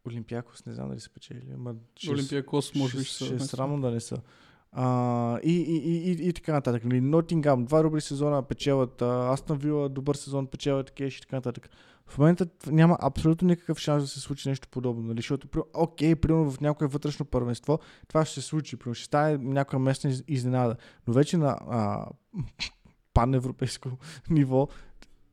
Олимпиакос, 0.07 0.65
не 0.65 0.73
знам 0.73 0.89
дали 0.89 0.99
са 0.99 1.09
печелили. 1.09 1.55
Олимпиакос 2.09 2.75
може 2.75 2.97
би 2.97 3.03
ще, 3.03 3.25
ще 3.25 3.35
е 3.35 3.39
срамно 3.39 3.81
да 3.81 3.91
не 3.91 3.99
са. 3.99 4.17
А, 4.71 5.39
и, 5.43 5.51
и, 5.51 5.77
и, 5.77 6.11
и, 6.11 6.27
и 6.27 6.33
така 6.33 6.53
нататък. 6.53 6.85
Нали, 6.85 7.01
Нотингам, 7.01 7.65
два 7.65 7.81
добри 7.81 8.01
сезона 8.01 8.43
печелят, 8.43 9.01
Астон 9.01 9.57
Вила, 9.57 9.89
добър 9.89 10.15
сезон 10.15 10.47
печелят 10.47 10.91
кеш 10.91 11.17
и 11.17 11.21
така 11.21 11.35
нататък. 11.35 11.69
В 12.07 12.17
момента 12.17 12.47
няма 12.67 12.97
абсолютно 13.01 13.47
никакъв 13.47 13.79
шанс 13.79 14.03
да 14.03 14.07
се 14.07 14.19
случи 14.19 14.49
нещо 14.49 14.67
подобно, 14.71 15.03
нали? 15.03 15.17
защото, 15.17 15.65
окей, 15.73 16.15
примерно 16.15 16.51
в 16.51 16.61
някое 16.61 16.87
вътрешно 16.87 17.25
първенство, 17.25 17.79
това 18.07 18.25
ще 18.25 18.41
се 18.41 18.47
случи, 18.47 18.77
примерно 18.77 18.95
ще 18.95 19.05
стане 19.05 19.37
някоя 19.37 19.79
местна 19.79 20.13
изненада, 20.27 20.75
но 21.07 21.13
вече 21.13 21.37
на 21.37 21.57
а, 21.69 22.05
паневропейско 23.13 23.89
ниво 24.29 24.67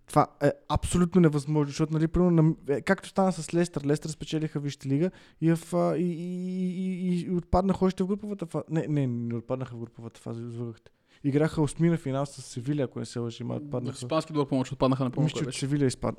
това 0.09 0.27
е 0.43 0.53
абсолютно 0.69 1.21
невъзможно, 1.21 1.67
защото, 1.67 1.93
нали, 1.93 2.09
примерно, 2.09 2.57
е, 2.69 2.81
както 2.81 3.09
стана 3.09 3.33
с 3.33 3.55
Лестър, 3.55 3.87
Лестър 3.87 4.11
спечелиха 4.11 4.61
Висшата 4.61 4.89
лига 4.89 5.11
и, 5.41 5.55
в, 5.55 5.75
и, 5.99 6.03
и, 6.03 7.09
и, 7.09 7.21
и 7.21 7.31
отпаднаха 7.31 7.85
още 7.85 8.03
в 8.03 8.07
груповата 8.07 8.47
фаза. 8.47 8.65
Не, 8.71 8.87
не, 8.89 9.07
не 9.07 9.35
отпаднаха 9.35 9.77
в 9.77 9.81
груповата 9.81 10.21
фаза, 10.21 10.43
извърхте. 10.43 10.91
Играха 11.25 11.63
осми 11.63 11.91
на 11.91 11.97
финал 11.97 12.27
с 12.27 12.43
Севиля, 12.43 12.83
ако 12.83 12.99
не 12.99 13.05
се 13.05 13.19
лъжи, 13.19 13.45
ма 13.45 13.55
отпаднаха. 13.55 13.99
В 13.99 14.03
испански 14.03 14.33
двор 14.33 14.49
помощ 14.49 14.73
отпаднаха 14.73 15.05
на 15.05 15.11
помощ. 15.11 15.35
Мисля, 15.35 15.53
че 15.53 15.61
Севиля 15.61 15.87
изпад... 15.87 16.15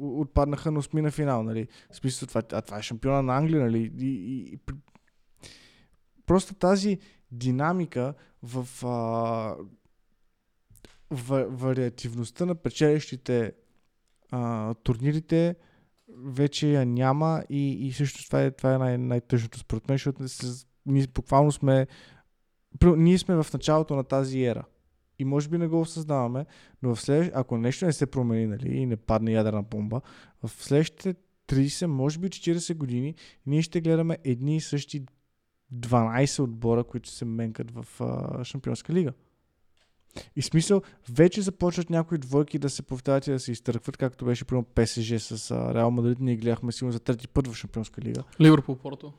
отпаднаха 0.00 0.70
на 0.70 0.78
осми 0.78 1.02
на 1.02 1.10
финал, 1.10 1.42
нали? 1.42 1.68
Смисъл, 1.92 2.28
това, 2.28 2.42
а 2.52 2.62
това 2.62 2.78
е 2.78 2.82
шампиона 2.82 3.22
на 3.22 3.36
Англия, 3.36 3.60
нали? 3.60 3.92
И, 4.00 4.06
и, 4.06 4.54
и, 4.54 4.58
просто 6.26 6.54
тази 6.54 6.98
динамика 7.30 8.14
в 8.42 8.86
а, 8.86 9.56
вариативността 11.48 12.46
на 12.46 12.54
печелищите 12.54 13.52
а, 14.30 14.74
турнирите 14.74 15.56
вече 16.24 16.72
я 16.72 16.86
няма 16.86 17.44
и, 17.50 17.86
и 17.86 17.92
също 17.92 18.26
това 18.26 18.42
е, 18.42 18.50
това 18.50 18.74
е 18.74 18.78
най- 18.78 18.98
най-тъжното 18.98 19.58
според 19.58 19.88
мен, 19.88 19.94
защото 19.94 20.24
ние 20.86 21.06
буквално 21.06 21.52
сме 21.52 21.86
ние 22.96 23.18
сме 23.18 23.42
в 23.42 23.46
началото 23.52 23.96
на 23.96 24.04
тази 24.04 24.44
ера. 24.44 24.64
И 25.18 25.24
може 25.24 25.48
би 25.48 25.58
не 25.58 25.68
го 25.68 25.80
осъзнаваме, 25.80 26.46
но 26.82 26.94
в 26.94 27.00
след... 27.00 27.32
ако 27.34 27.58
нещо 27.58 27.86
не 27.86 27.92
се 27.92 28.06
промени 28.06 28.46
нали, 28.46 28.76
и 28.76 28.86
не 28.86 28.96
падне 28.96 29.32
ядрена 29.32 29.62
бомба, 29.62 30.00
в 30.42 30.48
следващите 30.48 31.14
30, 31.48 31.86
може 31.86 32.18
би 32.18 32.28
40 32.28 32.74
години, 32.74 33.14
ние 33.46 33.62
ще 33.62 33.80
гледаме 33.80 34.18
едни 34.24 34.56
и 34.56 34.60
същи 34.60 35.06
12 35.74 36.42
отбора, 36.42 36.84
които 36.84 37.08
се 37.08 37.24
менкат 37.24 37.70
в 37.70 37.86
а, 38.00 38.44
Шампионска 38.44 38.92
лига. 38.92 39.12
И 40.36 40.42
смисъл, 40.42 40.82
вече 41.10 41.42
започват 41.42 41.90
някои 41.90 42.18
двойки 42.18 42.58
да 42.58 42.70
се 42.70 42.82
повтарят 42.82 43.26
и 43.26 43.30
да 43.30 43.40
се 43.40 43.52
изтъркват, 43.52 43.96
както 43.96 44.24
беше 44.24 44.44
примерно 44.44 44.66
ПСЖ 44.74 45.18
с 45.18 45.50
Реал 45.74 45.90
Мадрид. 45.90 46.20
Ние 46.20 46.36
гледахме 46.36 46.72
сигурно 46.72 46.92
за 46.92 47.00
трети 47.00 47.28
път 47.28 47.46
в 47.46 47.54
Шампионска 47.54 48.02
лига. 48.02 48.22
Ливърпул 48.40 48.76
Порто. 48.76 49.12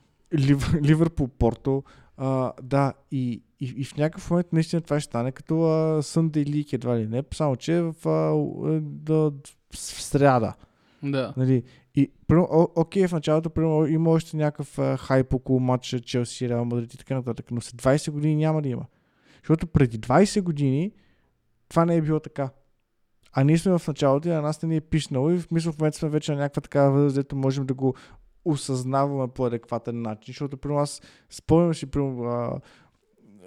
Ливърпул 0.84 1.28
Порто. 1.28 1.84
А, 2.18 2.54
да, 2.64 2.94
и, 3.12 3.44
и, 3.60 3.74
и, 3.78 3.84
в 3.84 3.98
някакъв 3.98 4.30
момент 4.30 4.54
наистина 4.54 4.82
това 4.82 5.00
ще 5.00 5.10
стане 5.10 5.32
като 5.32 5.54
Sunday 6.02 6.46
League 6.46 6.74
едва 6.74 6.98
ли 6.98 7.08
не, 7.08 7.24
само 7.34 7.56
че 7.56 7.82
в, 7.82 7.96
а, 8.06 8.70
е, 8.74 8.80
да, 8.82 9.32
в 9.72 9.78
сряда. 9.78 10.54
Да. 11.04 11.34
Нали, 11.38 11.64
и, 11.96 12.12
о, 12.32 12.68
окей, 12.76 13.08
в 13.08 13.12
началото 13.12 13.50
примерно, 13.50 13.88
има 13.88 14.10
още 14.10 14.38
някакъв 14.38 14.80
а, 14.80 14.98
хайп 14.98 15.34
около 15.34 15.60
матча 15.60 16.00
Челси, 16.00 16.50
Реал 16.50 16.66
Мадрид 16.66 16.94
и 16.94 16.98
така 16.98 17.16
нататък, 17.16 17.52
но 17.52 17.62
след 17.62 17.82
20 17.82 18.12
години 18.12 18.36
няма 18.36 18.62
да 18.62 18.70
има. 18.70 18.86
Защото 19.44 19.68
преди 19.68 20.00
20 20.00 20.41
години 20.41 20.91
това 21.70 21.86
не 21.86 21.96
е 21.96 22.02
било 22.02 22.20
така. 22.20 22.50
А 23.32 23.44
ние 23.44 23.58
сме 23.58 23.78
в 23.78 23.88
началото 23.88 24.28
и 24.28 24.32
на 24.32 24.41
нас 24.41 24.62
не 24.62 24.70
ни 24.70 24.76
е 24.76 24.82
писнало 24.82 25.32
и 25.32 25.39
в 25.39 25.52
мисъл 25.52 25.72
в 25.72 25.80
момента 25.80 25.98
сме 25.98 26.10
вече 26.10 26.32
на 26.32 26.38
някаква 26.38 26.62
такава 26.62 26.91
възраст, 26.91 27.16
дето 27.16 27.36
можем 27.36 27.66
да 27.66 27.74
го 27.74 27.96
осъзнаваме 28.46 29.28
по 29.28 29.46
адекватен 29.46 30.02
начин. 30.02 30.32
Защото 30.32 30.58
при 30.58 30.74
нас 30.74 31.02
спомням 31.30 31.74
си, 31.74 31.86
при 31.86 32.00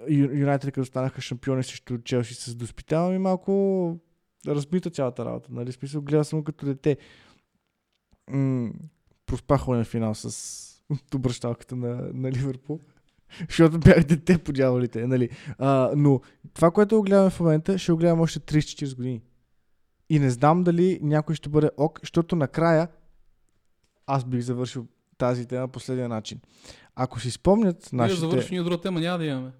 Юнайтед, 0.09 0.73
като 0.73 0.85
станаха 0.85 1.21
шампиони 1.21 1.63
срещу 1.63 1.97
Челси 1.97 2.33
с 2.33 2.55
доспитава 2.55 3.09
ми 3.09 3.17
малко 3.17 3.97
разбита 4.47 4.89
цялата 4.89 5.25
работа. 5.25 5.49
Нали? 5.51 5.71
Смисъл, 5.71 6.01
гледал 6.01 6.23
съм 6.23 6.43
като 6.43 6.65
дете. 6.65 6.97
М- 8.29 8.71
проспах 9.25 9.67
на 9.67 9.83
финал 9.83 10.15
с 10.15 10.83
обръщалката 11.15 11.75
на, 11.75 12.09
на 12.13 12.31
Ливърпул. 12.31 12.79
Защото 13.49 13.79
бях 13.79 14.03
дете 14.03 14.37
по 14.37 14.53
дяволите, 14.53 15.07
нали? 15.07 15.29
А, 15.57 15.91
но 15.95 16.21
това, 16.53 16.71
което 16.71 16.95
го 16.95 17.01
гледаме 17.01 17.29
в 17.29 17.39
момента, 17.39 17.77
ще 17.77 17.91
го 17.91 17.97
гледам 17.97 18.21
още 18.21 18.39
30-40 18.39 18.95
години. 18.95 19.21
И 20.09 20.19
не 20.19 20.29
знам 20.29 20.63
дали 20.63 20.99
някой 21.01 21.35
ще 21.35 21.49
бъде 21.49 21.69
ок, 21.77 21.99
защото 21.99 22.35
накрая 22.35 22.87
аз 24.07 24.25
бих 24.25 24.41
завършил 24.41 24.87
тази 25.17 25.45
тема 25.45 25.67
последния 25.67 26.09
начин. 26.09 26.39
Ако 26.95 27.19
си 27.19 27.31
спомнят 27.31 27.89
нашите... 27.93 28.21
Ние 28.21 28.29
завършим 28.29 28.61
и 28.61 28.63
друга 28.63 28.81
тема, 28.81 28.99
няма 28.99 29.17
да 29.17 29.25
имаме. 29.25 29.51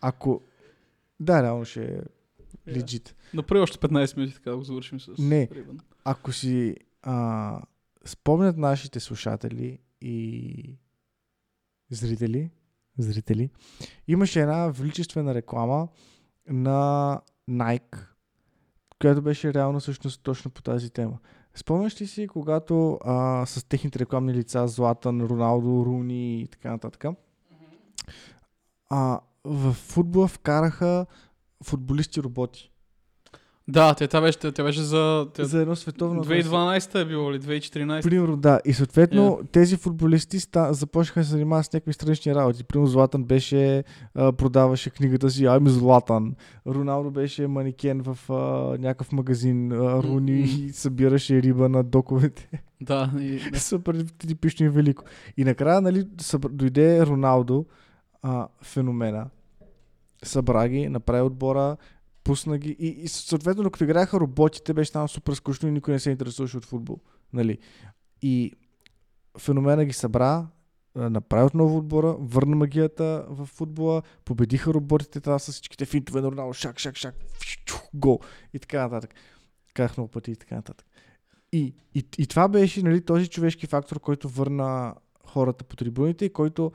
Ако... 0.00 0.42
Да, 1.20 1.42
реално 1.42 1.64
ще 1.64 1.84
е 1.84 2.00
легит. 2.68 3.08
Yeah. 3.08 3.34
Направи 3.34 3.62
още 3.62 3.78
15 3.78 4.16
минути, 4.16 4.34
така 4.34 4.50
да 4.50 4.56
го 4.56 4.64
завършим 4.64 5.00
с 5.00 5.08
Не, 5.18 5.48
Рибан. 5.52 5.78
ако 6.04 6.32
си 6.32 6.76
а, 7.02 7.60
спомнят 8.04 8.56
нашите 8.56 9.00
слушатели 9.00 9.78
и 10.00 10.76
зрители, 11.90 12.50
зрители, 12.98 13.50
имаше 14.08 14.40
една 14.40 14.68
величествена 14.68 15.34
реклама 15.34 15.88
на 16.48 17.20
Nike, 17.50 17.98
която 19.00 19.22
беше 19.22 19.54
реално 19.54 19.80
всъщност 19.80 20.22
точно 20.22 20.50
по 20.50 20.62
тази 20.62 20.90
тема. 20.90 21.18
Спомняш 21.54 22.00
ли 22.00 22.06
си, 22.06 22.28
когато 22.28 22.98
а, 23.04 23.46
с 23.46 23.64
техните 23.64 23.98
рекламни 23.98 24.34
лица, 24.34 24.68
Златан, 24.68 25.20
Роналдо, 25.20 25.84
Руни 25.86 26.40
и 26.40 26.48
така 26.48 26.70
нататък, 26.70 27.04
а, 28.90 29.20
в 29.44 29.72
футбола 29.72 30.28
вкараха 30.28 31.06
футболисти 31.64 32.22
роботи. 32.22 32.73
Да, 33.68 33.94
тя, 33.94 34.08
тя, 34.08 34.20
беше, 34.20 34.38
тя 34.38 34.64
беше 34.64 34.82
за... 34.82 35.26
Тя... 35.34 35.44
За 35.44 35.60
едно 35.60 35.76
световно... 35.76 36.24
2012 36.24 37.00
е 37.00 37.04
било 37.04 37.32
ли? 37.32 37.40
2014? 37.40 38.02
Примерно, 38.02 38.36
да. 38.36 38.60
И 38.64 38.72
съответно 38.72 39.22
yeah. 39.22 39.50
тези 39.52 39.76
футболисти 39.76 40.40
ста, 40.40 40.74
започнаха 40.74 41.20
да 41.20 41.24
се 41.24 41.30
занимават 41.30 41.66
с 41.66 41.72
някакви 41.72 41.92
странични 41.92 42.34
работи. 42.34 42.64
Примерно 42.64 42.86
Златан 42.86 43.24
беше, 43.24 43.84
а, 44.14 44.32
продаваше 44.32 44.90
книгата 44.90 45.30
си 45.30 45.44
I'm 45.44 45.68
Златан. 45.68 46.34
Роналдо 46.66 47.10
беше 47.10 47.46
манекен 47.46 48.02
в 48.02 48.18
а, 48.30 48.34
някакъв 48.78 49.12
магазин. 49.12 49.72
А, 49.72 50.02
Руни 50.02 50.46
mm-hmm. 50.46 50.70
събираше 50.70 51.42
риба 51.42 51.68
на 51.68 51.82
доковете. 51.82 52.48
Да. 52.80 53.10
И... 53.20 53.40
Супер 53.54 54.04
типично 54.18 54.66
и 54.66 54.68
велико. 54.68 55.04
И 55.36 55.44
накрая, 55.44 55.80
нали, 55.80 56.04
дойде 56.50 57.06
Роналдо, 57.06 57.66
а, 58.22 58.48
феномена. 58.62 59.26
Събра 60.22 60.68
ги, 60.68 60.88
направи 60.88 61.22
отбора, 61.22 61.76
пусна 62.24 62.58
ги 62.58 62.76
и, 62.78 62.86
и 62.86 63.08
съответно, 63.08 63.62
докато 63.62 63.84
играеха 63.84 64.20
роботите, 64.20 64.74
беше 64.74 64.92
там 64.92 65.08
супер 65.08 65.32
скучно 65.32 65.68
и 65.68 65.72
никой 65.72 65.94
не 65.94 66.00
се 66.00 66.10
интересуваше 66.10 66.56
от 66.56 66.64
футбол. 66.64 67.00
Нали? 67.32 67.58
И 68.22 68.52
феномена 69.38 69.84
ги 69.84 69.92
събра, 69.92 70.46
направи 70.96 71.46
отново 71.46 71.76
отбора, 71.76 72.16
върна 72.18 72.56
магията 72.56 73.26
в 73.28 73.46
футбола, 73.46 74.02
победиха 74.24 74.74
роботите 74.74 75.20
това 75.20 75.38
с 75.38 75.52
всичките 75.52 75.84
финтове 75.84 76.20
на 76.20 76.30
Роналдо, 76.30 76.52
шак, 76.52 76.78
шак, 76.78 76.96
шак, 76.96 77.14
гол 77.94 78.20
и 78.52 78.58
така 78.58 78.82
нататък. 78.82 79.14
Казах 79.74 79.96
много 79.96 80.10
пъти 80.10 80.30
и 80.30 80.36
така 80.36 80.54
нататък. 80.54 80.86
И, 81.52 81.74
и, 81.94 82.06
и 82.18 82.26
това 82.26 82.48
беше 82.48 82.82
нали, 82.82 83.04
този 83.04 83.28
човешки 83.28 83.66
фактор, 83.66 84.00
който 84.00 84.28
върна 84.28 84.94
хората 85.26 85.64
по 85.64 85.76
трибуните 85.76 86.24
и 86.24 86.32
който 86.32 86.72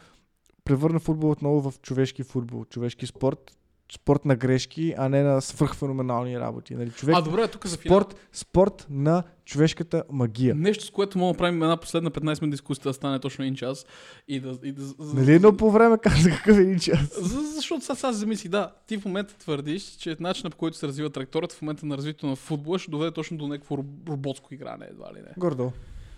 превърна 0.64 1.00
футбол 1.00 1.32
отново 1.32 1.72
в 1.72 1.80
човешки 1.82 2.24
футбол, 2.24 2.66
човешки 2.66 3.08
спорт, 3.08 3.59
спорт 3.92 4.26
на 4.26 4.36
грешки, 4.36 4.94
а 4.98 5.10
не 5.10 5.24
на 5.24 5.42
свръхфеноменални 5.42 6.40
работи. 6.40 6.76
Нали? 6.76 6.92
Човек, 6.92 7.16
а, 7.18 7.22
добре, 7.22 7.48
тук 7.48 7.68
за 7.68 7.76
спорт, 7.76 8.16
спорт 8.34 8.88
на 8.90 9.24
човешката 9.46 10.04
магия. 10.12 10.56
Нещо, 10.56 10.86
с 10.86 10.90
което 10.90 11.18
мога 11.18 11.34
да 11.34 11.38
правим 11.38 11.64
една 11.64 11.78
последна 11.78 12.12
15 12.12 12.42
минути 12.42 12.50
дискусия 12.50 12.84
да 12.84 12.94
стане 12.94 13.20
точно 13.20 13.44
един 13.44 13.56
час. 13.56 13.86
И 14.28 14.40
да, 14.40 14.58
и 14.64 14.72
да, 14.72 14.84
нали 15.00 15.34
едно 15.34 15.58
по 15.58 15.72
време 15.72 15.98
каза 15.98 16.30
какъв 16.30 16.58
е 16.58 16.62
един 16.62 16.80
час? 16.80 17.22
За, 17.22 17.42
защото 17.42 17.86
сега 17.86 18.10
аз 18.10 18.16
замисли, 18.16 18.50
да, 18.50 18.72
ти 18.88 18.98
в 18.98 19.06
момента 19.06 19.38
твърдиш, 19.38 19.84
че 19.84 20.16
начинът 20.20 20.54
по 20.54 20.58
който 20.58 20.78
се 20.78 20.88
развива 20.88 21.10
тракторът 21.10 21.54
в 21.54 21.62
момента 21.62 21.86
на 21.86 21.98
развитието 21.98 22.28
на 22.28 22.36
футбола 22.36 22.80
ще 22.80 22.92
доведе 22.92 23.12
точно 23.12 23.38
до 23.38 23.48
някакво 23.48 23.78
роботско 24.10 24.54
игране, 24.54 24.88
едва 24.90 25.08
ли 25.14 25.22
не. 25.22 25.34
Гордо. 25.38 25.72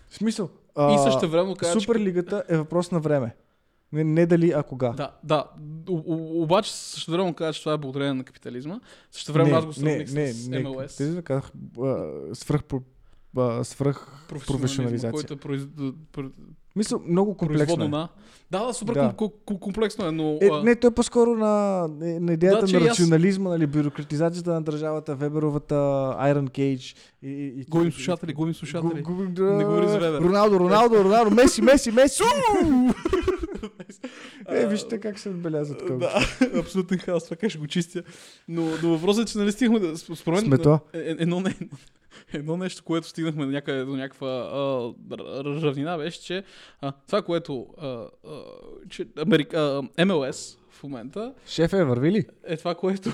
В 0.09 0.15
смисъл. 0.15 0.49
А, 0.75 0.95
и 0.95 0.97
също 0.97 1.29
време 1.29 1.55
кажа, 1.55 1.79
Суперлигата 1.79 2.43
е 2.49 2.57
въпрос 2.57 2.91
на 2.91 2.99
време. 2.99 3.35
Не, 3.93 4.03
не 4.03 4.25
дали, 4.25 4.51
а 4.51 4.63
кога. 4.63 4.89
Да, 4.89 5.11
да. 5.23 5.45
О, 5.89 6.03
обаче 6.43 6.73
също 6.73 7.11
време 7.11 7.33
каза, 7.33 7.53
че 7.53 7.59
това 7.59 7.73
е 7.73 7.77
благодарение 7.77 8.13
на 8.13 8.23
капитализма. 8.23 8.79
Също 9.11 9.33
време 9.33 9.51
аз 9.51 9.65
го 9.65 9.73
сравних 9.73 10.13
не, 10.13 10.33
с 10.33 10.47
не, 10.47 10.59
МЛС. 10.59 10.99
Не, 10.99 11.21
казах 11.21 11.51
свръх, 12.33 12.61
свръх 13.63 14.07
професионализация. 14.27 15.11
Който 15.11 15.33
е 15.33 15.37
произ... 15.37 15.67
Мисля, 16.75 16.99
много 17.07 17.37
комплексно. 17.37 17.83
Е. 17.83 17.87
На... 17.87 18.09
Да, 18.51 18.65
да, 18.65 18.73
супер 18.73 18.93
да. 18.93 19.13
комплексно 19.45 20.07
е, 20.07 20.11
но... 20.11 20.37
Е, 20.41 20.49
не, 20.63 20.75
той 20.75 20.89
е 20.89 20.93
по-скоро 20.93 21.35
на, 21.35 21.87
на 21.99 22.33
идеята 22.33 22.65
да, 22.65 22.79
на 22.79 22.89
рационализма, 22.89 23.49
аз... 23.49 23.53
нали, 23.53 23.67
бюрократизацията 23.67 24.53
на 24.53 24.61
държавата, 24.61 25.15
Веберовата, 25.15 25.75
Iron 26.19 26.49
Cage. 26.49 26.95
И, 27.23 27.29
и, 27.29 27.65
губим 27.69 27.91
слушатели, 27.91 28.33
губим 28.33 28.53
слушатели. 28.53 29.01
Гу, 29.01 29.15
гу, 29.15 29.25
да... 29.25 29.43
Не 29.43 29.65
говори 29.65 29.87
за 29.87 29.99
Вебер. 29.99 30.21
Роналдо, 30.21 30.59
Роналдо, 30.59 31.03
Роналдо, 31.03 31.31
Меси, 31.31 31.61
Меси, 31.61 31.91
Меси! 31.91 32.23
е, 34.49 34.67
вижте 34.67 34.99
как 34.99 35.19
се 35.19 35.29
отбелязва 35.29 35.77
такова. 35.77 35.99
Да, 35.99 36.25
абсолютен 36.59 36.97
хаос, 36.97 37.29
това 37.29 37.49
ще 37.49 37.59
го 37.59 37.67
чистя. 37.67 38.03
Но, 38.47 38.67
но 38.83 38.89
въпросът 38.89 39.29
е, 39.29 39.31
че 39.31 39.37
нали 39.37 39.51
стигнахме 39.51 39.87
да... 39.87 39.97
Според 39.97 40.47
мен. 40.47 40.79
Е, 40.93 40.99
е, 40.99 41.15
едно, 41.19 41.39
не, 41.39 41.55
едно 42.33 42.57
нещо, 42.57 42.83
което 42.83 43.07
стигнахме 43.07 43.45
до, 43.45 43.51
някъде, 43.51 43.83
до 43.83 43.95
някаква 43.95 44.27
а, 44.27 44.93
равнина, 45.61 45.97
беше, 45.97 46.21
че 46.21 46.43
а, 46.81 46.91
това, 47.07 47.21
което 47.21 47.67
а, 47.77 47.87
а, 47.87 48.41
че 48.89 49.07
Америка, 49.17 49.81
а, 49.97 50.05
МЛС 50.05 50.57
в 50.69 50.83
момента... 50.83 51.33
Шеф 51.47 51.73
е, 51.73 51.83
върви 51.83 52.11
ли? 52.11 52.25
Е 52.43 52.57
това, 52.57 52.75
което, 52.75 53.09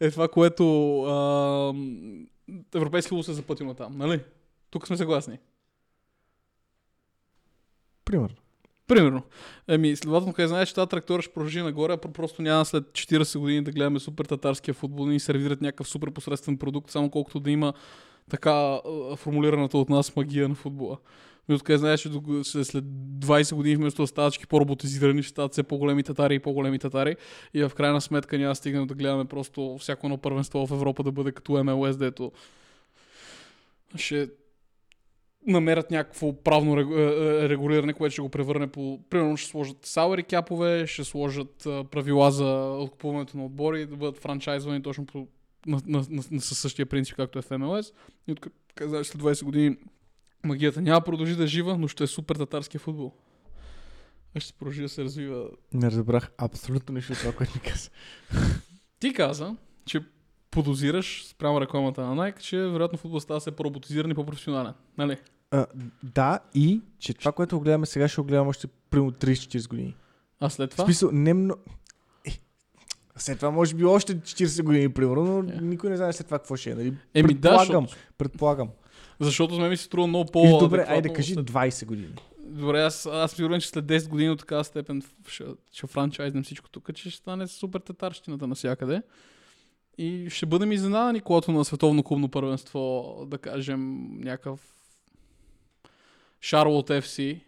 е 0.00 0.10
това, 0.10 0.28
което 0.28 1.02
а, 1.02 1.74
Европейски 2.74 3.14
лус 3.14 3.28
е 3.28 3.32
запътил 3.32 3.66
на 3.66 3.74
там, 3.74 3.98
нали? 3.98 4.20
Тук 4.70 4.86
сме 4.86 4.96
съгласни. 4.96 5.38
Примерно. 8.04 8.36
Примерно. 8.86 9.22
Еми, 9.68 9.96
следователно, 9.96 10.34
къде 10.34 10.48
знаеш, 10.48 10.68
че 10.68 10.74
тази 10.74 10.88
трактора 10.88 11.22
ще 11.22 11.34
продължи 11.34 11.62
нагоре, 11.62 11.92
а 11.92 11.96
просто 11.96 12.42
няма 12.42 12.64
след 12.64 12.84
40 12.84 13.38
години 13.38 13.64
да 13.64 13.72
гледаме 13.72 14.00
супер 14.00 14.24
татарския 14.24 14.74
футбол 14.74 15.10
и 15.10 15.20
сервират 15.20 15.60
някакъв 15.60 15.88
супер 15.88 16.10
посредствен 16.10 16.58
продукт, 16.58 16.90
само 16.90 17.10
колкото 17.10 17.40
да 17.40 17.50
има 17.50 17.72
така 18.30 18.80
формулираната 19.16 19.78
от 19.78 19.88
нас 19.88 20.16
магия 20.16 20.48
на 20.48 20.54
футбола. 20.54 20.98
Но 21.48 21.54
откъде 21.54 21.78
знаеш, 21.78 22.00
че 22.00 22.08
след 22.44 22.84
20 22.84 23.54
години 23.54 23.76
вместо 23.76 24.02
да 24.02 24.06
стават 24.06 24.48
по-роботизирани, 24.48 25.22
ще 25.22 25.30
стават 25.30 25.52
все 25.52 25.62
по-големи 25.62 26.02
татари 26.02 26.34
и 26.34 26.38
по-големи 26.38 26.78
татари. 26.78 27.16
И 27.54 27.64
в 27.64 27.72
крайна 27.74 28.00
сметка 28.00 28.38
няма 28.38 28.54
стигнем 28.54 28.86
да 28.86 28.94
гледаме 28.94 29.24
просто 29.24 29.76
всяко 29.80 30.06
едно 30.06 30.18
първенство 30.18 30.66
в 30.66 30.70
Европа 30.70 31.02
да 31.02 31.12
бъде 31.12 31.32
като 31.32 31.64
МЛС, 31.64 31.96
дето 31.96 32.32
ще 33.96 34.28
намерят 35.46 35.90
някакво 35.90 36.32
правно 36.32 36.78
е, 36.78 36.82
е, 36.82 37.48
регулиране, 37.48 37.92
което 37.92 38.12
ще 38.12 38.22
го 38.22 38.28
превърне 38.28 38.66
по... 38.66 39.00
Примерно 39.10 39.36
ще 39.36 39.50
сложат 39.50 39.86
салари 39.86 40.22
кяпове, 40.22 40.86
ще 40.86 41.04
сложат 41.04 41.54
правила 41.64 42.30
за 42.30 42.76
откупуването 42.78 43.36
на 43.36 43.44
отбори, 43.44 43.86
да 43.86 43.96
бъдат 43.96 44.18
франчайзвани 44.18 44.82
точно 44.82 45.06
по, 45.06 45.26
на, 45.66 45.80
на, 45.86 46.04
на, 46.10 46.22
на, 46.30 46.40
със 46.40 46.58
същия 46.58 46.86
принцип, 46.86 47.16
както 47.16 47.38
е 47.38 47.42
в 47.42 47.58
МЛС. 47.58 47.92
И 48.28 48.32
от 48.32 48.46
казах, 48.74 49.06
след 49.06 49.22
20 49.22 49.44
години 49.44 49.76
магията 50.44 50.82
няма 50.82 51.00
продължи 51.00 51.36
да 51.36 51.44
е 51.44 51.46
жива, 51.46 51.78
но 51.78 51.88
ще 51.88 52.04
е 52.04 52.06
супер 52.06 52.36
татарския 52.36 52.80
футбол. 52.80 53.12
А 54.36 54.40
ще 54.40 54.52
продължи 54.52 54.82
да 54.82 54.88
се 54.88 55.04
развива. 55.04 55.48
Не 55.72 55.90
разбрах 55.90 56.30
абсолютно 56.38 56.94
нищо 56.94 57.12
от 57.12 57.18
това, 57.18 57.32
което 57.32 57.52
ми 57.54 57.60
каза. 57.60 57.90
Ти 59.00 59.12
каза, 59.12 59.56
че 59.84 60.00
подозираш 60.50 61.26
спрямо 61.26 61.60
рекламата 61.60 62.06
на 62.06 62.14
Nike, 62.16 62.38
че 62.38 62.56
вероятно 62.58 62.98
футбол 62.98 63.20
става 63.20 63.40
се 63.40 63.50
по-роботизиран 63.50 64.10
и 64.10 64.14
по-професионален. 64.14 64.72
Нали? 64.98 65.16
А, 65.50 65.66
да, 66.02 66.40
и 66.54 66.80
че 66.98 67.14
това, 67.14 67.32
което 67.32 67.60
гледаме 67.60 67.86
сега, 67.86 68.08
ще 68.08 68.20
го 68.20 68.26
гледаме 68.26 68.48
още 68.48 68.66
примерно 68.90 69.12
30-40 69.12 69.68
години. 69.68 69.96
А 70.40 70.50
след 70.50 70.70
това? 70.70 70.84
В 70.84 70.86
смисъл, 70.86 71.10
не 71.12 71.34
много... 71.34 71.60
След 73.16 73.38
това 73.38 73.50
може 73.50 73.74
би 73.74 73.84
още 73.84 74.16
40 74.16 74.62
години, 74.62 74.92
примерно, 74.92 75.24
но 75.24 75.42
yeah. 75.42 75.58
Е. 75.58 75.60
никой 75.60 75.90
не 75.90 75.96
знае 75.96 76.12
след 76.12 76.26
това 76.26 76.38
какво 76.38 76.56
ще 76.56 76.70
е. 76.70 76.74
Нали? 76.74 76.94
Еми, 77.14 77.28
предполагам, 77.28 77.84
да, 77.84 77.92
предполагам. 78.18 78.68
Защото 79.20 79.54
сме 79.54 79.68
ми 79.68 79.76
се 79.76 79.84
струва 79.84 80.06
много 80.06 80.30
по 80.32 80.44
И 80.44 80.58
добре, 80.60 80.84
айде 80.88 81.08
да 81.08 81.14
кажи 81.14 81.36
20 81.36 81.86
години. 81.86 82.14
Добре, 82.46 82.82
аз, 82.82 83.06
аз 83.06 83.32
сигурен, 83.32 83.60
че 83.60 83.68
след 83.68 83.84
10 83.84 84.08
години 84.08 84.30
от 84.30 84.38
такава 84.38 84.64
степен 84.64 85.02
ще, 85.28 85.44
ще 85.72 85.86
франчайзнем 85.86 86.42
всичко 86.42 86.70
тук, 86.70 86.94
че 86.94 87.10
ще 87.10 87.18
стане 87.18 87.46
супер 87.46 87.80
татарщината 87.80 88.46
навсякъде. 88.46 89.02
И 89.98 90.26
ще 90.30 90.46
бъдем 90.46 90.72
изненадани, 90.72 91.20
когато 91.20 91.52
на 91.52 91.64
световно 91.64 92.02
клубно 92.02 92.28
първенство, 92.28 93.14
да 93.26 93.38
кажем, 93.38 94.08
някакъв 94.20 94.60
Шарлот 96.40 96.88
FC 96.88 97.40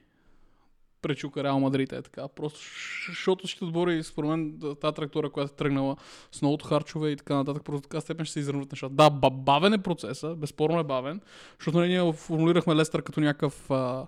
пречука 1.04 1.44
Реал 1.44 1.60
Мадрид 1.60 1.92
е 1.92 2.02
така. 2.02 2.28
Просто 2.28 2.60
защото 3.08 3.46
ще 3.46 3.64
отбори, 3.64 4.02
според 4.02 4.30
мен, 4.30 4.60
тази 4.80 4.94
трактора, 4.94 5.28
която 5.30 5.52
е 5.52 5.56
тръгнала 5.56 5.96
с 6.32 6.42
многото 6.42 6.66
харчове 6.66 7.10
и 7.10 7.16
така 7.16 7.34
нататък, 7.34 7.64
просто 7.64 7.88
така 7.88 8.00
степен 8.00 8.26
ще 8.26 8.32
се 8.32 8.40
изравнат 8.40 8.72
нещата. 8.72 8.94
Да, 8.94 9.10
бавен 9.30 9.72
е 9.72 9.82
процеса, 9.82 10.34
безспорно 10.34 10.78
е 10.78 10.84
бавен, 10.84 11.20
защото 11.58 11.78
нали, 11.78 11.88
ние 11.88 12.12
формулирахме 12.12 12.74
Лестър 12.74 13.02
като 13.02 13.20
някакъв, 13.20 13.70
а, 13.70 14.06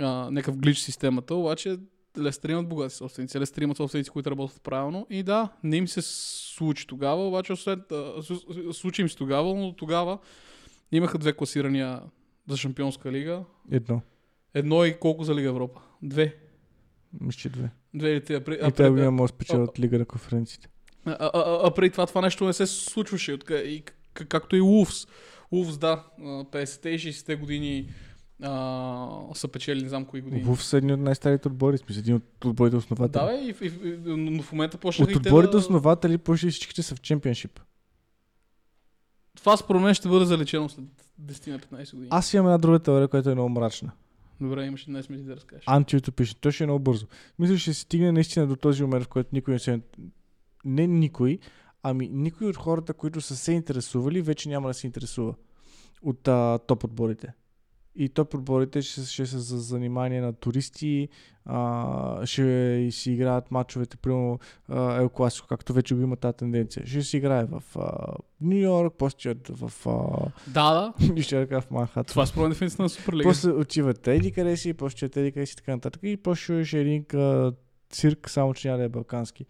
а, 0.00 0.30
някакъв 0.30 0.56
глич 0.56 0.78
системата, 0.78 1.34
обаче 1.34 1.78
Лестър 2.18 2.48
имат 2.48 2.68
богати 2.68 2.94
собственици, 2.94 3.40
Лестър 3.40 3.62
имат 3.62 3.76
собственици, 3.76 4.10
които 4.10 4.30
работят 4.30 4.62
правилно 4.62 5.06
и 5.10 5.22
да, 5.22 5.48
не 5.62 5.76
им 5.76 5.88
се 5.88 6.02
случи 6.02 6.86
тогава, 6.86 7.28
обаче 7.28 7.52
а, 7.52 8.22
случи 8.72 9.02
им 9.02 9.08
се 9.08 9.16
тогава, 9.16 9.54
но 9.54 9.72
тогава 9.72 10.18
имаха 10.92 11.18
две 11.18 11.32
класирания 11.32 12.00
за 12.48 12.56
Шампионска 12.56 13.12
лига. 13.12 13.44
Едно. 13.70 14.00
Едно 14.54 14.84
и 14.84 14.98
колко 14.98 15.24
за 15.24 15.34
Лига 15.34 15.48
Европа? 15.48 15.80
Две. 16.02 16.36
Мисля, 17.20 17.38
че 17.38 17.48
две. 17.48 17.70
Две 17.94 18.10
или 18.10 18.24
три. 18.24 18.58
И 18.68 18.72
те 18.72 18.90
би 18.90 19.08
може 19.08 19.32
да 19.32 19.36
спечелят 19.36 19.78
Лига 19.78 19.98
на 19.98 20.04
конференциите. 20.04 20.68
А, 21.04 21.16
а, 21.20 21.30
а, 21.34 21.60
а 21.66 21.74
преди 21.74 21.90
това 21.90 22.06
това 22.06 22.20
нещо 22.20 22.44
не 22.44 22.52
се 22.52 22.66
случваше. 22.66 23.38
И, 23.50 23.82
как, 24.14 24.28
както 24.28 24.56
и 24.56 24.60
Улфс. 24.60 25.06
Улфс, 25.50 25.78
да, 25.78 26.04
50-те 26.20 26.90
и 26.90 26.98
60-те 26.98 27.36
години 27.36 27.88
а, 28.42 29.34
са 29.34 29.48
печели 29.48 29.82
не 29.82 29.88
знам 29.88 30.04
кои 30.04 30.20
години. 30.20 30.42
В 30.42 30.64
са 30.64 30.76
едни 30.76 30.92
от 30.92 31.00
най-старите 31.00 31.48
отбори, 31.48 31.78
смисъл, 31.78 32.00
един 32.00 32.14
от 32.14 32.44
отборите 32.44 32.76
основатели. 32.76 33.22
Да, 33.22 33.26
бе, 33.26 33.34
и, 33.34 33.54
и, 33.62 33.88
и, 33.88 33.98
но 34.06 34.42
в 34.42 34.52
момента 34.52 34.78
почнаха 34.78 35.10
От 35.10 35.16
отборите 35.16 35.50
да... 35.50 35.58
основатели 35.58 36.18
почти 36.18 36.50
всичките 36.50 36.82
са 36.82 36.94
в 36.94 37.00
чемпионшип. 37.00 37.60
Това 39.36 39.56
според 39.56 39.82
мен 39.82 39.94
ще 39.94 40.08
бъде 40.08 40.24
залечено 40.24 40.68
след 40.68 40.84
10-15 41.22 41.90
години. 41.90 42.08
Аз 42.10 42.34
имам 42.34 42.46
една 42.46 42.58
друга 42.58 42.78
теория, 42.78 43.08
която 43.08 43.30
е 43.30 43.34
много 43.34 43.48
мрачна. 43.48 43.92
Добре, 44.40 44.66
имаш 44.66 44.86
11 44.86 45.10
минути 45.10 45.28
да 45.28 45.36
разкажеш. 45.36 45.64
Антиутопична. 45.66 46.38
То 46.40 46.50
ще 46.50 46.64
е 46.64 46.66
много 46.66 46.80
бързо. 46.80 47.06
Мисля, 47.38 47.58
ще 47.58 47.74
се 47.74 47.80
стигне 47.80 48.12
наистина 48.12 48.46
до 48.46 48.56
този 48.56 48.82
момент, 48.82 49.04
в 49.04 49.08
който 49.08 49.30
никой 49.32 49.54
не 49.54 49.58
се... 49.58 49.80
Не 50.64 50.86
никой, 50.86 51.38
ами 51.82 52.08
никой 52.08 52.46
от 52.46 52.56
хората, 52.56 52.94
които 52.94 53.20
са 53.20 53.36
се 53.36 53.52
интересували, 53.52 54.22
вече 54.22 54.48
няма 54.48 54.68
да 54.68 54.74
се 54.74 54.86
интересува 54.86 55.34
от 56.02 56.28
а, 56.28 56.58
топ 56.58 56.84
отборите. 56.84 57.32
И 57.98 58.08
топ 58.08 58.34
отборите 58.34 58.82
ще, 58.82 59.04
ще 59.04 59.26
са 59.26 59.40
за 59.40 59.58
занимание 59.58 60.20
на 60.20 60.32
туристи, 60.32 61.08
а, 61.44 62.26
ще 62.26 62.88
си 62.90 63.12
играят 63.12 63.50
матчовете, 63.50 63.96
примерно 63.96 64.38
Ел 64.70 65.08
Класико, 65.08 65.46
както 65.46 65.72
вече 65.72 65.94
го 65.94 66.00
има 66.00 66.16
тази 66.16 66.36
тенденция. 66.36 66.86
Ще 66.86 67.02
си 67.02 67.16
играе 67.16 67.44
в 67.44 67.62
Нью 68.40 68.58
Йорк, 68.58 68.94
после 68.98 69.34
в... 69.50 69.72
А, 69.86 70.28
да, 70.46 70.92
да. 71.08 71.22
ще 71.22 71.46
в 71.46 71.64
Манхат. 71.70 72.06
Това 72.06 72.22
е 72.22 72.26
според 72.26 72.50
дефиницията 72.50 72.82
на 72.82 72.88
Суперлига. 72.88 73.28
После 73.28 73.50
отиват 73.50 74.08
еди 74.08 74.32
къде 74.32 74.56
си, 74.56 74.74
после 74.74 75.06
еди 75.16 75.32
къде 75.32 75.46
си 75.46 75.52
и 75.52 75.56
така 75.56 75.72
нататък. 75.72 76.00
И 76.04 76.16
после 76.16 76.64
ще 76.64 76.78
е 76.78 76.80
един 76.80 77.04
цирк, 77.90 78.30
само 78.30 78.54
че 78.54 78.68
няма 78.68 78.78
да 78.78 78.84
е 78.84 78.88
балкански 78.88 79.46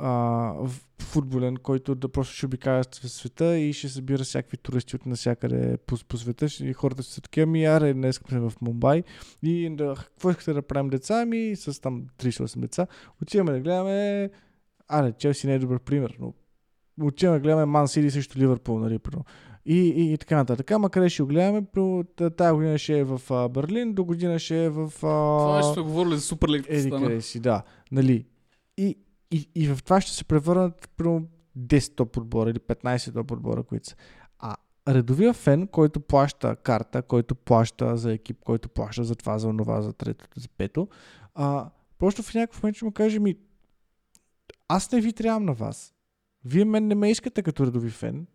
а, 0.00 0.54
футболен, 0.98 1.56
който 1.56 1.94
да 1.94 2.08
просто 2.08 2.34
ще 2.34 2.46
обикаля 2.46 2.82
света 2.90 3.58
и 3.58 3.72
ще 3.72 3.88
събира 3.88 4.24
всякакви 4.24 4.56
туристи 4.56 4.96
от 4.96 5.06
насякъде 5.06 5.76
по, 5.86 5.96
по 6.08 6.16
света. 6.16 6.46
И 6.60 6.72
хората 6.72 7.02
са 7.02 7.20
такива, 7.20 7.46
ми 7.46 7.64
аре, 7.64 7.94
днес 7.94 8.16
сме 8.16 8.40
в 8.40 8.52
Мумбай 8.60 9.02
и 9.42 9.70
да, 9.76 9.94
какво 9.96 10.30
искате 10.30 10.52
да 10.52 10.62
правим 10.62 10.90
деца? 10.90 11.24
Ми 11.24 11.56
с 11.56 11.80
там 11.80 12.04
38 12.18 12.58
деца. 12.60 12.86
Отиваме 13.22 13.52
да 13.52 13.60
гледаме, 13.60 14.30
аре, 14.88 15.12
Челси 15.12 15.46
не 15.46 15.54
е 15.54 15.58
добър 15.58 15.78
пример, 15.78 16.16
но 16.20 16.34
отиваме 17.00 17.38
да 17.38 17.42
гледаме 17.42 17.64
Ман 17.64 17.88
Сити 17.88 18.10
срещу 18.10 18.38
Ливърпул, 18.38 18.78
нали, 18.78 18.98
примерно. 18.98 19.24
И, 19.66 19.76
и, 19.76 20.12
и 20.12 20.18
така 20.18 20.36
нататък. 20.36 20.70
Ама 20.70 20.90
къде 20.90 21.08
ще 21.08 21.22
го 21.22 21.28
гледаме? 21.28 21.62
Тая 22.36 22.54
година 22.54 22.78
ще 22.78 22.98
е 22.98 23.04
в 23.04 23.20
а, 23.30 23.48
Берлин, 23.48 23.92
до 23.92 24.04
година 24.04 24.38
ще 24.38 24.64
е 24.64 24.68
в... 24.68 24.82
А... 24.82 24.88
Това 24.90 25.62
ще 25.62 25.74
сме 25.74 25.82
говорили 25.82 26.14
за 26.14 26.20
Суперлиг. 26.20 26.66
Еди 26.68 26.90
къде 26.90 27.20
си, 27.20 27.40
да. 27.40 27.62
Нали? 27.92 28.26
И, 28.76 28.96
и, 29.30 29.48
и 29.54 29.68
в 29.68 29.82
това 29.84 30.00
ще 30.00 30.12
се 30.12 30.24
превърнат 30.24 30.90
примерно 30.96 31.28
10 31.58 31.96
топ 31.96 32.16
отбора 32.16 32.50
или 32.50 32.58
15 32.58 33.14
топ 33.14 33.30
отбора, 33.30 33.62
които 33.62 33.88
са. 33.88 33.96
А 34.38 34.56
редовия 34.88 35.32
фен, 35.32 35.66
който 35.66 36.00
плаща 36.00 36.56
карта, 36.56 37.02
който 37.02 37.34
плаща 37.34 37.96
за 37.96 38.12
екип, 38.12 38.38
който 38.44 38.68
плаща 38.68 39.04
за 39.04 39.14
това, 39.14 39.38
за 39.38 39.48
онова, 39.48 39.82
за 39.82 39.92
трето, 39.92 40.24
за 40.36 40.48
пето, 40.48 40.88
а, 41.34 41.70
просто 41.98 42.22
в 42.22 42.34
някакъв 42.34 42.62
момент 42.62 42.76
ще 42.76 42.84
му 42.84 42.92
каже 42.92 43.18
ми, 43.18 43.36
аз 44.68 44.92
не 44.92 45.00
ви 45.00 45.12
трябвам 45.12 45.44
на 45.44 45.52
вас. 45.52 45.94
Вие 46.44 46.64
мен 46.64 46.86
не 46.86 46.94
ме 46.94 47.10
искате 47.10 47.42
като 47.42 47.66
редови 47.66 47.90
фен. 47.90 48.26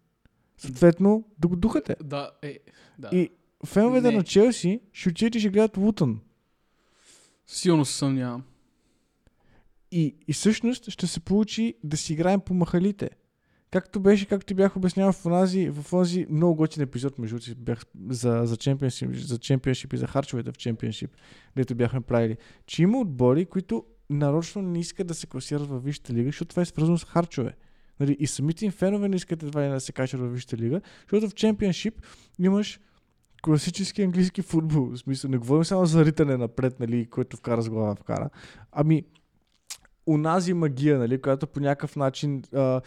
Съответно, 0.58 1.24
да 1.39 1.48
го 1.48 1.56
духате. 1.56 1.96
Да, 2.04 2.32
е, 2.41 2.60
да. 3.00 3.10
И 3.12 3.30
феновете 3.66 4.12
на 4.12 4.24
Челси 4.24 4.82
ще 4.91 5.10
отидат 5.10 5.36
и 5.36 5.39
ще 5.39 5.50
гледат 5.50 5.78
Лутън. 5.78 6.20
Силно 7.48 7.86
се 7.86 7.93
съмнявам. 7.93 8.43
И, 9.96 10.16
и 10.28 10.34
всъщност 10.34 10.89
ще 10.89 11.08
се 11.08 11.20
получи 11.20 11.74
да 11.84 11.98
си 11.98 12.14
играем 12.14 12.39
по 12.39 12.54
махалите. 12.54 13.10
Както 13.72 14.00
беше, 14.00 14.26
както 14.26 14.46
ти 14.46 14.54
бях 14.54 14.78
обяснявал 14.78 15.14
в 15.14 15.26
онази, 15.26 15.70
в 15.70 15.93
онзи 15.93 16.26
много 16.30 16.56
готин 16.56 16.84
епизод, 16.84 17.20
между 17.20 17.36
другото, 17.36 17.62
бях 17.62 17.86
за, 18.10 18.41
за, 18.46 18.58
чемпионшип, 18.58 19.10
за 19.14 19.38
чемпионшип 19.38 19.93
и 19.93 19.98
за 19.98 20.08
харчовете 20.08 20.52
в 20.52 20.58
чемпионшип, 20.58 21.12
където 21.54 21.76
бяхме 21.76 22.02
правили, 22.02 22.38
че 22.66 22.84
има 22.84 23.00
отбори, 23.00 23.46
които 23.46 23.86
нарочно 24.10 24.62
не 24.62 24.80
искат 24.80 25.08
да 25.08 25.14
се 25.14 25.28
класират 25.28 25.68
във 25.68 25.84
Висшата 25.84 26.14
лига, 26.14 26.28
защото 26.28 26.50
това 26.50 26.62
е 26.62 26.66
свързано 26.66 26.98
с 26.98 27.04
харчове. 27.04 27.56
Нали, 28.00 28.18
и 28.20 28.28
самите 28.28 28.66
им 28.66 28.72
фенове 28.72 29.10
не 29.10 29.16
искат 29.16 29.43
едва 29.43 29.68
да 29.68 29.80
се 29.80 29.91
качат 29.91 30.20
във 30.20 30.34
Висшата 30.34 30.58
лига, 30.58 30.82
защото 31.02 31.30
в 31.30 31.36
чемпионшип 31.36 32.02
имаш 32.39 32.80
класически 33.43 34.02
английски 34.02 34.41
футбол. 34.41 34.86
В 34.86 34.98
смисъл, 34.98 35.32
не 35.32 35.38
говорим 35.38 35.66
само 35.66 35.86
за 35.86 36.06
ритане 36.06 36.38
напред, 36.38 36.80
нали, 36.80 37.06
който 37.06 37.38
вкара 37.38 37.62
с 37.62 37.70
глава 37.70 37.96
вкара. 37.96 38.30
Ами, 38.72 39.04
унази 40.06 40.53
магия, 40.53 40.99
нали, 40.99 41.22
която 41.22 41.47
по 41.47 41.60
някакъв 41.60 41.95
начин 41.95 42.43
а, 42.53 42.82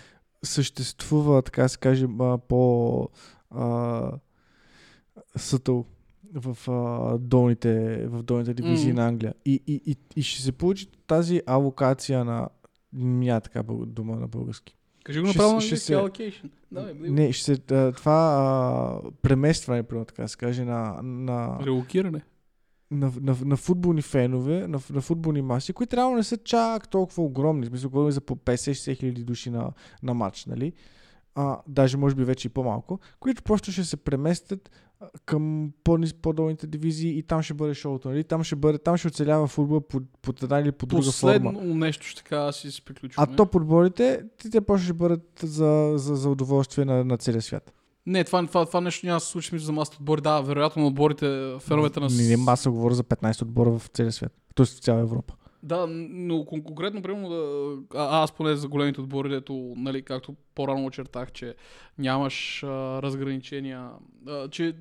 съществува, 0.44 1.42
така 1.42 1.68
се 1.68 1.78
каже, 1.78 2.06
а, 2.20 2.38
по 2.38 3.08
а, 3.50 4.10
сътъл 5.36 5.84
в 6.34 6.70
а, 6.70 7.18
долните, 7.18 8.06
в 8.06 8.22
долните 8.22 8.54
дивизии 8.54 8.92
mm. 8.92 8.96
на 8.96 9.08
Англия. 9.08 9.34
И, 9.44 9.62
и, 9.66 9.82
и, 9.86 9.96
и 10.16 10.22
ще 10.22 10.42
се 10.42 10.52
получи 10.52 10.86
тази 11.06 11.42
алокация 11.46 12.24
на 12.24 12.48
няма 12.92 13.40
така 13.40 13.62
дума 13.86 14.16
на 14.16 14.28
български. 14.28 14.76
Кажи 15.04 15.20
го 15.20 15.26
направо 15.26 15.54
на 15.54 15.60
ще 15.60 15.76
се, 15.76 15.94
allocation. 15.94 16.50
Давай, 16.72 16.94
не, 16.94 17.32
ще 17.32 17.44
се, 17.44 17.56
това 17.92 18.36
а, 19.04 19.10
преместване, 19.22 19.82
примерно 19.82 20.04
така 20.04 20.28
се 20.28 20.36
каже, 20.36 20.64
на... 20.64 21.00
на 21.02 21.58
Релокиране 21.66 22.22
на, 22.90 23.12
на, 23.20 23.36
на 23.44 23.56
футболни 23.56 24.02
фенове, 24.02 24.68
на, 24.68 24.80
на 24.90 25.00
футболни 25.00 25.42
маси, 25.42 25.72
които 25.72 25.90
трябва 25.90 26.16
не 26.16 26.22
са 26.22 26.36
чак 26.36 26.88
толкова 26.88 27.22
огромни. 27.22 27.66
Смисъл, 27.66 27.90
говорим 27.90 28.10
за 28.10 28.20
по 28.20 28.36
50-60 28.36 28.96
хиляди 28.96 29.24
души 29.24 29.50
на, 29.50 29.72
на 30.02 30.14
матч, 30.14 30.46
нали? 30.46 30.72
А, 31.34 31.58
даже 31.68 31.96
може 31.96 32.14
би 32.14 32.24
вече 32.24 32.48
и 32.48 32.50
по-малко, 32.50 33.00
които 33.20 33.42
просто 33.42 33.72
ще 33.72 33.84
се 33.84 33.96
преместят 33.96 34.70
към 35.24 35.72
по-долните 36.22 36.66
дивизии 36.66 37.18
и 37.18 37.22
там 37.22 37.42
ще 37.42 37.54
бъде 37.54 37.74
шоуто, 37.74 38.08
нали? 38.08 38.24
Там 38.24 38.44
ще, 38.44 38.56
бъде, 38.56 38.78
там 38.78 38.96
ще 38.96 39.08
оцелява 39.08 39.46
футбол 39.46 39.80
по, 39.80 40.00
по 40.22 40.32
една 40.42 40.60
или 40.60 40.72
по 40.72 40.86
друга 40.86 41.02
Последно 41.02 41.52
форма. 41.52 41.74
нещо 41.74 42.06
ще 42.06 42.22
така 42.22 42.52
си 42.52 42.70
се 42.70 42.84
приключваме. 42.84 43.28
А 43.32 43.36
топ 43.36 43.54
отборите, 43.54 44.22
те 44.52 44.60
после 44.60 44.84
ще 44.84 44.92
бъдат 44.92 45.40
за, 45.42 45.92
за, 45.96 46.14
за 46.14 46.30
удоволствие 46.30 46.84
на, 46.84 47.04
на 47.04 47.16
целия 47.16 47.42
свят. 47.42 47.72
Не, 48.08 48.24
това, 48.24 48.46
това, 48.46 48.66
това 48.66 48.80
нещо 48.80 49.06
няма 49.06 49.16
да 49.16 49.20
се 49.20 49.30
случи 49.30 49.58
за 49.58 49.72
масата 49.72 49.96
отбори. 50.00 50.20
Да, 50.20 50.40
вероятно 50.40 50.86
отборите, 50.86 51.56
феновете 51.60 52.00
на... 52.00 52.06
Не, 52.06 52.22
не 52.22 52.36
маса 52.36 52.70
говоря 52.70 52.94
за 52.94 53.04
15 53.04 53.42
отбора 53.42 53.70
в 53.70 53.86
целия 53.92 54.12
свет. 54.12 54.32
Тоест 54.54 54.78
в 54.78 54.82
цяла 54.82 55.00
Европа. 55.00 55.34
Да, 55.62 55.86
но 55.90 56.44
конкретно, 56.44 57.02
примерно, 57.02 57.28
да, 57.28 57.76
а, 57.98 58.22
аз 58.22 58.32
поне 58.32 58.56
за 58.56 58.68
големите 58.68 59.00
отбори, 59.00 59.28
дето, 59.28 59.74
нали, 59.76 60.02
както 60.02 60.34
по-рано 60.54 60.86
очертах, 60.86 61.32
че 61.32 61.54
нямаш 61.98 62.62
а, 62.62 62.68
разграничения, 63.02 63.88
а, 64.28 64.48
че 64.48 64.76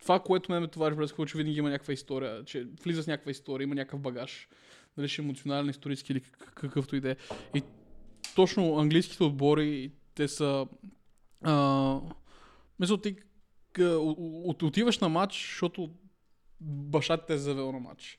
това, 0.00 0.18
което 0.18 0.52
ме 0.52 0.60
ме 0.60 0.68
товари 0.68 0.94
в 0.94 1.26
че 1.26 1.38
винаги 1.38 1.58
има 1.58 1.70
някаква 1.70 1.92
история, 1.92 2.44
че 2.44 2.66
влиза 2.84 3.02
с 3.02 3.06
някаква 3.06 3.30
история, 3.30 3.64
има 3.64 3.74
някакъв 3.74 4.00
багаж, 4.00 4.48
дали 4.96 5.08
ще 5.08 5.22
е 5.22 5.24
емоционален, 5.24 5.70
исторически 5.70 6.12
или 6.12 6.22
какъвто 6.54 6.96
и 6.96 7.00
да 7.00 7.10
е. 7.10 7.16
И 7.54 7.62
точно 8.36 8.78
английските 8.78 9.24
отбори, 9.24 9.92
те 10.14 10.28
са 10.28 10.66
а, 11.42 12.00
мисля, 12.82 12.98
ти 14.58 14.64
отиваш 14.64 14.98
на 14.98 15.08
матч, 15.08 15.48
защото 15.50 15.90
баща 16.60 17.16
ти 17.16 17.24
те 17.26 17.34
е 17.34 17.38
завел 17.38 17.72
на 17.72 17.80
матч. 17.80 18.18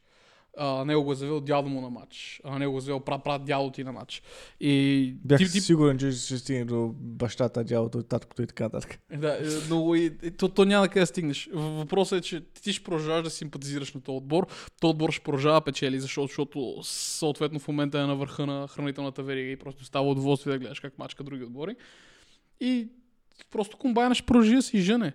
А, 0.58 0.86
него 0.86 1.04
го 1.04 1.12
е 1.12 1.16
завел 1.16 1.42
дядо 1.42 1.70
му 1.70 1.82
на 1.82 1.90
матч. 1.90 2.42
А 2.44 2.60
него 2.60 2.72
го 2.72 2.78
е 2.78 2.82
завел 2.82 3.00
прав, 3.00 3.24
прав 3.24 3.44
дядо 3.44 3.72
ти 3.72 3.84
на 3.84 3.92
матч. 3.92 4.22
И 4.60 5.16
Бях 5.26 5.40
ти, 5.40 5.52
ти... 5.52 5.62
сигурен, 5.62 5.98
че 5.98 6.12
ще 6.12 6.38
стигне 6.38 6.66
до 6.66 6.92
бащата, 6.98 7.64
дядото, 7.64 8.04
таткото 8.04 8.42
и 8.42 8.48
така 8.48 8.64
нататък. 8.64 9.00
Да, 9.18 9.34
е, 9.34 9.42
но 9.70 9.96
и, 9.96 10.32
то, 10.38 10.50
то 10.50 10.66
няма 10.66 10.88
къде 10.88 11.00
да 11.00 11.06
стигнеш. 11.06 11.50
Въпросът 11.54 12.20
е, 12.20 12.22
че 12.22 12.42
ти 12.46 12.74
ще 12.74 12.84
продължаваш 12.84 13.24
да 13.24 13.30
симпатизираш 13.30 13.94
на 13.94 14.02
този 14.02 14.18
отбор. 14.18 14.48
Този 14.82 14.92
отбор 14.92 15.12
ще 15.12 15.24
продължава 15.24 15.62
печели, 15.62 16.00
защото, 16.00 16.28
защото 16.28 16.80
съответно 16.84 17.60
в 17.60 17.68
момента 17.68 18.00
е 18.00 18.06
на 18.06 18.16
върха 18.16 18.46
на 18.46 18.68
хранителната 18.68 19.24
верига 19.24 19.52
и 19.52 19.58
просто 19.58 19.86
става 19.86 20.10
удоволствие 20.10 20.54
да 20.54 20.60
гледаш 20.60 20.80
как 20.80 21.00
мачка 21.00 21.24
други 21.24 21.44
отбори. 21.44 21.76
И 22.60 22.88
просто 23.52 23.78
комбайна 23.78 24.16
ще 24.16 24.26
продължи 24.26 24.56
да 24.56 24.62
си 24.62 24.82
жене. 24.82 25.14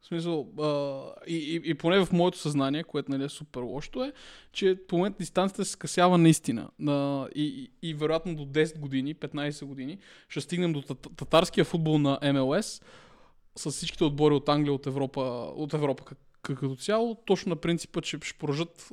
В 0.00 0.06
смисъл, 0.06 0.48
а, 0.60 1.02
и, 1.26 1.36
и, 1.36 1.70
и, 1.70 1.74
поне 1.74 2.04
в 2.04 2.12
моето 2.12 2.38
съзнание, 2.38 2.84
което 2.84 3.10
нали, 3.10 3.24
е 3.24 3.28
супер 3.28 3.60
лошо, 3.60 4.04
е, 4.04 4.12
че 4.52 4.78
по 4.88 4.96
момент 4.96 5.16
дистанцията 5.18 5.64
се 5.64 5.70
скъсява 5.70 6.18
наистина. 6.18 6.68
А, 6.88 7.26
и, 7.34 7.70
и, 7.82 7.88
и 7.88 7.94
вероятно 7.94 8.36
до 8.36 8.46
10 8.46 8.78
години, 8.78 9.14
15 9.14 9.64
години, 9.64 9.98
ще 10.28 10.40
стигнем 10.40 10.72
до 10.72 10.82
татарския 11.16 11.64
футбол 11.64 11.98
на 11.98 12.18
МЛС 12.32 12.82
с 13.56 13.70
всичките 13.70 14.04
отбори 14.04 14.34
от 14.34 14.48
Англия, 14.48 14.72
от 14.72 14.86
Европа, 14.86 15.20
от 15.56 15.74
Европа 15.74 16.04
като 16.42 16.76
цяло, 16.76 17.14
точно 17.14 17.50
на 17.50 17.56
принципа, 17.56 18.00
че 18.00 18.18
ще 18.22 18.38
поражат 18.38 18.88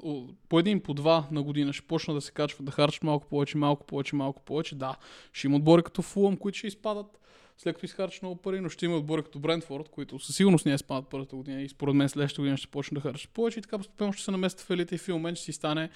по 0.50 0.60
един, 0.60 0.82
по 0.82 0.94
два 0.94 1.28
на 1.32 1.44
година, 1.44 1.74
ще 1.74 1.88
почна 1.88 2.14
да 2.14 2.22
се 2.22 2.32
качват, 2.32 2.66
да 2.66 2.72
харчат 2.72 3.04
малко 3.04 3.28
повече, 3.28 3.58
малко 3.58 3.86
повече, 3.86 4.16
малко 4.16 4.42
повече. 4.42 4.76
Да, 4.76 4.96
ще 5.34 5.48
има 5.48 5.58
отбори 5.58 5.84
като 5.84 6.02
Фулъм, 6.02 6.38
които 6.38 6.58
ще 6.58 6.68
изпадат 6.68 7.20
след 7.58 7.76
като 7.76 7.86
изхарчат 7.86 8.22
много 8.22 8.36
пари, 8.36 8.62
но 8.62 8.70
ще 8.70 8.86
има 8.86 8.98
отбори 8.98 9.24
като 9.24 9.40
Брентфорд, 9.40 9.90
които 9.90 10.20
със 10.20 10.36
сигурност 10.36 10.66
не 10.66 10.74
е 10.74 10.78
спадат 10.78 11.10
първата 11.10 11.36
година 11.36 11.62
и 11.62 11.70
според 11.70 11.96
мен 11.96 12.10
следващата 12.10 12.42
година 12.42 12.58
ще 12.58 12.68
почне 12.68 12.96
да 12.96 13.02
харчат 13.02 13.32
повече 13.32 13.60
и 13.60 13.62
така 13.62 13.78
постепенно 13.78 14.14
ще 14.14 14.24
се 14.24 14.32
наместят 14.32 14.68
в 14.68 14.70
елита 14.70 14.96
и 14.96 14.98
в 14.98 15.08
момент 15.08 15.38
ще 15.38 15.46
си 15.46 15.54
стане 15.54 15.90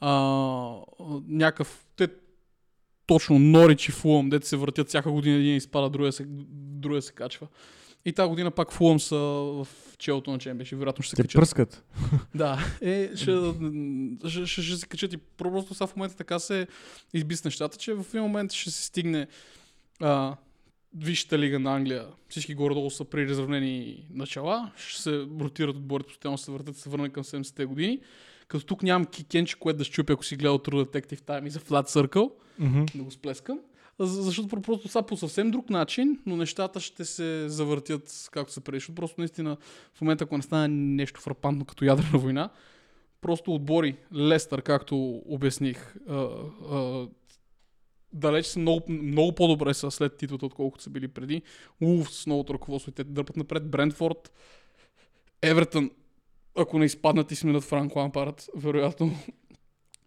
а, 0.00 0.10
някакъв... 1.28 1.84
Те, 1.96 2.08
точно 3.06 3.38
Норич 3.38 3.88
и 3.88 3.92
Фулъм, 3.92 4.30
дете 4.30 4.48
се 4.48 4.56
въртят 4.56 4.88
всяка 4.88 5.10
година 5.10 5.36
един 5.36 5.56
изпада, 5.56 5.90
другия 5.90 6.12
се, 6.12 6.24
другия 6.28 7.02
се 7.02 7.12
качва. 7.12 7.46
И 8.04 8.12
тази 8.12 8.28
година 8.28 8.50
пак 8.50 8.72
Фулъм 8.72 9.00
са 9.00 9.16
в 9.16 9.68
челото 9.98 10.30
на 10.30 10.38
Чемпионшип. 10.38 10.78
Вероятно 10.78 11.02
ще 11.02 11.10
се 11.10 11.16
Те 11.16 11.22
качат. 11.22 11.40
пръскат. 11.40 11.84
Да, 12.34 12.58
е, 12.80 13.10
ще, 13.16 13.52
ще, 14.28 14.46
ще, 14.46 14.62
ще 14.62 14.76
се 14.76 14.86
качат 14.86 15.12
и 15.12 15.16
просто 15.16 15.74
сега 15.74 15.86
в 15.86 15.96
момента 15.96 16.16
така 16.16 16.38
се 16.38 16.66
изби 17.14 17.36
с 17.36 17.44
нещата, 17.44 17.78
че 17.78 17.94
в 17.94 18.06
един 18.08 18.22
момент 18.22 18.52
ще 18.52 18.70
се 18.70 18.84
стигне 18.84 19.26
а, 20.00 20.36
Висшата 20.94 21.38
лига 21.38 21.58
на 21.58 21.74
Англия. 21.74 22.06
Всички 22.28 22.54
горе-долу 22.54 22.90
са 22.90 23.04
при 23.04 23.28
разравнени 23.28 24.06
начала. 24.10 24.70
Ще 24.78 25.02
се 25.02 25.10
ротират 25.40 25.76
отборите, 25.76 26.08
постоянно 26.08 26.38
се 26.38 26.50
въртат, 26.50 26.76
се 26.76 26.90
върнат 26.90 27.12
към 27.12 27.24
70-те 27.24 27.64
години. 27.64 28.00
Като 28.48 28.66
тук 28.66 28.82
нямам 28.82 29.06
кикенче, 29.06 29.56
което 29.56 29.78
да 29.78 29.84
щупя, 29.84 30.12
ако 30.12 30.24
си 30.24 30.36
гледал 30.36 30.58
True 30.58 30.84
Detective 30.84 31.20
Time 31.20 31.46
и 31.46 31.50
за 31.50 31.60
Flat 31.60 31.88
Circle, 31.88 32.30
Мгм. 32.58 32.84
да 32.94 33.02
го 33.02 33.10
сплескам. 33.10 33.60
За- 33.98 34.22
Защото 34.22 34.48
просто 34.56 34.88
са 34.88 35.02
по 35.02 35.16
съвсем 35.16 35.50
друг 35.50 35.70
начин, 35.70 36.18
но 36.26 36.36
нещата 36.36 36.80
ще 36.80 37.04
се 37.04 37.48
завъртят 37.48 38.28
както 38.32 38.52
се 38.52 38.60
преди. 38.60 38.84
Просто 38.86 39.20
наистина 39.20 39.56
в 39.94 40.00
момента, 40.00 40.24
ако 40.24 40.36
не 40.36 40.42
стане 40.42 40.68
нещо 40.68 41.20
фрапантно 41.20 41.64
като 41.64 41.84
ядрена 41.84 42.18
война, 42.18 42.50
просто 43.20 43.54
отбори 43.54 43.96
Лестър, 44.14 44.62
както 44.62 44.96
обясних, 45.26 45.94
далеч 48.12 48.46
са 48.46 48.58
много, 48.58 48.82
много 48.88 49.34
по-добре 49.34 49.74
са 49.74 49.90
след 49.90 50.16
титлата, 50.16 50.46
отколкото 50.46 50.84
са 50.84 50.90
били 50.90 51.08
преди. 51.08 51.42
Улф 51.80 52.10
с 52.10 52.26
новото 52.26 52.54
ръководство 52.54 52.90
и 52.90 52.94
те 52.94 53.04
дърпат 53.04 53.36
напред. 53.36 53.70
Брентфорд, 53.70 54.32
Евертън, 55.42 55.90
ако 56.54 56.78
не 56.78 56.84
изпаднат 56.84 57.30
и 57.30 57.36
сменят 57.36 57.64
Франк 57.64 57.96
Лампард, 57.96 58.48
вероятно 58.56 59.14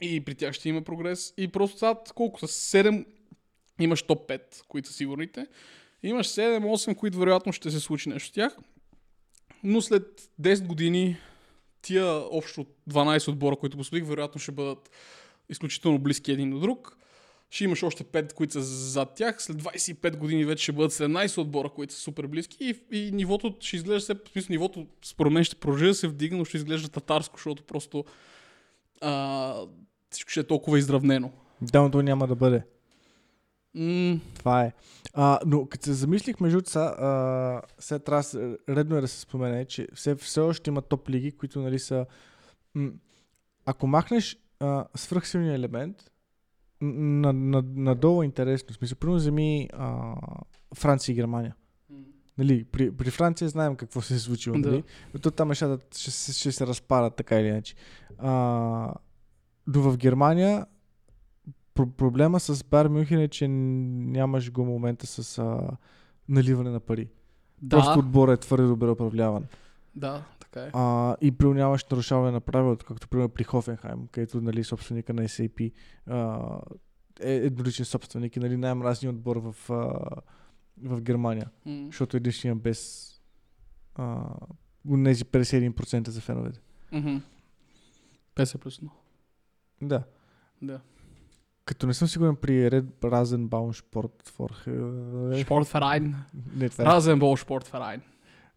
и 0.01 0.25
при 0.25 0.35
тях 0.35 0.53
ще 0.53 0.69
има 0.69 0.81
прогрес. 0.81 1.33
И 1.37 1.47
просто 1.47 1.77
сега 1.77 1.95
колко 2.15 2.39
са? 2.39 2.47
7 2.47 3.05
Имаш 3.79 4.03
топ 4.03 4.29
5, 4.29 4.65
които 4.67 4.87
са 4.87 4.93
сигурните. 4.93 5.47
Имаш 6.03 6.27
7-8, 6.27 6.95
които 6.95 7.17
вероятно 7.17 7.53
ще 7.53 7.71
се 7.71 7.79
случи 7.79 8.09
нещо 8.09 8.29
с 8.29 8.31
тях. 8.31 8.57
Но 9.63 9.81
след 9.81 10.29
10 10.41 10.67
години 10.67 11.17
тия 11.81 12.05
общо 12.31 12.65
12 12.89 13.27
отбора, 13.27 13.55
които 13.55 13.77
посудих, 13.77 14.05
вероятно 14.05 14.41
ще 14.41 14.51
бъдат 14.51 14.89
изключително 15.49 15.99
близки 15.99 16.31
един 16.31 16.49
до 16.49 16.59
друг. 16.59 16.97
Ще 17.55 17.63
имаш 17.63 17.83
още 17.83 18.03
5, 18.03 18.33
които 18.33 18.53
са 18.53 18.61
зад 18.61 19.13
тях. 19.15 19.43
След 19.43 19.57
25 19.63 20.17
години 20.17 20.45
вече 20.45 20.63
ще 20.63 20.71
бъдат 20.71 20.91
17 20.91 21.37
отбора, 21.37 21.69
които 21.69 21.93
са 21.93 21.99
супер 21.99 22.27
близки. 22.27 22.57
И, 22.59 22.97
и 22.97 23.11
нивото 23.11 23.55
ще 23.59 23.75
изглежда, 23.75 24.15
в 24.15 24.29
смисъл, 24.31 24.47
нивото 24.53 24.87
според 25.05 25.33
мен 25.33 25.43
ще 25.43 25.55
продължи 25.55 25.85
да 25.85 25.93
се 25.93 26.07
вдигне, 26.07 26.37
но 26.37 26.45
ще 26.45 26.57
изглежда 26.57 26.89
татарско, 26.89 27.37
защото 27.37 27.63
просто 27.63 28.05
а, 29.01 29.55
всичко 30.09 30.31
ще 30.31 30.39
е 30.39 30.43
толкова 30.43 30.79
изравнено. 30.79 31.31
Да, 31.61 31.81
но 31.81 31.91
то 31.91 32.01
няма 32.01 32.27
да 32.27 32.35
бъде. 32.35 32.63
М- 33.75 34.19
Това 34.37 34.63
е. 34.63 34.73
А, 35.13 35.39
но 35.45 35.65
като 35.65 35.85
се 35.85 35.93
замислих, 35.93 36.39
между 36.39 36.57
другото, 36.57 36.69
сега, 37.79 37.99
трябва 37.99 38.57
редно 38.69 38.97
е 38.97 39.01
да 39.01 39.07
се 39.07 39.19
спомене, 39.19 39.65
че 39.65 39.87
все, 39.93 40.15
все 40.15 40.39
още 40.39 40.69
има 40.69 40.81
топ 40.81 41.09
лиги, 41.09 41.31
които 41.31 41.61
нали 41.61 41.79
са... 41.79 42.05
М- 42.73 42.91
ако 43.65 43.87
махнеш 43.87 44.37
а, 44.59 44.85
свръхсилния 44.95 45.53
елемент, 45.53 46.11
на, 46.81 47.33
на, 47.33 47.63
надолу 47.67 48.21
е 48.21 48.25
интересно. 48.25 48.73
В 48.73 48.77
смисъл, 48.77 48.97
примерно 48.97 49.17
вземи 49.17 49.69
а, 49.73 50.13
Франция 50.75 51.13
и 51.13 51.15
Германия. 51.15 51.55
Нали, 52.37 52.63
при, 52.63 52.91
при 52.91 53.09
Франция 53.09 53.49
знаем 53.49 53.75
какво 53.75 54.01
се 54.01 54.15
е 54.15 54.19
случило. 54.19 54.57
Да. 54.57 54.69
Нали? 54.69 54.83
Но 55.13 55.19
то 55.19 55.31
там 55.31 55.47
нещата 55.47 55.97
ще, 55.97 56.11
се- 56.11 56.33
ще 56.33 56.51
се 56.51 56.67
разпадат 56.67 57.15
така 57.15 57.39
или 57.39 57.47
иначе. 57.47 57.75
А, 58.17 58.93
но 59.67 59.81
в 59.81 59.97
Германия 59.97 60.65
про- 61.75 61.85
проблема 61.87 62.39
с 62.39 62.63
Бар 62.63 62.87
Мюнхен 62.87 63.19
е, 63.19 63.27
че 63.27 63.47
нямаш 63.47 64.51
го 64.51 64.65
момента 64.65 65.07
с 65.07 65.37
а, 65.37 65.61
наливане 66.29 66.69
на 66.69 66.79
пари. 66.79 67.09
Да, 67.61 67.77
Просто 67.77 67.99
отборът 67.99 68.39
е 68.39 68.47
твърде 68.47 68.65
добре 68.65 68.89
управляван. 68.89 69.43
да, 69.95 70.23
така 70.55 70.67
е. 70.67 70.71
А, 70.73 71.15
и 71.21 71.31
при 71.31 71.47
нямаш 71.47 71.85
нарушаване 71.85 72.31
на 72.31 72.41
правилото, 72.41 72.85
както 72.85 73.07
примерно 73.07 73.29
при 73.29 73.43
Хофенхайм, 73.43 74.07
където 74.11 74.41
нали, 74.41 74.63
собственика 74.63 75.13
на 75.13 75.23
SAP 75.23 75.71
а, 76.07 76.39
е 77.19 77.33
едноличен 77.33 77.85
собственик 77.85 78.35
и 78.35 78.39
нали, 78.39 78.57
най-мразният 78.57 79.15
отбор 79.15 79.37
в, 79.37 79.55
а, 79.69 79.99
в 80.83 81.01
Германия, 81.01 81.49
М. 81.65 81.85
защото 81.85 82.17
е 82.17 82.19
единствения 82.19 82.55
без 82.55 83.11
а, 83.95 84.29
тези 85.03 85.25
51% 85.25 86.09
за 86.09 86.21
феновете. 86.21 86.59
Мгм. 86.91 87.21
50 88.35 88.57
плюс 88.57 88.79
1. 88.79 88.89
Да. 89.81 90.03
Да. 90.61 90.79
Като 91.65 91.87
не 91.87 91.93
съм 91.93 92.07
сигурен 92.07 92.35
при 92.35 92.51
Red 92.51 92.85
Rasenbaum 93.01 93.83
Sport 93.83 94.29
for... 94.29 95.37
е, 95.39 95.43
Спортферайн. 95.43 96.15
Не, 96.55 96.69
това 96.69 96.83
е. 96.83 96.87
Разенбол 96.87 97.37
Спортферайн. 97.37 98.01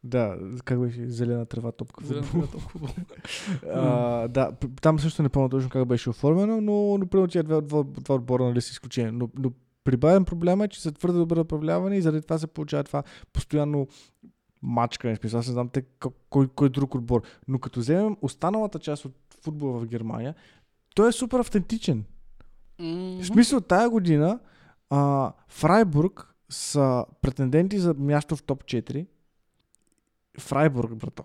Да, 0.04 0.38
как 0.64 0.80
беше? 0.80 1.08
Зелена 1.08 1.46
трева 1.46 1.72
топка. 1.72 2.04
За 2.04 2.22
футбол. 2.22 2.46
да 2.46 2.52
толкова. 2.52 2.88
А, 3.72 4.28
да, 4.28 4.52
там 4.82 4.98
също 4.98 5.22
не 5.22 5.28
помня 5.28 5.48
точно 5.48 5.70
как 5.70 5.88
беше 5.88 6.10
оформено, 6.10 6.60
но, 6.60 7.06
примерно 7.06 7.28
тия 7.28 7.42
два, 7.42 7.60
два, 7.60 7.82
два 7.82 8.14
отбора 8.14 8.44
нали, 8.44 8.60
са 8.60 8.70
изключение. 8.70 9.12
Но, 9.12 9.28
но 9.38 9.52
при 9.84 9.96
Байерн 9.96 10.24
проблема 10.24 10.64
е, 10.64 10.68
че 10.68 10.82
са 10.82 10.92
твърде 10.92 11.18
добре 11.18 11.40
управлявани 11.40 11.96
и 11.96 12.02
заради 12.02 12.22
това 12.22 12.38
се 12.38 12.46
получава 12.46 12.84
това 12.84 13.02
постоянно 13.32 13.88
мачкане. 14.62 15.16
Смисъл, 15.16 15.40
аз 15.40 15.46
не 15.46 15.52
знам 15.52 15.68
те, 15.68 15.82
ко- 15.82 16.12
кой, 16.30 16.48
кой 16.48 16.68
друг 16.68 16.94
отбор. 16.94 17.22
Но 17.48 17.58
като 17.58 17.80
вземем 17.80 18.16
останалата 18.22 18.78
част 18.78 19.04
от 19.04 19.14
футбола 19.42 19.80
в 19.80 19.86
Германия, 19.86 20.34
той 20.94 21.08
е 21.08 21.12
супер 21.12 21.38
автентичен. 21.38 22.04
Мгм. 22.78 23.22
В 23.22 23.26
смисъл, 23.26 23.60
тая 23.60 23.90
година 23.90 24.38
а, 24.90 25.32
Фрайбург 25.48 26.34
са 26.50 27.04
претенденти 27.22 27.78
за 27.78 27.94
място 27.94 28.36
в 28.36 28.42
топ 28.42 28.64
4. 28.64 29.06
Фрайбург, 30.38 30.94
брато. 30.94 31.24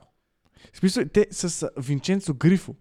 Смисъл, 0.73 1.05
те 1.13 1.27
с 1.31 1.69
Винченцо 1.77 2.33
Грифо 2.33 2.75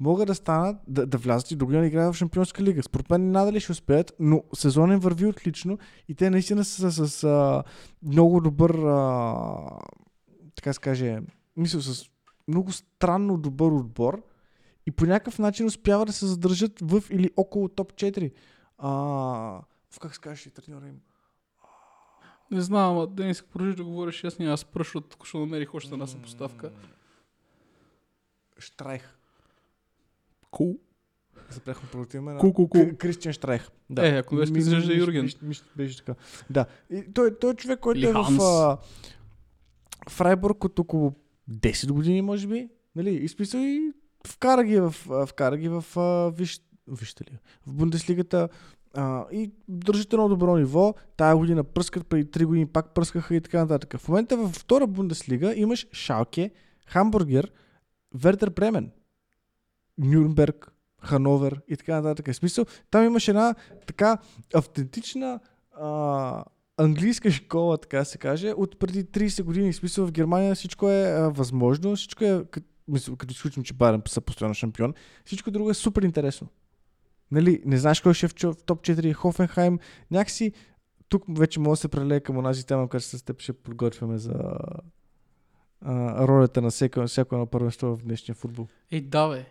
могат 0.00 0.26
да 0.26 0.34
станат, 0.34 0.76
да, 0.88 1.06
да 1.06 1.18
влязат 1.18 1.50
и 1.50 1.56
до 1.56 1.66
година 1.66 1.86
играят 1.86 2.14
в 2.14 2.18
Шампионска 2.18 2.62
лига. 2.62 2.82
Според 2.82 3.10
мен 3.10 3.30
надали 3.30 3.60
ще 3.60 3.72
успеят, 3.72 4.12
но 4.18 4.42
сезонен 4.54 4.98
върви 4.98 5.26
отлично 5.26 5.78
и 6.08 6.14
те 6.14 6.30
наистина 6.30 6.64
са 6.64 6.92
с, 6.92 7.08
с 7.08 7.24
а, 7.24 7.64
много 8.02 8.40
добър, 8.40 8.70
а, 8.70 9.54
така 10.54 10.72
се 10.72 10.80
каже, 10.80 11.20
мисля, 11.56 11.80
с 11.80 12.10
много 12.48 12.72
странно 12.72 13.38
добър 13.38 13.70
отбор 13.70 14.22
и 14.86 14.90
по 14.90 15.06
някакъв 15.06 15.38
начин 15.38 15.66
успява 15.66 16.06
да 16.06 16.12
се 16.12 16.26
задържат 16.26 16.72
в 16.82 17.02
или 17.10 17.30
около 17.36 17.68
топ 17.68 17.92
4. 17.92 18.32
А, 18.78 18.90
в 19.90 20.00
как 20.00 20.14
се 20.14 20.20
каже 20.20 20.50
треньора 20.50 20.88
им? 20.88 21.00
Не 22.50 22.60
знам, 22.60 22.90
ама 22.90 23.06
Денис, 23.06 23.40
ако 23.40 23.48
продължиш 23.48 23.76
да 23.76 23.84
говориш, 23.84 24.24
аз 24.24 24.38
няма 24.38 24.56
спръш, 24.58 24.86
защото 24.86 25.24
ще 25.24 25.38
намерих 25.38 25.74
още 25.74 25.94
една 25.94 26.06
съпоставка. 26.06 26.70
Штрайх. 28.58 29.16
Кул. 30.50 30.78
Запряхме 31.50 31.88
против 31.90 32.20
мен. 32.22 32.38
Ку, 32.38 32.52
ку, 32.52 32.68
ку. 32.68 32.78
Кристиан 32.98 33.32
Штрайх. 33.32 33.68
Да. 33.90 34.08
Е, 34.08 34.18
ако 34.18 34.36
беше 34.36 34.52
Ми- 34.52 34.58
изглежда 34.58 34.94
Юрген. 34.94 35.30
Беше 35.76 35.96
така. 35.96 36.14
Да. 36.50 36.66
И 36.90 37.12
той, 37.14 37.38
той 37.38 37.52
е 37.52 37.54
човек, 37.54 37.80
който 37.80 37.98
Или 37.98 38.06
е 38.06 38.12
в 38.12 38.42
а, 38.42 38.78
Фрайбург 40.10 40.64
от 40.64 40.78
около 40.78 41.14
10 41.50 41.92
години, 41.92 42.22
може 42.22 42.46
би. 42.46 42.68
Нали? 42.96 43.10
И 43.14 43.28
смисъл 43.28 43.60
и 43.60 43.92
вкара 44.26 44.64
ги 44.64 44.80
в, 44.80 44.94
а, 45.10 45.26
вкара 45.26 45.56
ги 45.56 45.68
в 45.68 45.84
а, 45.96 46.30
виж, 46.30 46.60
вижте 46.88 47.24
ли, 47.24 47.38
в 47.66 47.72
Бундеслигата 47.72 48.48
а, 48.96 49.26
и 49.32 49.50
държат 49.68 50.12
едно 50.12 50.28
добро 50.28 50.56
ниво. 50.56 50.94
Тая 51.16 51.36
година 51.36 51.64
пръскат, 51.64 52.06
преди 52.06 52.30
3 52.30 52.44
години 52.44 52.66
пак 52.66 52.94
пръскаха 52.94 53.34
и 53.34 53.40
така 53.40 53.58
нататък. 53.58 54.00
В 54.00 54.08
момента 54.08 54.36
във 54.36 54.52
втора 54.52 54.86
Бундеслига 54.86 55.54
имаш 55.56 55.86
Шалке, 55.92 56.50
Хамбургер, 56.86 57.52
Вердер 58.14 58.50
Бремен, 58.50 58.90
Нюрнберг, 59.98 60.72
Хановер 61.02 61.60
и 61.68 61.76
така 61.76 61.94
нататък. 61.94 62.32
В 62.32 62.36
смисъл, 62.36 62.64
там 62.90 63.04
имаш 63.04 63.28
една 63.28 63.54
така 63.86 64.18
автентична 64.54 65.40
а, 65.80 66.44
английска 66.76 67.30
школа, 67.30 67.78
така 67.78 68.04
се 68.04 68.18
каже, 68.18 68.52
от 68.52 68.78
преди 68.78 69.04
30 69.04 69.42
години. 69.42 69.72
В 69.72 69.76
смисъл 69.76 70.06
в 70.06 70.12
Германия 70.12 70.54
всичко 70.54 70.90
е 70.90 71.02
а, 71.02 71.28
възможно, 71.28 71.96
всичко 71.96 72.24
е, 72.24 72.44
като, 72.50 73.16
като 73.16 73.32
изключим, 73.32 73.62
че 73.62 73.74
Байерн 73.74 74.02
са 74.06 74.20
постоянно 74.20 74.54
шампион, 74.54 74.94
всичко 75.24 75.50
друго 75.50 75.70
е 75.70 75.74
супер 75.74 76.02
интересно. 76.02 76.48
Нали, 77.30 77.62
не 77.64 77.78
знаеш 77.78 78.00
кой 78.00 78.14
ще 78.14 78.26
е 78.26 78.28
в, 78.28 78.34
топ 78.66 78.80
4 78.82 79.12
Хофенхайм. 79.12 79.78
Някакси 80.10 80.52
тук 81.08 81.24
вече 81.38 81.60
може 81.60 81.78
да 81.78 81.80
се 81.80 81.88
прелее 81.88 82.20
към 82.20 82.36
онази 82.36 82.66
тема, 82.66 82.88
която 82.88 83.06
с 83.06 83.22
теб 83.22 83.40
ще 83.40 83.52
подготвяме 83.52 84.18
за 84.18 84.34
а, 85.80 86.26
ролята 86.28 86.62
на 86.62 86.70
всяко, 86.70 87.06
всяко 87.06 87.34
едно 87.34 87.46
първенство 87.46 87.96
в 87.96 88.02
днешния 88.02 88.34
футбол. 88.34 88.66
Ей, 88.90 89.00
да, 89.00 89.28
бе. 89.28 89.46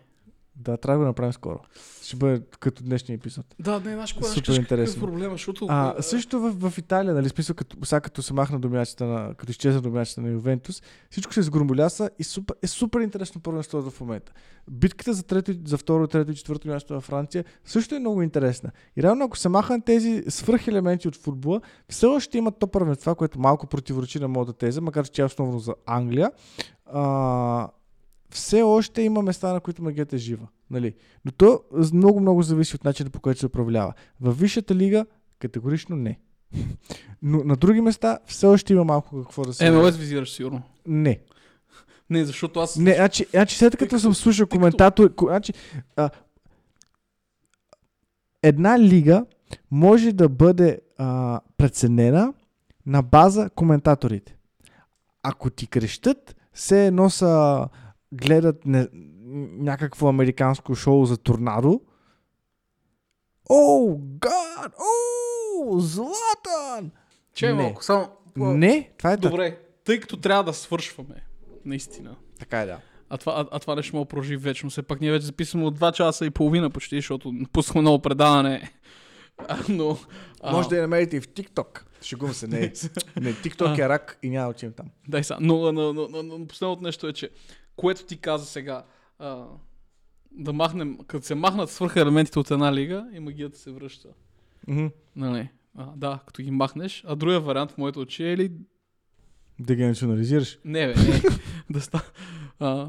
Да, 0.56 0.76
трябва 0.76 0.98
да 0.98 1.04
го 1.04 1.06
направим 1.06 1.32
скоро. 1.32 1.58
Ще 2.02 2.16
бъде 2.16 2.42
като 2.60 2.82
днешния 2.82 3.14
епизод. 3.16 3.46
Да, 3.58 3.80
не, 3.80 3.92
знаеш 3.92 4.12
кога 4.12 4.26
Супер 4.26 4.52
ще 4.52 4.60
интересно. 4.60 4.94
Какъв 4.94 5.10
проблема, 5.10 5.34
защото... 5.34 5.66
А, 5.68 5.94
а, 5.98 6.02
също 6.02 6.40
в, 6.40 6.70
в 6.70 6.78
Италия, 6.78 7.14
нали, 7.14 7.28
смисъл, 7.28 7.56
като, 7.56 7.84
сега 7.84 8.00
като 8.00 8.22
се 8.22 8.34
махна 8.34 8.60
домячета 8.60 9.04
на, 9.04 9.34
като 9.34 9.50
изчезна 9.50 9.80
домячета 9.80 10.20
на 10.20 10.28
Ювентус, 10.28 10.82
всичко 11.10 11.32
се 11.32 11.42
сгромоляса 11.42 12.10
и 12.18 12.24
супер, 12.24 12.56
е 12.62 12.66
супер 12.66 13.00
интересно 13.00 13.40
първенството 13.40 13.90
в 13.90 14.00
момента. 14.00 14.32
Битката 14.70 15.12
за, 15.12 15.22
трето, 15.22 15.52
за 15.64 15.78
второ, 15.78 16.06
трето 16.06 16.32
и 16.32 16.34
четвърто 16.34 16.68
място 16.68 16.94
във 16.94 17.04
Франция 17.04 17.44
също 17.64 17.94
е 17.94 17.98
много 17.98 18.22
интересна. 18.22 18.70
И 18.96 19.02
реално, 19.02 19.24
ако 19.24 19.38
се 19.38 19.48
махнат 19.48 19.84
тези 19.84 20.24
свръхелементи 20.28 21.08
от 21.08 21.16
футбола, 21.16 21.60
все 21.88 22.06
още 22.06 22.38
имат 22.38 22.58
то 22.58 22.66
първенства, 22.66 23.14
което 23.14 23.40
малко 23.40 23.66
противоречи 23.66 24.18
на 24.18 24.28
моята 24.28 24.52
теза, 24.52 24.80
макар 24.80 25.08
че 25.08 25.22
е 25.22 25.24
основно 25.24 25.58
за 25.58 25.74
Англия. 25.86 26.30
А, 26.86 27.68
все 28.30 28.62
още 28.62 29.02
има 29.02 29.22
места, 29.22 29.52
на 29.52 29.60
които 29.60 29.82
магията 29.82 30.16
е 30.16 30.18
жива. 30.18 30.48
Нали? 30.70 30.94
Но 31.24 31.32
то 31.32 31.60
много, 31.92 32.20
много 32.20 32.42
зависи 32.42 32.74
от 32.74 32.84
начина 32.84 33.10
по 33.10 33.20
който 33.20 33.40
се 33.40 33.46
управлява. 33.46 33.92
Във 34.20 34.38
висшата 34.38 34.74
лига 34.74 35.06
категорично 35.38 35.96
не. 35.96 36.18
Но 37.22 37.44
на 37.44 37.56
други 37.56 37.80
места 37.80 38.18
все 38.26 38.46
още 38.46 38.72
има 38.72 38.84
малко 38.84 39.22
какво 39.22 39.42
да 39.42 39.54
се... 39.54 39.70
МЛС 39.70 39.96
визираш 39.96 40.32
сигурно. 40.32 40.62
Не. 40.86 41.20
Не, 42.10 42.24
защото 42.24 42.60
аз... 42.60 42.76
Не, 42.76 42.94
значи, 42.94 43.26
значи 43.30 43.56
след 43.56 43.76
като 43.76 43.98
съм 44.00 44.14
слушал 44.14 44.46
коментатор... 44.46 45.14
ко- 45.14 45.26
Значи, 45.26 45.52
а, 45.96 46.10
една 48.42 48.78
лига 48.78 49.24
може 49.70 50.12
да 50.12 50.28
бъде 50.28 50.80
а, 50.98 51.40
преценена 51.56 52.32
на 52.86 53.02
база 53.02 53.50
коментаторите. 53.54 54.36
Ако 55.22 55.50
ти 55.50 55.66
крещат, 55.66 56.36
все 56.52 56.86
едно 56.86 57.10
са 57.10 57.68
гледат 58.12 58.66
не, 58.66 58.88
някакво 59.58 60.08
американско 60.08 60.74
шоу 60.74 61.06
за 61.06 61.16
торнадо. 61.16 61.80
О, 63.50 63.96
гад! 63.98 64.74
О, 64.78 65.78
Златан! 65.78 66.90
Че 67.34 67.46
Не. 67.46 67.52
малко, 67.52 67.84
само... 67.84 68.08
Не, 68.36 68.90
това 68.98 69.12
е 69.12 69.16
да. 69.16 69.30
Добре, 69.30 69.58
тъй 69.84 70.00
като 70.00 70.16
трябва 70.16 70.44
да 70.44 70.52
свършваме, 70.52 71.26
наистина. 71.64 72.16
Така 72.38 72.60
е, 72.60 72.66
да. 72.66 72.80
А 73.10 73.18
това, 73.18 73.32
а, 73.32 73.46
а 73.50 73.58
това 73.58 73.74
нещо 73.74 73.96
мога 73.96 74.04
да 74.04 74.08
продължи 74.08 74.36
вечно. 74.36 74.70
Все 74.70 74.82
пак 74.82 75.00
ние 75.00 75.12
вече 75.12 75.26
записваме 75.26 75.66
от 75.66 75.78
2 75.78 75.92
часа 75.92 76.26
и 76.26 76.30
половина 76.30 76.70
почти, 76.70 76.96
защото 76.96 77.32
напускаме 77.32 77.82
ново 77.82 77.98
предаване. 77.98 78.70
А, 79.48 79.58
но... 79.68 79.98
А, 80.42 80.52
Може 80.52 80.68
да 80.68 80.76
я 80.76 80.82
намерите 80.82 81.16
и 81.16 81.20
в 81.20 81.28
TikTok. 81.28 81.82
Шегувам 82.02 82.34
се, 82.34 82.46
не. 82.46 82.58
не, 83.20 83.32
TikTok 83.34 83.84
е 83.84 83.88
рак 83.88 84.18
и 84.22 84.30
няма 84.30 84.44
да 84.44 84.50
отидем 84.50 84.72
там. 84.72 84.86
Дай 85.08 85.24
са. 85.24 85.36
Но, 85.40 85.72
но, 85.72 85.92
но, 85.92 86.08
но, 86.08 86.22
но 86.22 86.46
последното 86.46 86.82
нещо 86.82 87.08
е, 87.08 87.12
че 87.12 87.30
което 87.76 88.04
ти 88.04 88.16
каза 88.16 88.46
сега, 88.46 88.84
а, 89.18 89.46
да 90.32 90.52
махнем, 90.52 90.98
като 91.06 91.26
се 91.26 91.34
махнат 91.34 91.70
свърха 91.70 92.00
елементите 92.00 92.38
от 92.38 92.50
една 92.50 92.74
лига 92.74 93.08
и 93.12 93.20
магията 93.20 93.58
се 93.58 93.70
връща. 93.70 94.08
Мгм. 94.68 94.86
Нали? 95.16 95.48
А, 95.74 95.86
да, 95.96 96.20
като 96.26 96.42
ги 96.42 96.50
махнеш. 96.50 97.04
А 97.06 97.16
другия 97.16 97.40
вариант 97.40 97.70
в 97.70 97.78
моите 97.78 97.98
очи 97.98 98.24
е 98.24 98.36
ли... 98.36 98.52
Да 99.60 99.74
ги 99.74 99.84
национализираш. 99.84 100.58
Не, 100.64 100.86
бе, 100.86 100.94
не. 100.94 101.22
да 101.70 101.80
ста... 101.80 102.02
а, 102.58 102.88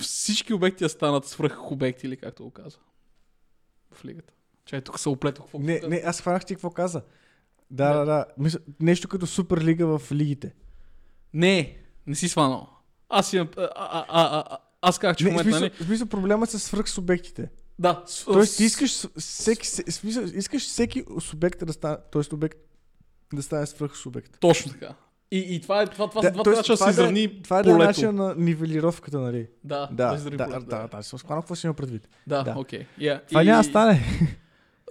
всички 0.00 0.54
обекти 0.54 0.84
да 0.84 0.88
станат 0.88 1.26
свръх 1.26 1.70
обекти, 1.72 2.06
или 2.06 2.16
както 2.16 2.44
го 2.44 2.50
каза. 2.50 2.78
В 3.92 4.04
лигата. 4.04 4.32
Чай, 4.64 4.80
тук 4.80 4.98
се 4.98 5.08
оплетох. 5.08 5.44
Какво 5.44 5.58
Не, 5.58 5.80
не, 5.88 6.02
аз 6.06 6.20
хванах 6.20 6.44
ти 6.46 6.54
какво 6.54 6.70
каза. 6.70 7.02
Да, 7.70 7.92
Да. 7.92 7.98
да, 7.98 8.04
да. 8.04 8.26
Мисля, 8.38 8.58
нещо 8.80 9.08
като 9.08 9.26
Суперлига 9.26 9.98
в 9.98 10.12
лигите. 10.12 10.54
не, 11.34 11.78
не 12.06 12.14
си 12.14 12.28
сванал. 12.28 12.77
Аз 13.08 13.32
имам... 13.32 13.48
А, 13.56 13.68
а, 13.74 14.04
а, 14.08 14.44
а, 14.50 14.58
аз 14.82 14.98
казах, 14.98 15.16
че 15.16 15.24
в 15.24 15.26
Не, 15.26 15.30
в 15.30 15.34
момента, 15.34 15.50
смисъл, 15.50 15.60
нали? 15.60 15.72
в 15.74 15.86
смисъл 15.86 16.06
проблема 16.08 16.44
е 16.44 16.48
с 16.48 16.58
свръхсубектите. 16.58 17.48
Да. 17.78 18.02
с- 18.06 18.24
Тоест 18.24 18.56
ти 18.56 18.64
искаш 18.64 19.06
всеки, 19.18 19.66
се- 19.66 19.84
в 19.84 19.94
смисъл, 19.94 20.22
искаш 20.24 20.62
всеки 20.62 21.04
субект 21.20 21.66
да 21.66 21.72
стане, 21.72 21.96
т.е. 22.12 22.34
обект 22.34 22.58
да 23.32 23.42
стане 23.42 23.66
свръхсубект. 23.66 24.40
Точно 24.40 24.72
така. 24.72 24.94
И, 25.30 25.38
и 25.48 25.60
това 25.60 25.82
е 25.82 25.86
това, 25.86 26.10
това, 26.10 26.20
Да, 26.22 26.26
да, 26.26 26.32
това, 26.32 26.44
тоест, 26.44 26.62
това, 26.62 26.76
това 26.76 26.86
се 26.86 26.92
да 26.92 27.02
е- 27.02 27.04
изравни 27.04 27.42
Това 27.42 27.58
е 27.58 27.62
да 27.62 27.70
е 27.70 27.74
полето. 27.74 28.12
на 28.12 28.34
нивелировката, 28.34 29.18
нали? 29.20 29.46
Да, 29.64 29.88
Да, 29.92 30.12
израви 30.16 30.36
да, 30.36 30.44
полето, 30.44 30.66
да, 30.66 30.88
да, 30.88 31.02
съм 31.02 31.18
схванал 31.18 31.42
какво 31.42 31.54
си 31.54 31.66
има 31.66 31.74
предвид. 31.74 32.08
Да, 32.26 32.42
да. 32.42 32.54
окей. 32.56 32.86
Yeah. 32.98 33.28
Това 33.28 33.44
няма 33.44 33.58
да 33.58 33.68
стане. 33.68 34.04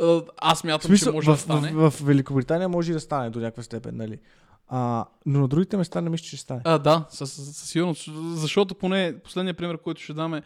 А, 0.02 0.22
Аз 0.38 0.62
В 0.62 0.64
мятам, 0.64 0.88
смисъл, 0.88 1.12
че 1.12 1.16
може 1.16 1.28
в, 1.28 1.34
да 1.34 1.38
стане. 1.38 1.72
в, 1.72 1.90
в, 1.92 2.02
Великобритания 2.02 2.70
може 2.70 2.92
и 2.92 2.94
да 2.94 3.00
стане 3.00 3.30
до 3.30 3.40
някаква 3.40 3.64
степен, 3.64 3.98
нали? 3.98 4.20
А, 4.68 5.06
но 5.26 5.40
на 5.40 5.48
другите 5.48 5.78
места 5.78 6.02
не 6.02 6.10
мисля, 6.10 6.24
че 6.24 6.28
ще 6.28 6.38
стане. 6.38 6.62
А, 6.64 6.78
да, 6.78 7.06
със, 7.10 7.34
със 7.34 7.70
сигурност. 7.70 8.10
Защото 8.36 8.76
поне 8.76 9.16
последният 9.24 9.58
пример, 9.58 9.78
който 9.78 10.02
ще 10.02 10.14
даме, 10.14 10.42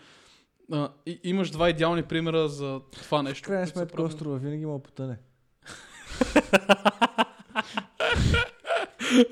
а, 0.71 0.89
и, 1.05 1.19
имаш 1.23 1.51
два 1.51 1.69
идеални 1.69 2.03
примера 2.03 2.49
за 2.49 2.81
това 3.03 3.23
нещо. 3.23 3.43
В 3.43 3.47
крайна 3.47 3.67
сметка 3.67 4.03
острова 4.03 4.37
винаги 4.37 4.63
има 4.63 4.79
потъне. 4.79 5.17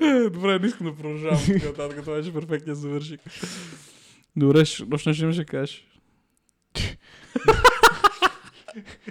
Добре, 0.32 0.58
не 0.58 0.66
искам 0.66 0.86
да 0.86 0.96
продължавам 0.96 1.40
нататък. 1.64 2.00
Това 2.00 2.16
беше 2.16 2.34
перфектният 2.34 2.78
завършик. 2.78 3.20
Добре, 4.36 4.64
ще, 4.64 4.84
още 4.94 5.08
нещо 5.08 5.32
да 5.32 5.44
кажеш. 5.44 5.86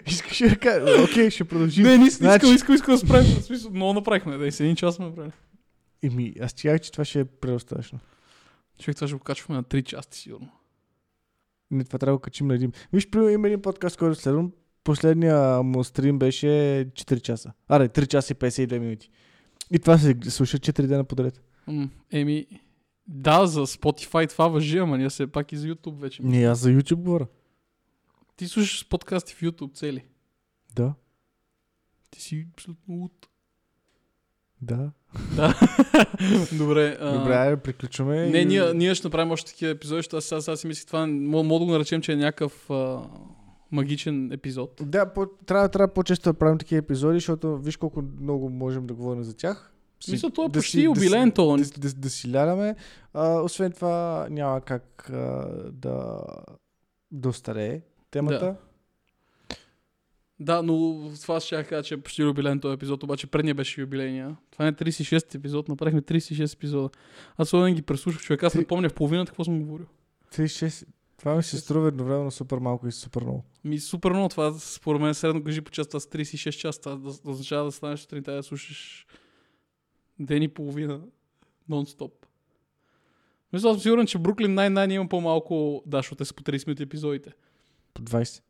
Искаш 0.07 0.41
ли 0.41 0.49
да 0.49 0.55
кажа? 0.55 1.03
Окей, 1.03 1.29
ще 1.29 1.43
продължим. 1.43 1.83
Не, 1.83 1.97
не 1.97 2.05
искам, 2.05 2.25
Значи- 2.25 2.45
искам, 2.45 2.55
искам, 2.55 2.75
искам 2.75 2.93
да 2.93 2.97
спрем. 2.97 3.23
В 3.23 3.43
смисъл, 3.43 3.71
много 3.71 3.93
направихме. 3.93 4.37
Да, 4.37 4.47
и 4.47 4.51
с 4.51 4.59
един 4.59 4.75
час 4.75 4.95
сме 4.95 5.05
направили. 5.05 5.33
Еми, 6.03 6.33
аз 6.41 6.53
ти 6.53 6.63
казах, 6.63 6.81
че 6.81 6.91
това 6.91 7.05
ще 7.05 7.19
е 7.19 7.25
предостатъчно. 7.25 7.99
Човек, 8.79 8.95
това 8.95 9.07
ще 9.07 9.17
го 9.17 9.23
качваме 9.23 9.57
на 9.57 9.63
три 9.63 9.83
части, 9.83 10.17
сигурно. 10.17 10.51
Не, 11.71 11.83
това 11.83 11.99
трябва 11.99 12.13
да 12.13 12.17
го 12.17 12.21
качим 12.21 12.47
на 12.47 12.55
един. 12.55 12.71
Виж, 12.93 13.09
примерно 13.09 13.29
има 13.31 13.47
един 13.47 13.61
подкаст, 13.61 13.97
който 13.97 14.21
следвам. 14.21 14.51
Последния 14.83 15.63
му 15.63 15.83
стрим 15.83 16.19
беше 16.19 16.47
4 16.47 17.21
часа. 17.21 17.51
Аре, 17.67 17.89
3 17.89 18.07
часа 18.07 18.33
и 18.33 18.35
52 18.35 18.79
минути. 18.79 19.09
И 19.71 19.79
това 19.79 19.97
се 19.97 20.15
слуша 20.29 20.57
4 20.57 20.87
дена 20.87 21.03
подред. 21.03 21.41
М, 21.67 21.89
Еми, 22.11 22.47
да, 23.07 23.47
за 23.47 23.67
Spotify 23.67 24.29
това 24.29 24.47
въжи, 24.47 24.77
ама 24.77 24.97
ние 24.97 25.09
все 25.09 25.27
пак 25.27 25.51
и 25.51 25.57
за 25.57 25.67
YouTube 25.67 25.95
вече. 25.99 26.23
Не, 26.23 26.43
аз 26.43 26.59
за 26.59 26.69
YouTube 26.69 26.95
говоря. 26.95 27.27
Ти 28.35 28.47
слушаш 28.47 28.87
подкасти 28.89 29.33
в 29.33 29.41
YouTube 29.41 29.73
цели. 29.75 30.05
Да, 30.75 30.93
Ти 32.11 32.21
си 32.21 32.47
абсолютно 32.53 32.95
луд. 32.95 33.27
Да. 34.61 34.91
Добре. 36.53 36.97
А... 36.99 37.11
Добре, 37.13 37.33
айде, 37.33 37.57
приключваме. 37.57 38.25
Не, 38.25 38.37
и- 38.37 38.45
ние, 38.45 38.73
ние 38.73 38.95
ще 38.95 39.07
направим 39.07 39.31
още 39.31 39.51
такива 39.51 39.71
епизоди, 39.71 39.97
защото 39.97 40.17
аз 40.17 40.23
сега, 40.23 40.41
сега 40.41 40.55
си 40.55 40.67
мислих 40.67 40.85
това, 40.85 41.07
мога, 41.07 41.59
да 41.59 41.65
го 41.65 41.71
наречем, 41.71 42.01
че 42.01 42.13
е 42.13 42.17
някакъв 42.17 42.69
а, 42.69 42.99
магичен 43.71 44.31
епизод. 44.31 44.81
Да, 44.81 45.05
по, 45.05 45.25
трябва, 45.45 45.69
трябва 45.69 45.87
по-често 45.87 46.29
да 46.29 46.39
правим 46.39 46.57
такива 46.57 46.79
епизоди, 46.79 47.15
защото 47.15 47.57
виж 47.57 47.77
колко 47.77 48.03
много 48.21 48.49
можем 48.49 48.87
да 48.87 48.93
говорим 48.93 49.23
за 49.23 49.33
тях. 49.33 49.73
Си- 50.03 50.11
Мисля, 50.11 50.29
той 50.29 50.45
е 50.45 50.49
да 50.49 50.59
почти 50.59 50.81
юбилеен 50.81 51.29
да, 51.29 51.33
то. 51.33 51.57
си- 51.57 51.71
да, 51.71 51.79
да, 51.79 51.93
да 51.93 52.09
си 52.09 52.31
ляляме. 52.31 52.75
А, 53.13 53.39
освен 53.39 53.71
това, 53.71 54.27
няма 54.29 54.61
как 54.61 55.09
а, 55.09 55.47
да, 55.71 56.19
да 57.11 57.29
остарее 57.29 57.81
темата. 58.11 58.39
Да. 58.39 58.55
Да, 60.39 60.61
но 60.63 61.03
това 61.21 61.39
ще 61.39 61.55
я 61.55 61.63
кажа, 61.63 61.83
че 61.83 61.93
е 61.93 62.01
почти 62.01 62.21
юбилеен 62.21 62.59
този 62.59 62.73
епизод, 62.73 63.03
обаче 63.03 63.27
предния 63.27 63.55
беше 63.55 63.81
юбилейния. 63.81 64.37
Това 64.51 64.67
е 64.67 64.73
36 64.73 65.35
епизод, 65.35 65.67
направихме 65.67 66.01
36 66.01 66.55
епизода. 66.55 66.89
Аз 67.37 67.47
особено 67.47 67.75
ги 67.75 67.81
преслушах, 67.81 68.21
човек, 68.21 68.43
аз 68.43 68.55
не 68.55 68.65
помня 68.65 68.89
в 68.89 68.93
половината 68.93 69.31
какво 69.31 69.43
съм 69.43 69.59
говорил. 69.59 69.85
36. 70.33 70.87
Това 71.17 71.35
ми 71.35 71.43
се 71.43 71.57
струва 71.57 71.87
едновременно 71.87 72.31
супер 72.31 72.57
малко 72.57 72.87
и 72.87 72.91
супер 72.91 73.21
много. 73.21 73.43
Ми 73.63 73.79
супер 73.79 74.11
много 74.11 74.29
това, 74.29 74.53
според 74.59 75.01
мен 75.01 75.13
средно 75.13 75.43
кажи 75.43 75.61
по 75.61 75.71
час, 75.71 75.87
това 75.87 75.99
са 75.99 76.07
36 76.07 76.51
часа, 76.51 76.81
това 76.81 76.95
да, 76.95 77.13
да 77.23 77.31
означава 77.31 77.65
да 77.65 77.71
станеш 77.71 77.99
сутринта 77.99 78.31
да 78.31 78.43
слушаш 78.43 79.05
ден 80.19 80.43
и 80.43 80.47
половина 80.47 81.01
нон-стоп. 81.69 82.11
Мисля, 83.53 83.73
съм 83.73 83.79
сигурен, 83.79 84.07
че 84.07 84.17
Бруклин 84.17 84.53
най-най 84.53 84.87
има 84.87 85.09
по-малко, 85.09 85.83
да, 85.85 85.97
защото 85.97 86.15
те 86.15 86.25
са 86.25 86.33
по 86.33 86.43
30 86.43 86.67
минути 86.67 86.83
епизодите. 86.83 87.31
По 87.93 88.01
20. 88.01 88.41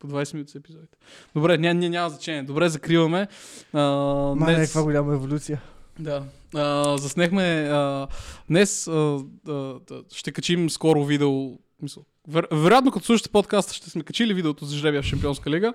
По 0.00 0.06
20 0.08 0.34
минути 0.34 0.52
са 0.52 0.58
епизодите. 0.58 0.98
Добре, 1.34 1.58
ня, 1.58 1.74
ня, 1.74 1.88
няма 1.90 2.10
значение. 2.10 2.42
Добре, 2.42 2.68
закриваме. 2.68 3.28
А, 3.72 3.80
Ма, 3.80 4.46
днес- 4.46 4.58
не, 4.58 4.64
каква 4.64 4.82
голяма 4.82 5.14
еволюция. 5.14 5.62
Да. 5.98 6.22
А, 6.54 6.96
заснехме 6.98 7.42
а, 7.70 8.06
днес 8.48 8.88
а, 8.88 9.18
а, 9.48 9.74
ще 10.12 10.32
качим 10.32 10.70
скоро 10.70 11.04
видео. 11.04 11.50
Мисъл, 11.82 12.04
вер, 12.28 12.48
вероятно 12.52 12.90
като 12.90 13.06
слушате 13.06 13.30
подкаста 13.30 13.74
ще 13.74 13.90
сме 13.90 14.02
качили 14.02 14.34
видеото 14.34 14.64
за 14.64 14.76
жребия 14.76 15.02
в 15.02 15.06
Шампионска 15.06 15.50
лига. 15.50 15.72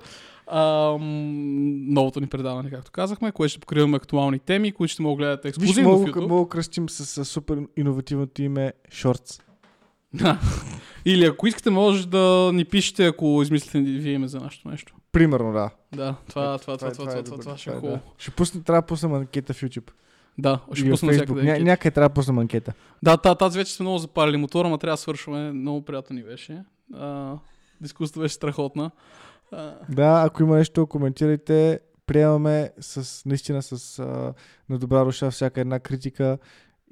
А, 0.48 0.62
новото 1.88 2.20
ни 2.20 2.28
предаване, 2.28 2.70
както 2.70 2.92
казахме, 2.92 3.32
което 3.32 3.50
ще 3.50 3.60
покриваме 3.60 3.98
актуални 3.98 4.40
теми, 4.40 4.72
които 4.72 4.92
ще 4.94 5.02
мога 5.02 5.14
да 5.16 5.18
гледате 5.18 5.48
Виж, 5.48 5.58
ексклюзивно 5.58 5.90
в 5.90 6.00
мога, 6.00 6.12
YouTube. 6.12 6.28
мога 6.28 6.50
кръстим 6.50 6.90
с, 6.90 7.06
с 7.06 7.26
супер 7.26 7.60
иновативното 7.78 8.42
име 8.42 8.74
Shorts. 8.92 9.42
Да. 10.16 10.40
Или 11.06 11.26
ако 11.26 11.48
искате, 11.48 11.70
може 11.70 12.08
да 12.08 12.52
ни 12.54 12.66
пишете, 12.66 13.06
ако 13.06 13.40
измислите 13.44 13.80
вие 13.80 14.14
име 14.14 14.28
за 14.28 14.40
нашето 14.40 14.68
нещо. 14.70 14.94
Примерно, 15.12 15.54
да. 15.54 15.70
Да, 15.96 16.16
това, 16.30 16.58
това, 16.58 16.78
това, 16.78 16.88
е- 16.88 16.92
това, 16.92 17.04
е 17.04 17.08
това, 17.08 17.14
това, 17.14 17.22
добър. 17.24 17.40
това 17.40 17.58
ще 17.58 17.70
е 17.70 17.74
хубаво. 17.74 18.00
Ще 18.18 18.32
пусна, 18.32 18.64
трябва 18.64 18.82
да 18.82 18.86
пусна 18.86 19.18
анкета 19.18 19.54
в 19.54 19.62
YouTube. 19.62 19.92
Да, 20.38 20.60
ще 20.74 20.90
пусна 20.90 21.14
всякъде. 21.14 21.44
Ня, 21.44 21.60
някъде 21.60 21.92
трябва 21.92 22.10
да 22.10 22.14
пусна 22.14 22.42
анкета. 22.42 22.74
Да, 23.04 23.18
та- 23.18 23.36
тази 23.36 23.60
вече 23.60 23.74
сме 23.74 23.84
много 23.84 23.98
запалили 23.98 24.38
мотора, 24.38 24.70
но 24.70 24.78
трябва 24.78 24.94
да 24.94 24.98
свършваме. 24.98 25.52
Много 25.52 25.82
приятно 25.82 26.16
ни 26.16 26.24
беше. 26.24 26.64
А, 26.94 27.34
Дискусията 27.82 28.20
беше 28.20 28.36
страхотна. 28.36 28.92
А, 29.52 29.74
Да, 29.90 30.24
ако 30.26 30.44
има 30.44 30.56
нещо, 30.56 30.88
коментирайте. 30.88 31.80
Приемаме 32.08 32.72
с, 32.80 33.26
наистина 33.26 33.62
с 33.62 34.00
а, 34.00 34.34
на 34.70 34.78
добра 34.78 35.04
душа 35.04 35.32
всяка 35.32 35.62
една 35.62 35.80
критика 35.80 36.38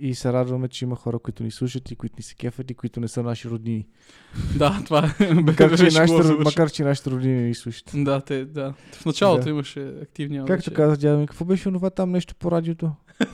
и 0.04 0.16
се 0.16 0.34
радваме, 0.34 0.68
че 0.68 0.86
има 0.86 0.95
хора, 0.95 1.20
които 1.20 1.43
ни 1.43 1.51
слушат 1.51 1.91
и 1.91 1.95
които 1.95 2.16
ни 2.18 2.24
се 2.24 2.36
кефят 2.36 2.72
и 2.72 2.74
които 2.74 2.99
не 2.99 3.08
са 3.08 3.24
наши 3.24 3.49
роднини. 3.49 3.88
да, 4.58 4.82
това 4.86 5.14
е. 5.20 5.34
Макар, 5.34 5.78
че, 5.78 5.84
нашите, 5.84 6.34
макар, 6.34 6.72
че 6.72 6.84
нашите 6.84 7.10
роднини 7.10 7.43
ни 7.43 7.56
слушат. 7.56 7.91
Да, 7.95 8.22
те, 8.22 8.45
да. 8.45 8.74
В 8.91 9.06
началото 9.06 9.43
Да. 9.43 9.49
имаше 9.49 9.80
активни 10.01 10.38
Както 10.38 10.54
аудитории. 10.54 10.76
каза 10.76 10.97
дядо 10.97 11.20
ми, 11.20 11.28
какво 11.28 11.45
беше 11.45 11.68
онова 11.68 11.89
там 11.89 12.12
нещо 12.12 12.36
по 12.36 12.51
радиото? 12.51 12.91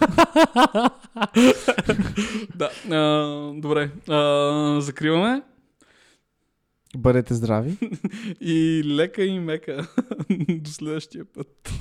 да, 2.56 2.70
а, 2.92 3.54
добре. 3.56 3.92
А, 4.10 4.82
закриваме 4.82 5.42
Бъдете 6.98 7.34
здрави. 7.34 7.78
и 8.42 8.82
лека 8.86 9.24
и 9.24 9.40
мека. 9.40 9.88
До 10.50 10.70
следващия 10.70 11.26
път. 11.26 11.72